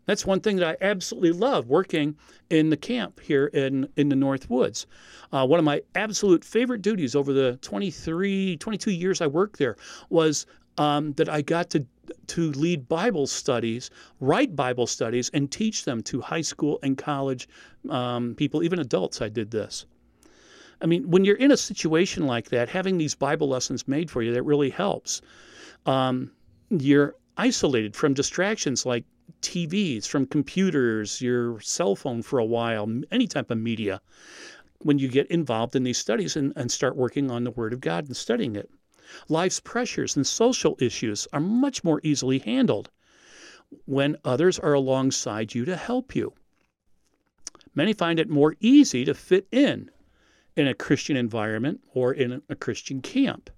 That's 0.10 0.26
one 0.26 0.40
thing 0.40 0.56
that 0.56 0.68
I 0.68 0.84
absolutely 0.84 1.34
love 1.34 1.68
working 1.68 2.16
in 2.50 2.72
the 2.72 2.78
camp 2.78 3.20
here 3.20 3.46
in, 3.46 3.88
in 3.96 4.10
the 4.10 4.16
North 4.16 4.50
Woods. 4.50 4.88
Uh, 5.32 5.46
one 5.46 5.60
of 5.60 5.66
my 5.66 5.84
absolute 5.94 6.44
favorite 6.44 6.82
duties 6.82 7.16
over 7.16 7.32
the 7.32 7.60
23, 7.62 8.58
22 8.58 8.90
years 8.90 9.22
I 9.22 9.28
worked 9.28 9.60
there 9.60 9.78
was 10.10 10.48
um, 10.80 11.14
that 11.14 11.30
I 11.30 11.44
got 11.44 11.70
to 11.70 11.86
to 12.26 12.52
lead 12.54 12.90
Bible 12.90 13.28
studies, 13.28 13.92
write 14.20 14.56
Bible 14.56 14.88
studies, 14.88 15.30
and 15.32 15.52
teach 15.52 15.86
them 15.86 16.02
to 16.02 16.22
high 16.22 16.42
school 16.42 16.80
and 16.82 16.98
college 16.98 17.48
um, 17.92 18.34
people, 18.34 18.64
even 18.64 18.80
adults. 18.80 19.22
I 19.22 19.30
did 19.30 19.52
this. 19.52 19.86
I 20.82 20.88
mean, 20.88 21.08
when 21.12 21.24
you're 21.24 21.36
in 21.36 21.52
a 21.52 21.58
situation 21.58 22.26
like 22.26 22.50
that, 22.50 22.68
having 22.68 22.98
these 22.98 23.14
Bible 23.14 23.48
lessons 23.48 23.88
made 23.88 24.10
for 24.10 24.24
you, 24.24 24.34
that 24.34 24.42
really 24.42 24.72
helps. 24.72 25.22
Um, 25.86 26.32
you're 26.72 27.14
isolated 27.38 27.96
from 27.96 28.16
distractions 28.16 28.88
like 28.88 29.06
TVs, 29.42 30.08
from 30.08 30.26
computers, 30.26 31.22
your 31.22 31.60
cell 31.60 31.96
phone 31.96 32.22
for 32.22 32.40
a 32.40 32.46
while, 32.46 32.88
any 33.12 33.28
type 33.28 33.52
of 33.52 33.58
media, 33.58 34.02
when 34.80 34.98
you 34.98 35.08
get 35.08 35.28
involved 35.28 35.76
in 35.76 35.84
these 35.84 35.98
studies 35.98 36.36
and, 36.36 36.54
and 36.56 36.72
start 36.72 36.96
working 36.96 37.30
on 37.30 37.44
the 37.44 37.52
Word 37.52 37.74
of 37.74 37.82
God 37.82 38.08
and 38.08 38.16
studying 38.16 38.56
it. 38.56 38.70
Life's 39.28 39.60
pressures 39.60 40.16
and 40.16 40.26
social 40.26 40.78
issues 40.80 41.28
are 41.34 41.40
much 41.40 41.84
more 41.84 42.00
easily 42.04 42.40
handled 42.40 42.90
when 43.86 44.18
others 44.24 44.58
are 44.60 44.74
alongside 44.74 45.54
you 45.54 45.66
to 45.66 45.76
help 45.76 46.16
you. 46.16 46.34
Many 47.76 47.94
find 47.94 48.20
it 48.20 48.30
more 48.30 48.56
easy 48.60 49.06
to 49.06 49.14
fit 49.14 49.48
in 49.52 49.92
in 50.56 50.68
a 50.68 50.74
Christian 50.74 51.16
environment 51.16 51.82
or 51.94 52.14
in 52.14 52.42
a 52.50 52.56
Christian 52.56 53.02
camp. 53.02 53.50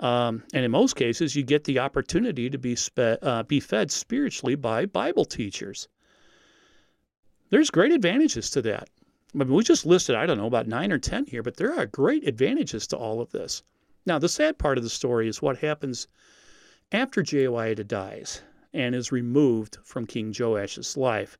Um, 0.00 0.42
and 0.54 0.64
in 0.64 0.70
most 0.70 0.96
cases, 0.96 1.36
you 1.36 1.42
get 1.42 1.64
the 1.64 1.78
opportunity 1.78 2.48
to 2.48 2.58
be, 2.58 2.74
spe- 2.74 3.20
uh, 3.22 3.42
be 3.42 3.60
fed 3.60 3.90
spiritually 3.90 4.54
by 4.54 4.86
Bible 4.86 5.26
teachers. 5.26 5.88
There's 7.50 7.70
great 7.70 7.92
advantages 7.92 8.48
to 8.50 8.62
that. 8.62 8.88
I 9.34 9.38
mean, 9.38 9.52
we 9.52 9.62
just 9.62 9.84
listed, 9.84 10.16
I 10.16 10.24
don't 10.24 10.38
know, 10.38 10.46
about 10.46 10.66
nine 10.66 10.90
or 10.90 10.98
10 10.98 11.26
here, 11.26 11.42
but 11.42 11.56
there 11.56 11.74
are 11.78 11.86
great 11.86 12.26
advantages 12.26 12.86
to 12.88 12.96
all 12.96 13.20
of 13.20 13.30
this. 13.30 13.62
Now, 14.06 14.18
the 14.18 14.28
sad 14.28 14.58
part 14.58 14.78
of 14.78 14.84
the 14.84 14.90
story 14.90 15.28
is 15.28 15.42
what 15.42 15.58
happens 15.58 16.08
after 16.90 17.22
Jehoiada 17.22 17.84
dies 17.84 18.42
and 18.72 18.94
is 18.94 19.12
removed 19.12 19.78
from 19.84 20.06
King 20.06 20.32
Joash's 20.32 20.96
life. 20.96 21.36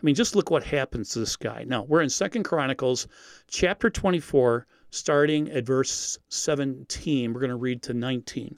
I 0.00 0.04
mean, 0.04 0.14
just 0.14 0.36
look 0.36 0.50
what 0.50 0.64
happens 0.64 1.10
to 1.10 1.18
this 1.18 1.36
guy. 1.36 1.64
Now, 1.64 1.82
we're 1.82 2.02
in 2.02 2.10
Second 2.10 2.44
Chronicles 2.44 3.08
chapter 3.48 3.90
24, 3.90 4.66
starting 4.94 5.50
at 5.50 5.66
verse 5.66 6.18
17. 6.28 7.32
We're 7.32 7.40
going 7.40 7.50
to 7.50 7.56
read 7.56 7.82
to 7.82 7.94
19. 7.94 8.56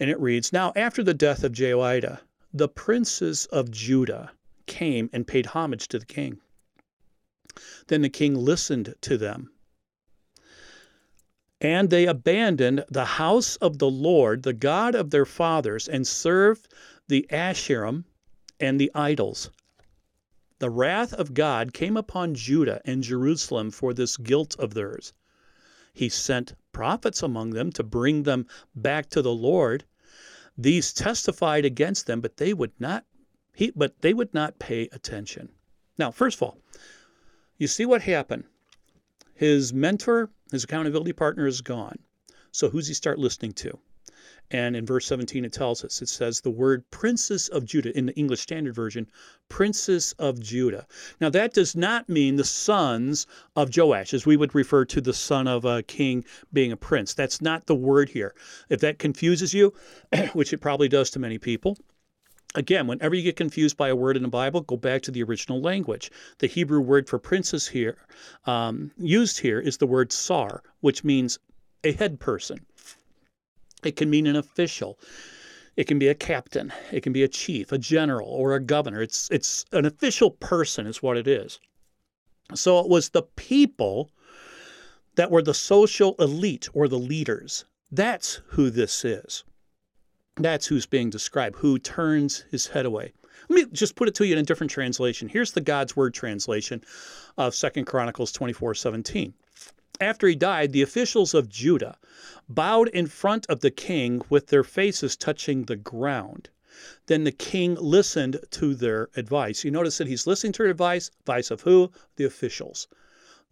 And 0.00 0.10
it 0.10 0.18
reads 0.18 0.52
Now, 0.52 0.72
after 0.74 1.02
the 1.02 1.14
death 1.14 1.44
of 1.44 1.52
Jehoiada, 1.52 2.20
the 2.52 2.68
princes 2.68 3.46
of 3.46 3.70
Judah 3.70 4.32
came 4.66 5.10
and 5.12 5.26
paid 5.26 5.46
homage 5.46 5.88
to 5.88 5.98
the 5.98 6.06
king. 6.06 6.40
Then 7.88 8.02
the 8.02 8.08
king 8.08 8.34
listened 8.34 8.94
to 9.02 9.18
them. 9.18 9.50
And 11.60 11.90
they 11.90 12.06
abandoned 12.06 12.84
the 12.88 13.04
house 13.04 13.56
of 13.56 13.78
the 13.78 13.90
Lord, 13.90 14.42
the 14.42 14.52
God 14.52 14.94
of 14.94 15.10
their 15.10 15.26
fathers, 15.26 15.88
and 15.88 16.06
served 16.06 16.72
the 17.06 17.26
Asherim 17.30 18.04
and 18.58 18.80
the 18.80 18.90
idols. 18.94 19.50
The 20.62 20.70
wrath 20.70 21.12
of 21.14 21.34
God 21.34 21.74
came 21.74 21.96
upon 21.96 22.36
Judah 22.36 22.80
and 22.84 23.02
Jerusalem 23.02 23.72
for 23.72 23.92
this 23.92 24.16
guilt 24.16 24.54
of 24.60 24.74
theirs. 24.74 25.12
He 25.92 26.08
sent 26.08 26.54
prophets 26.70 27.20
among 27.20 27.50
them 27.50 27.72
to 27.72 27.82
bring 27.82 28.22
them 28.22 28.46
back 28.72 29.10
to 29.10 29.22
the 29.22 29.34
Lord. 29.34 29.82
These 30.56 30.92
testified 30.92 31.64
against 31.64 32.06
them, 32.06 32.20
but 32.20 32.36
they 32.36 32.54
would 32.54 32.70
not 32.78 33.04
he, 33.52 33.72
but 33.74 34.02
they 34.02 34.14
would 34.14 34.32
not 34.32 34.60
pay 34.60 34.88
attention. 34.92 35.48
Now, 35.98 36.12
first 36.12 36.36
of 36.36 36.44
all, 36.44 36.58
you 37.58 37.66
see 37.66 37.84
what 37.84 38.02
happened. 38.02 38.44
His 39.34 39.72
mentor, 39.72 40.30
his 40.52 40.62
accountability 40.62 41.12
partner 41.12 41.48
is 41.48 41.60
gone. 41.60 41.98
So 42.52 42.70
who's 42.70 42.86
he 42.86 42.94
start 42.94 43.18
listening 43.18 43.54
to? 43.54 43.80
And 44.52 44.76
in 44.76 44.84
verse 44.84 45.06
17, 45.06 45.46
it 45.46 45.52
tells 45.54 45.82
us, 45.82 46.02
it 46.02 46.10
says 46.10 46.42
the 46.42 46.50
word 46.50 46.84
princes 46.90 47.48
of 47.48 47.64
Judah 47.64 47.96
in 47.96 48.04
the 48.04 48.14
English 48.14 48.40
Standard 48.40 48.74
Version, 48.74 49.08
princes 49.48 50.14
of 50.18 50.38
Judah. 50.40 50.86
Now, 51.22 51.30
that 51.30 51.54
does 51.54 51.74
not 51.74 52.10
mean 52.10 52.36
the 52.36 52.44
sons 52.44 53.26
of 53.56 53.74
Joash, 53.74 54.12
as 54.12 54.26
we 54.26 54.36
would 54.36 54.54
refer 54.54 54.84
to 54.84 55.00
the 55.00 55.14
son 55.14 55.48
of 55.48 55.64
a 55.64 55.82
king 55.82 56.26
being 56.52 56.70
a 56.70 56.76
prince. 56.76 57.14
That's 57.14 57.40
not 57.40 57.64
the 57.64 57.74
word 57.74 58.10
here. 58.10 58.34
If 58.68 58.80
that 58.80 58.98
confuses 58.98 59.54
you, 59.54 59.72
which 60.34 60.52
it 60.52 60.58
probably 60.58 60.88
does 60.88 61.08
to 61.10 61.18
many 61.18 61.38
people, 61.38 61.78
Again, 62.54 62.86
whenever 62.86 63.14
you 63.14 63.22
get 63.22 63.36
confused 63.36 63.78
by 63.78 63.88
a 63.88 63.96
word 63.96 64.14
in 64.14 64.22
the 64.22 64.28
Bible, 64.28 64.60
go 64.60 64.76
back 64.76 65.00
to 65.02 65.10
the 65.10 65.22
original 65.22 65.62
language. 65.62 66.10
The 66.36 66.46
Hebrew 66.46 66.82
word 66.82 67.08
for 67.08 67.18
princes 67.18 67.68
here, 67.68 67.96
um, 68.44 68.90
used 68.98 69.38
here, 69.38 69.58
is 69.58 69.78
the 69.78 69.86
word 69.86 70.12
sar, 70.12 70.62
which 70.80 71.02
means 71.02 71.38
a 71.82 71.92
head 71.92 72.20
person. 72.20 72.66
It 73.82 73.96
can 73.96 74.10
mean 74.10 74.26
an 74.26 74.36
official. 74.36 74.98
It 75.76 75.86
can 75.86 75.98
be 75.98 76.08
a 76.08 76.14
captain. 76.14 76.72
It 76.92 77.02
can 77.02 77.12
be 77.12 77.22
a 77.22 77.28
chief, 77.28 77.72
a 77.72 77.78
general, 77.78 78.28
or 78.28 78.54
a 78.54 78.60
governor. 78.60 79.00
It's 79.00 79.28
it's 79.30 79.64
an 79.72 79.86
official 79.86 80.30
person, 80.30 80.86
is 80.86 81.02
what 81.02 81.16
it 81.16 81.26
is. 81.26 81.58
So 82.54 82.78
it 82.80 82.88
was 82.88 83.10
the 83.10 83.22
people 83.22 84.10
that 85.14 85.30
were 85.30 85.42
the 85.42 85.54
social 85.54 86.14
elite 86.18 86.68
or 86.74 86.88
the 86.88 86.98
leaders. 86.98 87.64
That's 87.90 88.40
who 88.48 88.70
this 88.70 89.04
is. 89.04 89.44
That's 90.36 90.66
who's 90.66 90.86
being 90.86 91.10
described, 91.10 91.56
who 91.56 91.78
turns 91.78 92.44
his 92.50 92.68
head 92.68 92.86
away. 92.86 93.12
Let 93.48 93.66
me 93.66 93.72
just 93.72 93.96
put 93.96 94.08
it 94.08 94.14
to 94.16 94.26
you 94.26 94.32
in 94.32 94.38
a 94.38 94.44
different 94.44 94.70
translation. 94.70 95.28
Here's 95.28 95.52
the 95.52 95.60
God's 95.60 95.96
Word 95.96 96.14
translation 96.14 96.82
of 97.36 97.54
Second 97.54 97.86
Chronicles 97.86 98.32
24 98.32 98.74
17. 98.74 99.34
After 100.00 100.26
he 100.26 100.34
died, 100.34 100.72
the 100.72 100.82
officials 100.82 101.34
of 101.34 101.48
Judah 101.48 101.98
bowed 102.48 102.88
in 102.88 103.06
front 103.06 103.46
of 103.46 103.60
the 103.60 103.70
king 103.70 104.22
with 104.28 104.48
their 104.48 104.64
faces 104.64 105.16
touching 105.16 105.64
the 105.64 105.76
ground. 105.76 106.48
Then 107.06 107.24
the 107.24 107.32
king 107.32 107.74
listened 107.74 108.40
to 108.52 108.74
their 108.74 109.10
advice. 109.16 109.64
You 109.64 109.70
notice 109.70 109.98
that 109.98 110.08
he's 110.08 110.26
listening 110.26 110.54
to 110.54 110.62
their 110.62 110.70
advice. 110.70 111.10
Advice 111.20 111.50
of 111.50 111.60
who? 111.60 111.92
The 112.16 112.24
officials. 112.24 112.88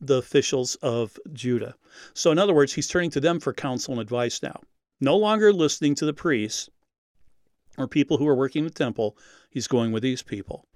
The 0.00 0.16
officials 0.16 0.76
of 0.76 1.18
Judah. 1.32 1.74
So, 2.14 2.30
in 2.30 2.38
other 2.38 2.54
words, 2.54 2.72
he's 2.72 2.88
turning 2.88 3.10
to 3.10 3.20
them 3.20 3.38
for 3.38 3.52
counsel 3.52 3.92
and 3.92 4.00
advice 4.00 4.42
now. 4.42 4.60
No 5.00 5.16
longer 5.16 5.52
listening 5.52 5.94
to 5.96 6.06
the 6.06 6.14
priests 6.14 6.70
or 7.76 7.86
people 7.86 8.16
who 8.16 8.26
are 8.26 8.34
working 8.34 8.60
in 8.60 8.68
the 8.68 8.74
temple. 8.74 9.16
He's 9.50 9.68
going 9.68 9.92
with 9.92 10.02
these 10.02 10.22
people. 10.22 10.66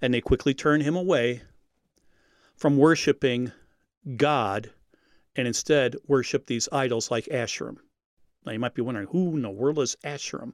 And 0.00 0.12
they 0.12 0.20
quickly 0.20 0.54
turn 0.54 0.80
him 0.80 0.96
away 0.96 1.42
from 2.56 2.76
worshiping 2.76 3.52
God 4.16 4.70
and 5.36 5.46
instead 5.46 5.96
worship 6.06 6.46
these 6.46 6.68
idols 6.72 7.10
like 7.10 7.26
Asherim. 7.26 7.78
Now, 8.44 8.52
you 8.52 8.58
might 8.58 8.74
be 8.74 8.82
wondering, 8.82 9.06
who 9.06 9.36
in 9.36 9.42
the 9.42 9.50
world 9.50 9.78
is 9.78 9.96
Asherim? 10.04 10.52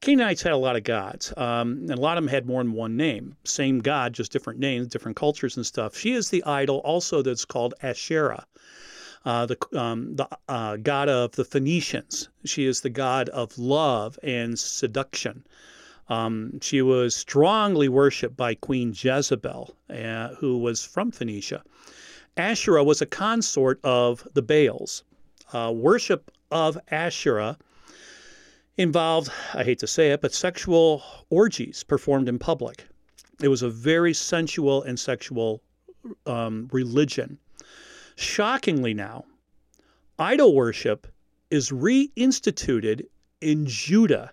Canaanites 0.00 0.40
had 0.40 0.52
a 0.52 0.56
lot 0.56 0.76
of 0.76 0.84
gods, 0.84 1.32
um, 1.36 1.72
and 1.72 1.90
a 1.90 2.00
lot 2.00 2.16
of 2.16 2.24
them 2.24 2.30
had 2.30 2.46
more 2.46 2.62
than 2.62 2.72
one 2.72 2.96
name. 2.96 3.36
Same 3.44 3.80
God, 3.80 4.14
just 4.14 4.32
different 4.32 4.60
names, 4.60 4.86
different 4.86 5.16
cultures 5.16 5.56
and 5.56 5.66
stuff. 5.66 5.94
She 5.96 6.12
is 6.12 6.30
the 6.30 6.42
idol 6.44 6.78
also 6.78 7.20
that's 7.20 7.44
called 7.44 7.74
Asherah. 7.82 8.46
Uh, 9.24 9.44
the 9.44 9.58
um, 9.78 10.16
the 10.16 10.26
uh, 10.48 10.76
god 10.76 11.08
of 11.08 11.32
the 11.32 11.44
Phoenicians. 11.44 12.30
She 12.44 12.64
is 12.64 12.80
the 12.80 12.88
god 12.88 13.28
of 13.30 13.58
love 13.58 14.18
and 14.22 14.58
seduction. 14.58 15.44
Um, 16.08 16.60
she 16.62 16.80
was 16.80 17.14
strongly 17.14 17.88
worshipped 17.88 18.36
by 18.36 18.54
Queen 18.54 18.94
Jezebel, 18.96 19.76
uh, 19.90 20.28
who 20.36 20.56
was 20.58 20.82
from 20.84 21.10
Phoenicia. 21.10 21.62
Asherah 22.38 22.84
was 22.84 23.02
a 23.02 23.06
consort 23.06 23.80
of 23.82 24.26
the 24.34 24.42
Baals. 24.42 25.02
Uh, 25.52 25.72
worship 25.74 26.30
of 26.52 26.78
Asherah 26.90 27.58
involved, 28.76 29.30
I 29.54 29.64
hate 29.64 29.80
to 29.80 29.88
say 29.88 30.12
it, 30.12 30.20
but 30.20 30.32
sexual 30.32 31.02
orgies 31.30 31.82
performed 31.82 32.28
in 32.28 32.38
public. 32.38 32.86
It 33.42 33.48
was 33.48 33.62
a 33.62 33.68
very 33.68 34.14
sensual 34.14 34.82
and 34.84 34.98
sexual 34.98 35.62
um, 36.26 36.68
religion. 36.72 37.38
Shockingly, 38.14 38.94
now, 38.94 39.24
idol 40.18 40.54
worship 40.54 41.08
is 41.50 41.70
reinstituted 41.70 43.06
in 43.40 43.66
Judah 43.66 44.32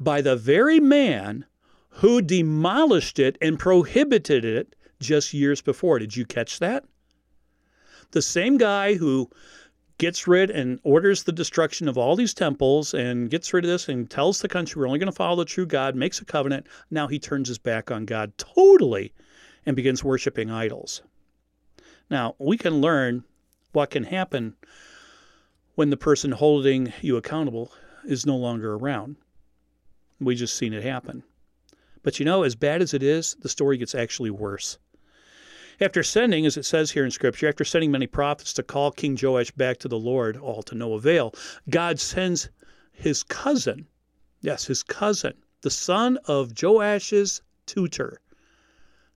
by 0.00 0.20
the 0.20 0.36
very 0.36 0.80
man 0.80 1.44
who 1.90 2.20
demolished 2.20 3.18
it 3.18 3.38
and 3.40 3.58
prohibited 3.58 4.44
it 4.44 4.74
just 5.00 5.32
years 5.34 5.60
before. 5.60 5.98
Did 5.98 6.16
you 6.16 6.24
catch 6.24 6.58
that? 6.58 6.84
The 8.10 8.22
same 8.22 8.56
guy 8.56 8.94
who 8.94 9.30
gets 9.98 10.28
rid 10.28 10.50
and 10.50 10.78
orders 10.84 11.24
the 11.24 11.32
destruction 11.32 11.88
of 11.88 11.98
all 11.98 12.16
these 12.16 12.32
temples 12.32 12.94
and 12.94 13.30
gets 13.30 13.52
rid 13.52 13.64
of 13.64 13.70
this 13.70 13.88
and 13.88 14.08
tells 14.08 14.40
the 14.40 14.48
country 14.48 14.80
we're 14.80 14.86
only 14.86 14.98
going 14.98 15.10
to 15.10 15.12
follow 15.12 15.36
the 15.36 15.44
true 15.44 15.66
God, 15.66 15.94
makes 15.96 16.20
a 16.20 16.24
covenant. 16.24 16.66
Now 16.90 17.08
he 17.08 17.18
turns 17.18 17.48
his 17.48 17.58
back 17.58 17.90
on 17.90 18.04
God 18.04 18.32
totally 18.38 19.12
and 19.66 19.76
begins 19.76 20.04
worshiping 20.04 20.50
idols. 20.50 21.02
Now, 22.10 22.36
we 22.38 22.56
can 22.56 22.80
learn 22.80 23.24
what 23.72 23.90
can 23.90 24.04
happen 24.04 24.56
when 25.74 25.90
the 25.90 25.96
person 25.96 26.32
holding 26.32 26.92
you 27.02 27.16
accountable 27.16 27.72
is 28.04 28.24
no 28.24 28.36
longer 28.36 28.74
around. 28.74 29.16
We 30.20 30.34
just 30.34 30.56
seen 30.56 30.72
it 30.72 30.82
happen. 30.82 31.22
But 32.02 32.18
you 32.18 32.24
know, 32.24 32.44
as 32.44 32.54
bad 32.54 32.80
as 32.80 32.94
it 32.94 33.02
is, 33.02 33.36
the 33.40 33.48
story 33.48 33.76
gets 33.76 33.94
actually 33.94 34.30
worse. 34.30 34.78
After 35.80 36.02
sending, 36.02 36.44
as 36.44 36.56
it 36.56 36.64
says 36.64 36.90
here 36.90 37.04
in 37.04 37.12
Scripture, 37.12 37.48
after 37.48 37.64
sending 37.64 37.92
many 37.92 38.08
prophets 38.08 38.52
to 38.54 38.64
call 38.64 38.90
King 38.90 39.16
Joash 39.20 39.52
back 39.52 39.78
to 39.78 39.86
the 39.86 39.98
Lord, 39.98 40.36
all 40.36 40.60
to 40.64 40.74
no 40.74 40.94
avail, 40.94 41.32
God 41.70 42.00
sends 42.00 42.48
his 42.90 43.22
cousin, 43.22 43.86
yes, 44.40 44.64
his 44.64 44.82
cousin, 44.82 45.34
the 45.60 45.70
son 45.70 46.18
of 46.24 46.52
Joash's 46.52 47.42
tutor. 47.66 48.20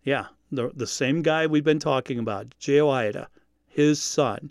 Yeah, 0.04 0.26
the, 0.52 0.70
the 0.72 0.86
same 0.86 1.22
guy 1.22 1.48
we've 1.48 1.64
been 1.64 1.80
talking 1.80 2.20
about, 2.20 2.54
Jehoiada, 2.60 3.28
his 3.66 4.00
son. 4.00 4.50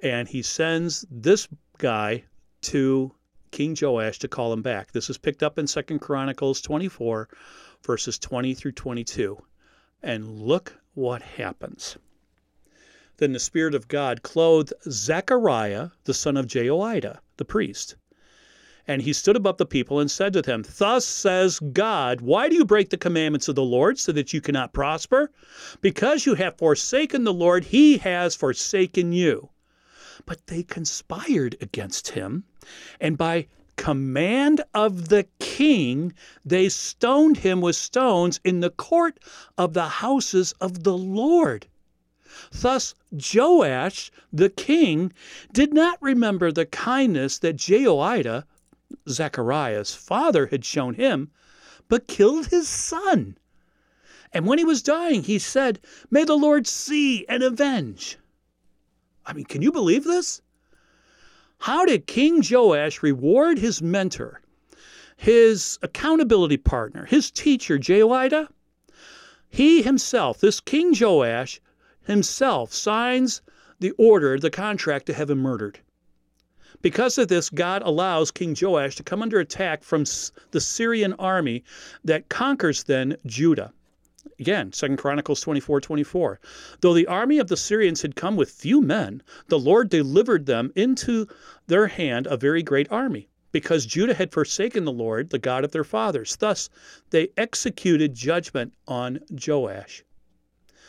And 0.00 0.26
he 0.26 0.40
sends 0.40 1.04
this 1.10 1.46
guy 1.76 2.24
to 2.62 3.12
King 3.50 3.76
Joash 3.78 4.18
to 4.20 4.28
call 4.28 4.50
him 4.50 4.62
back. 4.62 4.92
This 4.92 5.10
is 5.10 5.18
picked 5.18 5.42
up 5.42 5.58
in 5.58 5.66
Second 5.66 5.98
Chronicles 5.98 6.62
24, 6.62 7.28
verses 7.84 8.18
20 8.18 8.54
through 8.54 8.72
22. 8.72 9.36
And 10.02 10.40
look 10.40 10.81
what 10.94 11.22
happens. 11.22 11.96
Then 13.18 13.32
the 13.32 13.38
Spirit 13.38 13.74
of 13.74 13.88
God 13.88 14.22
clothed 14.22 14.72
Zechariah, 14.88 15.90
the 16.04 16.14
son 16.14 16.36
of 16.36 16.46
Jehoiada, 16.46 17.20
the 17.36 17.44
priest. 17.44 17.96
And 18.88 19.02
he 19.02 19.12
stood 19.12 19.36
above 19.36 19.58
the 19.58 19.66
people 19.66 20.00
and 20.00 20.10
said 20.10 20.32
to 20.32 20.42
them, 20.42 20.64
Thus 20.76 21.06
says 21.06 21.60
God, 21.60 22.20
why 22.20 22.48
do 22.48 22.56
you 22.56 22.64
break 22.64 22.90
the 22.90 22.96
commandments 22.96 23.46
of 23.48 23.54
the 23.54 23.62
Lord 23.62 23.98
so 23.98 24.10
that 24.12 24.32
you 24.32 24.40
cannot 24.40 24.72
prosper? 24.72 25.30
Because 25.80 26.26
you 26.26 26.34
have 26.34 26.58
forsaken 26.58 27.22
the 27.22 27.32
Lord, 27.32 27.64
he 27.64 27.98
has 27.98 28.34
forsaken 28.34 29.12
you. 29.12 29.50
But 30.26 30.46
they 30.48 30.62
conspired 30.62 31.56
against 31.60 32.08
him, 32.10 32.44
and 33.00 33.16
by 33.16 33.46
command 33.76 34.62
of 34.74 35.08
the 35.08 35.26
king, 35.38 36.12
they 36.44 36.68
stoned 36.68 37.38
him 37.38 37.60
with 37.60 37.76
stones 37.76 38.40
in 38.44 38.60
the 38.60 38.70
court 38.70 39.18
of 39.56 39.72
the 39.72 39.88
houses 39.88 40.52
of 40.60 40.84
the 40.84 40.96
Lord. 40.96 41.66
Thus 42.50 42.94
Joash 43.10 44.10
the 44.32 44.50
king 44.50 45.12
did 45.52 45.72
not 45.72 46.00
remember 46.02 46.52
the 46.52 46.66
kindness 46.66 47.38
that 47.38 47.56
Jehoiada, 47.56 48.46
Zechariah's 49.08 49.94
father, 49.94 50.46
had 50.46 50.64
shown 50.64 50.94
him, 50.94 51.30
but 51.88 52.06
killed 52.08 52.48
his 52.48 52.68
son. 52.68 53.38
And 54.32 54.46
when 54.46 54.58
he 54.58 54.64
was 54.64 54.82
dying, 54.82 55.22
he 55.22 55.38
said, 55.38 55.80
May 56.10 56.24
the 56.24 56.36
Lord 56.36 56.66
see 56.66 57.26
and 57.26 57.42
avenge. 57.42 58.18
I 59.24 59.32
mean, 59.32 59.44
can 59.44 59.62
you 59.62 59.72
believe 59.72 60.04
this? 60.04 60.41
How 61.62 61.84
did 61.84 62.08
King 62.08 62.42
Joash 62.42 63.04
reward 63.04 63.56
his 63.56 63.80
mentor, 63.80 64.40
his 65.16 65.78
accountability 65.80 66.56
partner, 66.56 67.04
his 67.04 67.30
teacher, 67.30 67.78
Jehoiada? 67.78 68.48
He 69.48 69.80
himself, 69.80 70.40
this 70.40 70.58
King 70.58 70.92
Joash 70.92 71.60
himself, 72.02 72.72
signs 72.72 73.42
the 73.78 73.92
order, 73.92 74.40
the 74.40 74.50
contract 74.50 75.06
to 75.06 75.12
have 75.14 75.30
him 75.30 75.38
murdered. 75.38 75.78
Because 76.80 77.16
of 77.16 77.28
this, 77.28 77.48
God 77.48 77.82
allows 77.82 78.32
King 78.32 78.56
Joash 78.60 78.96
to 78.96 79.04
come 79.04 79.22
under 79.22 79.38
attack 79.38 79.84
from 79.84 80.02
the 80.50 80.60
Syrian 80.60 81.12
army 81.12 81.62
that 82.02 82.28
conquers 82.28 82.82
then 82.82 83.16
Judah. 83.24 83.72
Again, 84.38 84.72
Second 84.72 84.98
Chronicles 84.98 85.40
24 85.40 85.80
24. 85.80 86.40
Though 86.80 86.94
the 86.94 87.06
army 87.06 87.38
of 87.38 87.48
the 87.48 87.56
Syrians 87.56 88.02
had 88.02 88.16
come 88.16 88.36
with 88.36 88.50
few 88.50 88.80
men, 88.80 89.22
the 89.48 89.58
Lord 89.58 89.88
delivered 89.88 90.46
them 90.46 90.72
into 90.74 91.26
their 91.66 91.88
hand 91.88 92.26
a 92.26 92.36
very 92.36 92.62
great 92.62 92.90
army, 92.90 93.28
because 93.50 93.84
Judah 93.84 94.14
had 94.14 94.32
forsaken 94.32 94.84
the 94.84 94.92
Lord, 94.92 95.30
the 95.30 95.38
God 95.38 95.64
of 95.64 95.72
their 95.72 95.84
fathers. 95.84 96.36
Thus, 96.36 96.70
they 97.10 97.30
executed 97.36 98.14
judgment 98.14 98.74
on 98.86 99.18
Joash. 99.30 100.04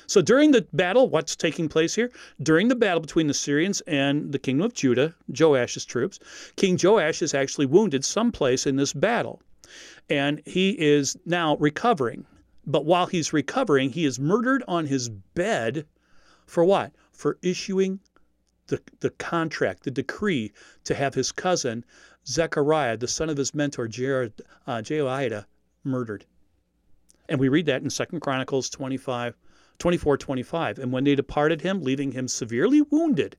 So 0.05 0.21
during 0.21 0.51
the 0.51 0.67
battle, 0.73 1.09
what's 1.09 1.35
taking 1.35 1.69
place 1.69 1.95
here? 1.95 2.11
During 2.41 2.67
the 2.67 2.75
battle 2.75 3.01
between 3.01 3.27
the 3.27 3.33
Syrians 3.33 3.81
and 3.87 4.31
the 4.31 4.39
kingdom 4.39 4.65
of 4.65 4.73
Judah, 4.73 5.15
Joash's 5.31 5.85
troops, 5.85 6.19
King 6.55 6.77
Joash 6.81 7.21
is 7.21 7.33
actually 7.33 7.65
wounded 7.65 8.05
someplace 8.05 8.67
in 8.67 8.75
this 8.75 8.93
battle. 8.93 9.41
And 10.09 10.41
he 10.45 10.71
is 10.79 11.17
now 11.25 11.55
recovering. 11.57 12.25
But 12.65 12.85
while 12.85 13.07
he's 13.07 13.33
recovering, 13.33 13.89
he 13.89 14.05
is 14.05 14.19
murdered 14.19 14.63
on 14.67 14.85
his 14.85 15.09
bed 15.09 15.85
for 16.45 16.63
what? 16.63 16.93
For 17.11 17.37
issuing 17.41 17.99
the, 18.67 18.81
the 19.01 19.09
contract, 19.09 19.83
the 19.83 19.91
decree 19.91 20.51
to 20.85 20.95
have 20.95 21.13
his 21.13 21.31
cousin, 21.31 21.83
Zechariah, 22.25 22.97
the 22.97 23.07
son 23.07 23.29
of 23.29 23.37
his 23.37 23.53
mentor, 23.53 23.87
Jared, 23.87 24.41
uh, 24.65 24.81
Jehoiada, 24.81 25.47
murdered. 25.83 26.25
And 27.27 27.39
we 27.39 27.49
read 27.49 27.65
that 27.65 27.81
in 27.81 27.89
2 27.89 28.19
Chronicles 28.19 28.69
25, 28.69 29.35
24 29.79 30.17
25. 30.17 30.79
And 30.79 30.91
when 30.91 31.03
they 31.03 31.15
departed 31.15 31.61
him, 31.61 31.81
leaving 31.81 32.11
him 32.11 32.27
severely 32.27 32.81
wounded, 32.81 33.37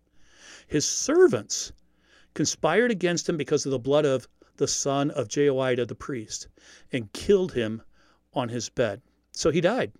his 0.67 0.87
servants 0.87 1.73
conspired 2.35 2.91
against 2.91 3.29
him 3.29 3.37
because 3.37 3.65
of 3.65 3.73
the 3.73 3.79
blood 3.79 4.05
of 4.05 4.29
the 4.57 4.69
son 4.69 5.11
of 5.11 5.29
Jehoiada 5.29 5.87
the 5.87 5.95
priest 5.95 6.49
and 6.93 7.13
killed 7.13 7.53
him 7.53 7.83
on 8.35 8.49
his 8.49 8.69
bed. 8.69 9.01
So 9.37 9.51
he 9.51 9.61
died. 9.61 9.93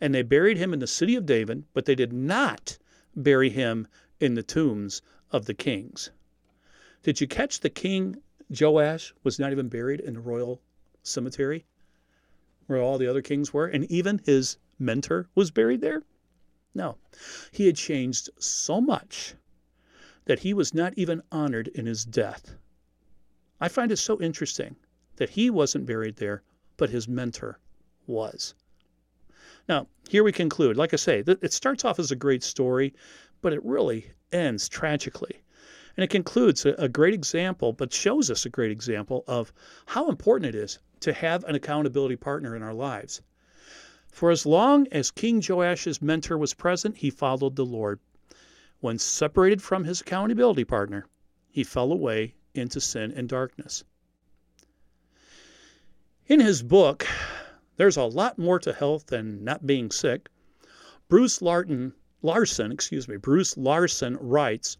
And 0.00 0.14
they 0.14 0.22
buried 0.22 0.56
him 0.56 0.72
in 0.72 0.78
the 0.78 0.86
city 0.86 1.16
of 1.16 1.26
David, 1.26 1.64
but 1.74 1.84
they 1.84 1.96
did 1.96 2.12
not 2.12 2.78
bury 3.16 3.50
him 3.50 3.88
in 4.20 4.34
the 4.34 4.42
tombs 4.42 5.02
of 5.32 5.46
the 5.46 5.54
kings. 5.54 6.10
Did 7.02 7.20
you 7.20 7.26
catch 7.26 7.58
the 7.58 7.70
king 7.70 8.22
Joash 8.48 9.12
was 9.24 9.40
not 9.40 9.50
even 9.50 9.68
buried 9.68 9.98
in 9.98 10.14
the 10.14 10.20
royal 10.20 10.62
cemetery 11.02 11.66
where 12.66 12.80
all 12.80 12.98
the 12.98 13.08
other 13.08 13.20
kings 13.20 13.52
were? 13.52 13.66
And 13.66 13.84
even 13.90 14.18
his 14.24 14.58
mentor 14.78 15.28
was 15.34 15.50
buried 15.50 15.80
there? 15.80 16.04
No. 16.72 16.98
He 17.50 17.66
had 17.66 17.76
changed 17.76 18.30
so 18.38 18.80
much 18.80 19.34
that 20.26 20.40
he 20.40 20.54
was 20.54 20.72
not 20.72 20.94
even 20.96 21.22
honored 21.32 21.66
in 21.68 21.86
his 21.86 22.04
death. 22.04 22.54
I 23.60 23.68
find 23.68 23.90
it 23.90 23.96
so 23.96 24.20
interesting 24.20 24.76
that 25.16 25.30
he 25.30 25.50
wasn't 25.50 25.86
buried 25.86 26.16
there, 26.16 26.42
but 26.76 26.90
his 26.90 27.08
mentor 27.08 27.58
was. 28.08 28.54
Now, 29.68 29.88
here 30.08 30.22
we 30.22 30.32
conclude. 30.32 30.76
Like 30.76 30.92
I 30.92 30.96
say, 30.96 31.24
it 31.26 31.52
starts 31.52 31.84
off 31.84 31.98
as 31.98 32.10
a 32.10 32.16
great 32.16 32.42
story, 32.42 32.94
but 33.42 33.52
it 33.52 33.64
really 33.64 34.12
ends 34.32 34.68
tragically. 34.68 35.42
And 35.96 36.04
it 36.04 36.10
concludes 36.10 36.66
a, 36.66 36.88
great 36.88 37.14
example, 37.14 37.72
but 37.72 37.92
shows 37.92 38.30
us 38.30 38.44
a 38.44 38.50
great 38.50 38.70
example 38.70 39.24
of 39.26 39.52
how 39.86 40.08
important 40.08 40.54
it 40.54 40.58
is 40.58 40.78
to 41.00 41.12
have 41.12 41.42
an 41.44 41.54
accountability 41.54 42.16
partner 42.16 42.54
in 42.54 42.62
our 42.62 42.74
lives. 42.74 43.22
For 44.10 44.30
as 44.30 44.46
long 44.46 44.86
as 44.92 45.10
King 45.10 45.40
Joash's 45.40 46.02
mentor 46.02 46.38
was 46.38 46.54
present, 46.54 46.98
he 46.98 47.10
followed 47.10 47.56
the 47.56 47.64
Lord. 47.64 47.98
When 48.80 48.98
separated 48.98 49.62
from 49.62 49.84
his 49.84 50.02
accountability 50.02 50.64
partner, 50.64 51.06
he 51.50 51.64
fell 51.64 51.90
away 51.90 52.34
into 52.54 52.80
sin 52.80 53.12
and 53.12 53.28
darkness. 53.28 53.84
In 56.26 56.40
his 56.40 56.62
book, 56.62 57.06
there's 57.76 57.96
a 57.96 58.04
lot 58.04 58.38
more 58.38 58.58
to 58.58 58.72
health 58.72 59.06
than 59.06 59.44
not 59.44 59.66
being 59.66 59.90
sick. 59.90 60.28
Bruce 61.08 61.40
Larson, 61.40 61.92
Larson, 62.22 62.72
excuse 62.72 63.06
me, 63.06 63.16
Bruce 63.16 63.56
Larson 63.56 64.16
writes, 64.20 64.76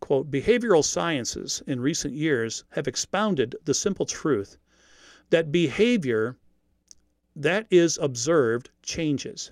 quote, 0.00 0.30
behavioral 0.30 0.84
sciences 0.84 1.62
in 1.66 1.80
recent 1.80 2.14
years 2.14 2.64
have 2.70 2.88
expounded 2.88 3.56
the 3.64 3.74
simple 3.74 4.06
truth 4.06 4.56
that 5.30 5.52
behavior 5.52 6.36
that 7.36 7.66
is 7.70 7.98
observed 7.98 8.70
changes. 8.82 9.50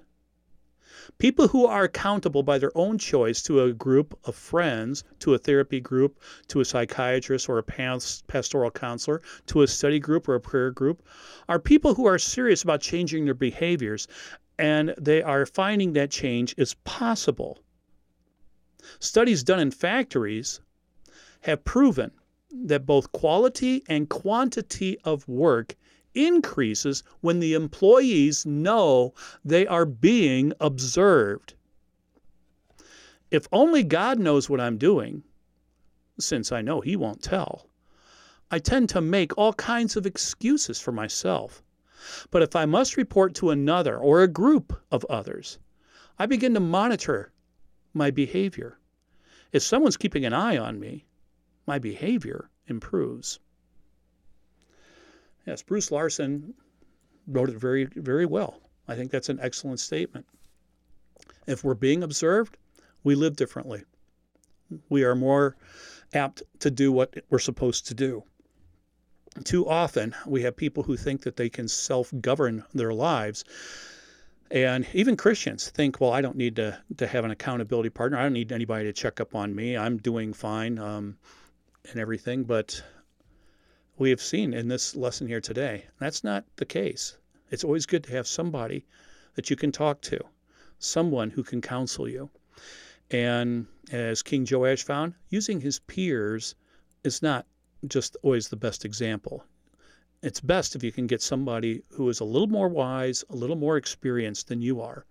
People 1.18 1.48
who 1.48 1.66
are 1.66 1.84
accountable 1.84 2.42
by 2.42 2.58
their 2.58 2.76
own 2.76 2.98
choice 2.98 3.42
to 3.42 3.62
a 3.62 3.72
group 3.72 4.18
of 4.24 4.34
friends, 4.34 5.04
to 5.20 5.34
a 5.34 5.38
therapy 5.38 5.80
group, 5.80 6.20
to 6.48 6.60
a 6.60 6.64
psychiatrist 6.64 7.48
or 7.48 7.58
a 7.58 7.62
pastoral 7.62 8.70
counselor, 8.70 9.22
to 9.46 9.62
a 9.62 9.66
study 9.66 9.98
group 9.98 10.28
or 10.28 10.34
a 10.34 10.40
prayer 10.40 10.70
group, 10.70 11.02
are 11.48 11.58
people 11.58 11.94
who 11.94 12.06
are 12.06 12.18
serious 12.18 12.62
about 12.62 12.80
changing 12.80 13.24
their 13.24 13.34
behaviors 13.34 14.08
and 14.58 14.94
they 14.98 15.22
are 15.22 15.46
finding 15.46 15.92
that 15.92 16.10
change 16.10 16.54
is 16.56 16.74
possible. 16.84 17.58
Studies 18.98 19.42
done 19.42 19.60
in 19.60 19.70
factories 19.70 20.60
have 21.42 21.64
proven 21.64 22.10
that 22.50 22.86
both 22.86 23.12
quality 23.12 23.82
and 23.88 24.08
quantity 24.08 24.98
of 25.04 25.28
work 25.28 25.76
increases 26.16 27.02
when 27.20 27.38
the 27.40 27.54
employees 27.54 28.46
know 28.46 29.14
they 29.44 29.66
are 29.66 29.84
being 29.86 30.52
observed. 30.60 31.54
if 33.30 33.46
only 33.52 33.82
God 33.82 34.18
knows 34.18 34.48
what 34.48 34.60
I'm 34.60 34.78
doing, 34.78 35.22
since 36.18 36.52
I 36.52 36.62
know 36.62 36.80
He 36.80 36.96
won't 36.96 37.22
tell, 37.22 37.68
I 38.50 38.58
tend 38.58 38.88
to 38.90 39.00
make 39.00 39.36
all 39.36 39.52
kinds 39.54 39.96
of 39.96 40.06
excuses 40.06 40.80
for 40.80 40.92
myself. 40.92 41.62
But 42.30 42.42
if 42.42 42.54
I 42.54 42.66
must 42.66 42.96
report 42.96 43.34
to 43.36 43.50
another 43.50 43.98
or 43.98 44.22
a 44.22 44.28
group 44.28 44.80
of 44.92 45.04
others, 45.06 45.58
I 46.18 46.26
begin 46.26 46.54
to 46.54 46.60
monitor 46.60 47.32
my 47.92 48.10
behavior. 48.10 48.78
If 49.52 49.62
someone's 49.62 49.96
keeping 49.96 50.24
an 50.24 50.32
eye 50.32 50.56
on 50.56 50.78
me, 50.78 51.04
my 51.66 51.78
behavior 51.78 52.48
improves. 52.68 53.40
Yes, 55.46 55.62
Bruce 55.62 55.92
Larson 55.92 56.54
wrote 57.28 57.50
it 57.50 57.56
very, 57.56 57.84
very 57.84 58.26
well. 58.26 58.60
I 58.88 58.96
think 58.96 59.10
that's 59.10 59.28
an 59.28 59.38
excellent 59.40 59.80
statement. 59.80 60.26
If 61.46 61.62
we're 61.64 61.74
being 61.74 62.02
observed, 62.02 62.56
we 63.04 63.14
live 63.14 63.36
differently. 63.36 63.84
We 64.88 65.04
are 65.04 65.14
more 65.14 65.56
apt 66.12 66.42
to 66.60 66.70
do 66.70 66.90
what 66.90 67.14
we're 67.30 67.38
supposed 67.38 67.86
to 67.86 67.94
do. 67.94 68.24
Too 69.44 69.68
often, 69.68 70.14
we 70.26 70.42
have 70.42 70.56
people 70.56 70.82
who 70.82 70.96
think 70.96 71.22
that 71.22 71.36
they 71.36 71.48
can 71.48 71.68
self 71.68 72.12
govern 72.20 72.64
their 72.74 72.92
lives. 72.92 73.44
And 74.50 74.86
even 74.92 75.16
Christians 75.16 75.68
think, 75.70 76.00
well, 76.00 76.12
I 76.12 76.20
don't 76.20 76.36
need 76.36 76.56
to, 76.56 76.80
to 76.96 77.06
have 77.06 77.24
an 77.24 77.30
accountability 77.30 77.90
partner. 77.90 78.18
I 78.18 78.22
don't 78.22 78.32
need 78.32 78.52
anybody 78.52 78.84
to 78.84 78.92
check 78.92 79.20
up 79.20 79.34
on 79.34 79.54
me. 79.54 79.76
I'm 79.76 79.98
doing 79.98 80.32
fine 80.32 80.78
um, 80.78 81.16
and 81.90 82.00
everything. 82.00 82.44
But 82.44 82.82
we 83.98 84.10
have 84.10 84.20
seen 84.20 84.52
in 84.52 84.68
this 84.68 84.94
lesson 84.94 85.26
here 85.26 85.40
today, 85.40 85.86
that's 85.98 86.22
not 86.22 86.44
the 86.56 86.64
case. 86.64 87.16
It's 87.50 87.64
always 87.64 87.86
good 87.86 88.04
to 88.04 88.12
have 88.12 88.26
somebody 88.26 88.84
that 89.34 89.48
you 89.50 89.56
can 89.56 89.72
talk 89.72 90.00
to, 90.02 90.20
someone 90.78 91.30
who 91.30 91.42
can 91.42 91.60
counsel 91.60 92.08
you. 92.08 92.28
And 93.10 93.66
as 93.92 94.22
King 94.22 94.46
Joash 94.50 94.82
found, 94.82 95.14
using 95.30 95.60
his 95.60 95.78
peers 95.78 96.54
is 97.04 97.22
not 97.22 97.46
just 97.86 98.16
always 98.22 98.48
the 98.48 98.56
best 98.56 98.84
example. 98.84 99.44
It's 100.22 100.40
best 100.40 100.74
if 100.74 100.82
you 100.82 100.92
can 100.92 101.06
get 101.06 101.22
somebody 101.22 101.82
who 101.90 102.08
is 102.08 102.20
a 102.20 102.24
little 102.24 102.48
more 102.48 102.68
wise, 102.68 103.24
a 103.30 103.36
little 103.36 103.56
more 103.56 103.76
experienced 103.76 104.48
than 104.48 104.60
you 104.60 104.80
are. 104.80 105.06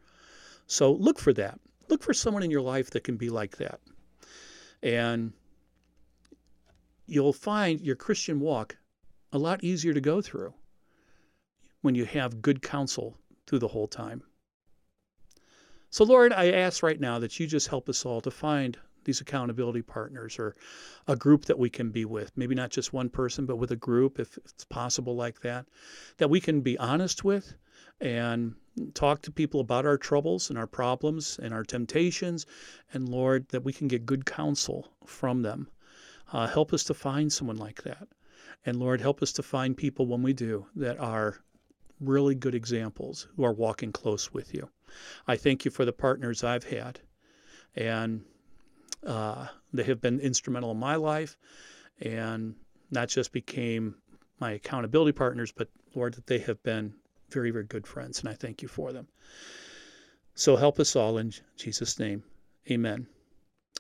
So 0.68 0.92
look 0.94 1.20
for 1.20 1.32
that. 1.34 1.60
Look 1.88 2.04
for 2.04 2.14
someone 2.14 2.44
in 2.44 2.52
your 2.52 2.62
life 2.62 2.90
that 2.92 3.04
can 3.04 3.16
be 3.16 3.30
like 3.30 3.58
that. 3.58 3.80
And 4.84 5.32
you'll 7.06 7.34
find 7.34 7.82
your 7.82 7.96
Christian 7.96 8.40
walk 8.40 8.78
a 9.32 9.38
lot 9.38 9.64
easier 9.64 9.94
to 9.94 10.02
go 10.02 10.22
through 10.22 10.54
when 11.82 11.96
you 11.96 12.06
have 12.06 12.42
good 12.42 12.62
counsel 12.62 13.18
through 13.46 13.60
the 13.60 13.68
whole 13.68 13.88
time. 13.88 14.24
So, 15.90 16.04
Lord, 16.04 16.34
I 16.34 16.52
ask 16.52 16.84
right 16.84 17.00
now 17.00 17.20
that 17.20 17.40
you 17.40 17.48
just 17.48 17.68
help 17.68 17.88
us 17.88 18.06
all 18.06 18.22
to 18.22 18.32
find 18.32 18.78
these 19.06 19.22
accountability 19.22 19.84
partners 19.84 20.38
or 20.40 20.56
a 21.08 21.16
group 21.16 21.46
that 21.46 21.60
we 21.60 21.70
can 21.70 21.92
be 21.92 22.06
with. 22.06 22.32
Maybe 22.36 22.56
not 22.56 22.72
just 22.72 22.92
one 22.92 23.10
person, 23.10 23.46
but 23.46 23.58
with 23.58 23.72
a 23.72 23.76
group, 23.76 24.20
if 24.20 24.38
it's 24.38 24.66
possible 24.66 25.16
like 25.16 25.42
that, 25.42 25.68
that 26.18 26.30
we 26.30 26.42
can 26.42 26.62
be 26.62 26.78
honest 26.78 27.24
with 27.24 27.54
and 28.02 28.56
talk 28.94 29.22
to 29.22 29.32
people 29.32 29.62
about 29.62 29.86
our 29.86 29.98
troubles 29.98 30.50
and 30.50 30.60
our 30.60 30.68
problems 30.68 31.40
and 31.42 31.54
our 31.54 31.64
temptations. 31.64 32.46
And 32.94 33.08
Lord, 33.08 33.48
that 33.50 33.64
we 33.64 33.72
can 33.72 33.88
get 33.88 34.06
good 34.06 34.26
counsel 34.26 34.92
from 35.06 35.44
them. 35.44 35.70
Uh, 36.32 36.48
help 36.48 36.74
us 36.74 36.84
to 36.86 36.94
find 36.94 37.32
someone 37.32 37.58
like 37.58 37.84
that. 37.84 38.08
And 38.66 38.78
Lord, 38.78 39.02
help 39.02 39.22
us 39.22 39.32
to 39.34 39.44
find 39.44 39.78
people 39.78 40.08
when 40.08 40.24
we 40.24 40.34
do 40.34 40.66
that 40.76 41.00
are 41.00 41.40
really 42.00 42.36
good 42.36 42.56
examples 42.56 43.28
who 43.36 43.44
are 43.44 43.54
walking 43.54 43.92
close 43.92 44.34
with 44.34 44.54
you. 44.54 44.70
I 45.28 45.38
thank 45.38 45.66
you 45.66 45.72
for 45.72 45.86
the 45.86 45.94
partners 45.94 46.44
I've 46.44 46.64
had. 46.64 47.00
And 47.76 48.24
uh, 49.06 49.48
they 49.74 49.84
have 49.84 50.02
been 50.02 50.20
instrumental 50.20 50.72
in 50.72 50.78
my 50.78 50.96
life 50.96 51.38
and 52.02 52.56
not 52.92 53.10
just 53.10 53.32
became 53.32 53.96
my 54.40 54.52
accountability 54.52 55.12
partners, 55.12 55.54
but 55.56 55.70
Lord, 55.94 56.14
that 56.16 56.28
they 56.28 56.40
have 56.40 56.62
been 56.64 56.94
very, 57.30 57.52
very 57.52 57.66
good 57.66 57.88
friends. 57.88 58.20
And 58.20 58.30
I 58.30 58.34
thank 58.34 58.62
you 58.62 58.68
for 58.68 58.92
them. 58.92 59.08
So 60.34 60.56
help 60.56 60.80
us 60.80 60.96
all 60.96 61.18
in 61.18 61.34
Jesus' 61.58 62.00
name. 62.00 62.24
Amen. 62.70 63.08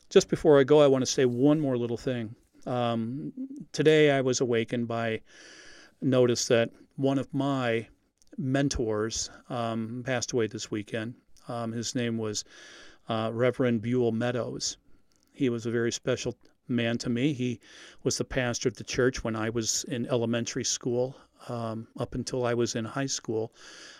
Just 0.09 0.29
before 0.29 0.59
I 0.59 0.63
go, 0.63 0.81
I 0.81 0.87
want 0.87 1.01
to 1.01 1.11
say 1.11 1.25
one 1.25 1.59
more 1.59 1.77
little 1.77 1.97
thing. 1.97 2.35
Um, 2.65 3.33
today 3.71 4.11
I 4.11 4.21
was 4.21 4.39
awakened 4.39 4.87
by 4.87 5.21
notice 6.01 6.47
that 6.47 6.69
one 6.95 7.17
of 7.17 7.33
my 7.33 7.87
mentors 8.37 9.29
um, 9.49 10.03
passed 10.05 10.31
away 10.31 10.47
this 10.47 10.69
weekend. 10.69 11.15
Um, 11.47 11.71
his 11.71 11.95
name 11.95 12.17
was 12.17 12.43
uh, 13.09 13.31
Reverend 13.33 13.81
Buell 13.81 14.11
Meadows. 14.11 14.77
He 15.33 15.49
was 15.49 15.65
a 15.65 15.71
very 15.71 15.91
special 15.91 16.35
man 16.67 16.97
to 16.99 17.09
me. 17.09 17.33
He 17.33 17.59
was 18.03 18.17
the 18.17 18.25
pastor 18.25 18.69
of 18.69 18.75
the 18.75 18.83
church 18.83 19.23
when 19.23 19.35
I 19.35 19.49
was 19.49 19.83
in 19.85 20.05
elementary 20.07 20.63
school. 20.63 21.15
Um, 21.47 21.87
up 21.99 22.15
until 22.15 22.45
I 22.45 22.55
was 22.55 22.75
in 22.75 22.85
high 22.85 23.05
school, 23.05 23.53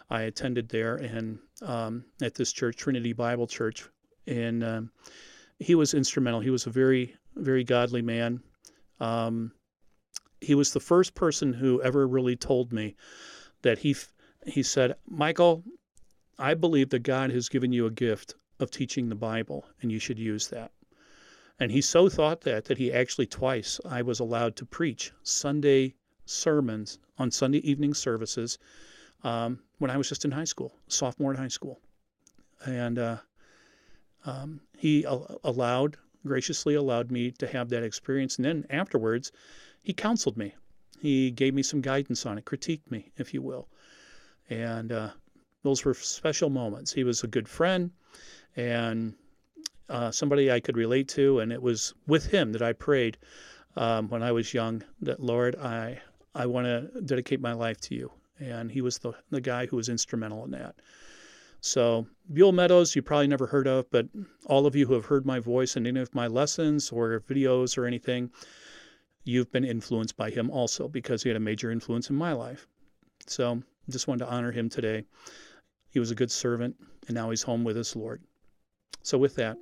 I 0.09 0.23
attended 0.23 0.69
there 0.69 0.95
and 0.95 1.37
um, 1.61 2.05
at 2.21 2.33
this 2.33 2.51
church, 2.51 2.77
Trinity 2.77 3.13
Bible 3.13 3.45
Church, 3.45 3.87
in 4.25 4.63
um, 4.63 4.91
he 5.59 5.75
was 5.75 5.93
instrumental. 5.93 6.41
He 6.41 6.49
was 6.49 6.65
a 6.65 6.69
very, 6.71 7.15
very 7.35 7.63
godly 7.63 8.01
man. 8.01 8.41
Um, 8.99 9.51
he 10.41 10.55
was 10.55 10.73
the 10.73 10.79
first 10.79 11.15
person 11.15 11.53
who 11.53 11.81
ever 11.81 12.07
really 12.07 12.35
told 12.35 12.71
me 12.73 12.95
that 13.61 13.79
he 13.79 13.95
he 14.45 14.61
said, 14.61 14.95
Michael, 15.07 15.63
I 16.37 16.53
believe 16.53 16.89
that 16.89 16.99
God 16.99 17.31
has 17.31 17.49
given 17.49 17.71
you 17.71 17.85
a 17.85 17.91
gift 17.91 18.35
of 18.59 18.69
teaching 18.69 19.09
the 19.09 19.15
Bible, 19.15 19.65
and 19.81 19.91
you 19.91 19.97
should 19.99 20.19
use 20.19 20.47
that. 20.49 20.71
And 21.59 21.71
he 21.71 21.81
so 21.81 22.09
thought 22.09 22.41
that 22.41 22.65
that 22.65 22.77
he 22.77 22.91
actually 22.91 23.27
twice 23.27 23.79
I 23.85 24.01
was 24.01 24.19
allowed 24.19 24.55
to 24.57 24.65
preach 24.65 25.13
Sunday 25.23 25.95
sermons 26.25 26.99
on 27.17 27.31
Sunday 27.31 27.59
evening 27.59 27.93
services 27.93 28.59
um, 29.23 29.59
when 29.79 29.89
I 29.89 29.97
was 29.97 30.09
just 30.09 30.25
in 30.25 30.31
high 30.31 30.43
school, 30.43 30.75
sophomore 30.87 31.31
in 31.31 31.37
high 31.37 31.47
school, 31.47 31.79
and 32.65 32.99
uh, 32.99 33.17
um, 34.25 34.59
he 34.77 35.03
allowed 35.43 35.97
graciously 36.25 36.75
allowed 36.75 37.11
me 37.11 37.31
to 37.31 37.47
have 37.47 37.69
that 37.69 37.83
experience. 37.83 38.37
And 38.37 38.45
then 38.45 38.65
afterwards, 38.69 39.31
he 39.83 39.93
counseled 39.93 40.37
me. 40.37 40.55
He 40.99 41.31
gave 41.31 41.53
me 41.53 41.63
some 41.63 41.81
guidance 41.81 42.25
on 42.25 42.37
it, 42.37 42.45
critiqued 42.45 42.89
me, 42.89 43.11
if 43.17 43.33
you 43.33 43.41
will. 43.41 43.67
And 44.49 44.91
uh, 44.91 45.09
those 45.63 45.85
were 45.85 45.93
special 45.93 46.49
moments. 46.49 46.91
He 46.91 47.03
was 47.03 47.23
a 47.23 47.27
good 47.27 47.47
friend 47.47 47.91
and 48.55 49.13
uh, 49.89 50.11
somebody 50.11 50.51
I 50.51 50.59
could 50.59 50.77
relate 50.77 51.07
to. 51.09 51.39
And 51.39 51.51
it 51.51 51.61
was 51.61 51.93
with 52.07 52.25
him 52.25 52.51
that 52.53 52.61
I 52.61 52.73
prayed 52.73 53.17
um, 53.75 54.09
when 54.09 54.23
I 54.23 54.31
was 54.31 54.53
young 54.53 54.83
that, 55.01 55.19
Lord, 55.19 55.55
I, 55.57 55.99
I 56.33 56.45
want 56.47 56.65
to 56.65 57.01
dedicate 57.01 57.41
my 57.41 57.53
life 57.53 57.79
to 57.81 57.95
you. 57.95 58.11
And 58.39 58.71
he 58.71 58.81
was 58.81 58.97
the, 58.97 59.13
the 59.29 59.41
guy 59.41 59.65
who 59.65 59.77
was 59.77 59.89
instrumental 59.89 60.43
in 60.43 60.51
that. 60.51 60.75
So, 61.61 62.07
Buell 62.31 62.51
Meadows, 62.51 62.95
you 62.95 63.01
probably 63.01 63.27
never 63.27 63.47
heard 63.47 63.67
of, 63.67 63.89
but 63.89 64.07
all 64.45 64.65
of 64.65 64.75
you 64.75 64.85
who 64.85 64.93
have 64.93 65.05
heard 65.05 65.25
my 65.25 65.39
voice 65.39 65.75
in 65.75 65.87
any 65.87 65.99
of 65.99 66.13
my 66.13 66.27
lessons 66.27 66.91
or 66.91 67.21
videos 67.21 67.77
or 67.77 67.85
anything, 67.85 68.31
you've 69.23 69.51
been 69.51 69.65
influenced 69.65 70.15
by 70.15 70.29
him 70.29 70.51
also 70.51 70.87
because 70.87 71.23
he 71.23 71.29
had 71.29 71.37
a 71.37 71.39
major 71.39 71.71
influence 71.71 72.09
in 72.09 72.15
my 72.15 72.33
life. 72.33 72.67
So, 73.27 73.61
just 73.89 74.07
wanted 74.07 74.25
to 74.25 74.31
honor 74.31 74.51
him 74.51 74.69
today. 74.69 75.05
He 75.89 75.99
was 75.99 76.11
a 76.11 76.15
good 76.15 76.31
servant, 76.31 76.75
and 77.07 77.15
now 77.15 77.29
he's 77.29 77.43
home 77.43 77.63
with 77.63 77.75
his 77.75 77.95
Lord. 77.95 78.21
So, 79.01 79.17
with 79.17 79.35
that, 79.35 79.57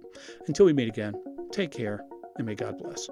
until 0.47 0.65
we 0.65 0.73
meet 0.73 0.89
again, 0.89 1.13
take 1.51 1.71
care 1.71 2.03
and 2.37 2.45
may 2.45 2.55
God 2.55 2.77
bless. 2.77 3.09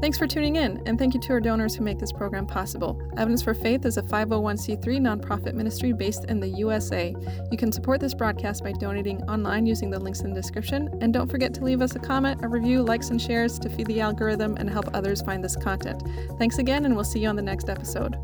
Thanks 0.00 0.18
for 0.18 0.26
tuning 0.26 0.56
in, 0.56 0.82
and 0.86 0.98
thank 0.98 1.14
you 1.14 1.20
to 1.20 1.32
our 1.32 1.40
donors 1.40 1.74
who 1.74 1.82
make 1.82 1.98
this 1.98 2.12
program 2.12 2.46
possible. 2.46 3.00
Evidence 3.16 3.42
for 3.42 3.54
Faith 3.54 3.86
is 3.86 3.96
a 3.96 4.02
501c3 4.02 4.82
nonprofit 5.00 5.54
ministry 5.54 5.92
based 5.92 6.26
in 6.26 6.38
the 6.38 6.48
USA. 6.48 7.14
You 7.50 7.56
can 7.56 7.72
support 7.72 8.00
this 8.00 8.12
broadcast 8.12 8.62
by 8.62 8.72
donating 8.72 9.22
online 9.22 9.64
using 9.64 9.88
the 9.90 9.98
links 9.98 10.20
in 10.20 10.30
the 10.30 10.40
description, 10.40 10.90
and 11.00 11.14
don't 11.14 11.30
forget 11.30 11.54
to 11.54 11.64
leave 11.64 11.80
us 11.80 11.96
a 11.96 11.98
comment, 11.98 12.44
a 12.44 12.48
review, 12.48 12.82
likes, 12.82 13.08
and 13.08 13.20
shares 13.20 13.58
to 13.58 13.70
feed 13.70 13.86
the 13.86 14.00
algorithm 14.00 14.56
and 14.58 14.68
help 14.68 14.86
others 14.94 15.22
find 15.22 15.42
this 15.42 15.56
content. 15.56 16.02
Thanks 16.38 16.58
again, 16.58 16.84
and 16.84 16.94
we'll 16.94 17.04
see 17.04 17.20
you 17.20 17.28
on 17.28 17.36
the 17.36 17.42
next 17.42 17.70
episode. 17.70 18.16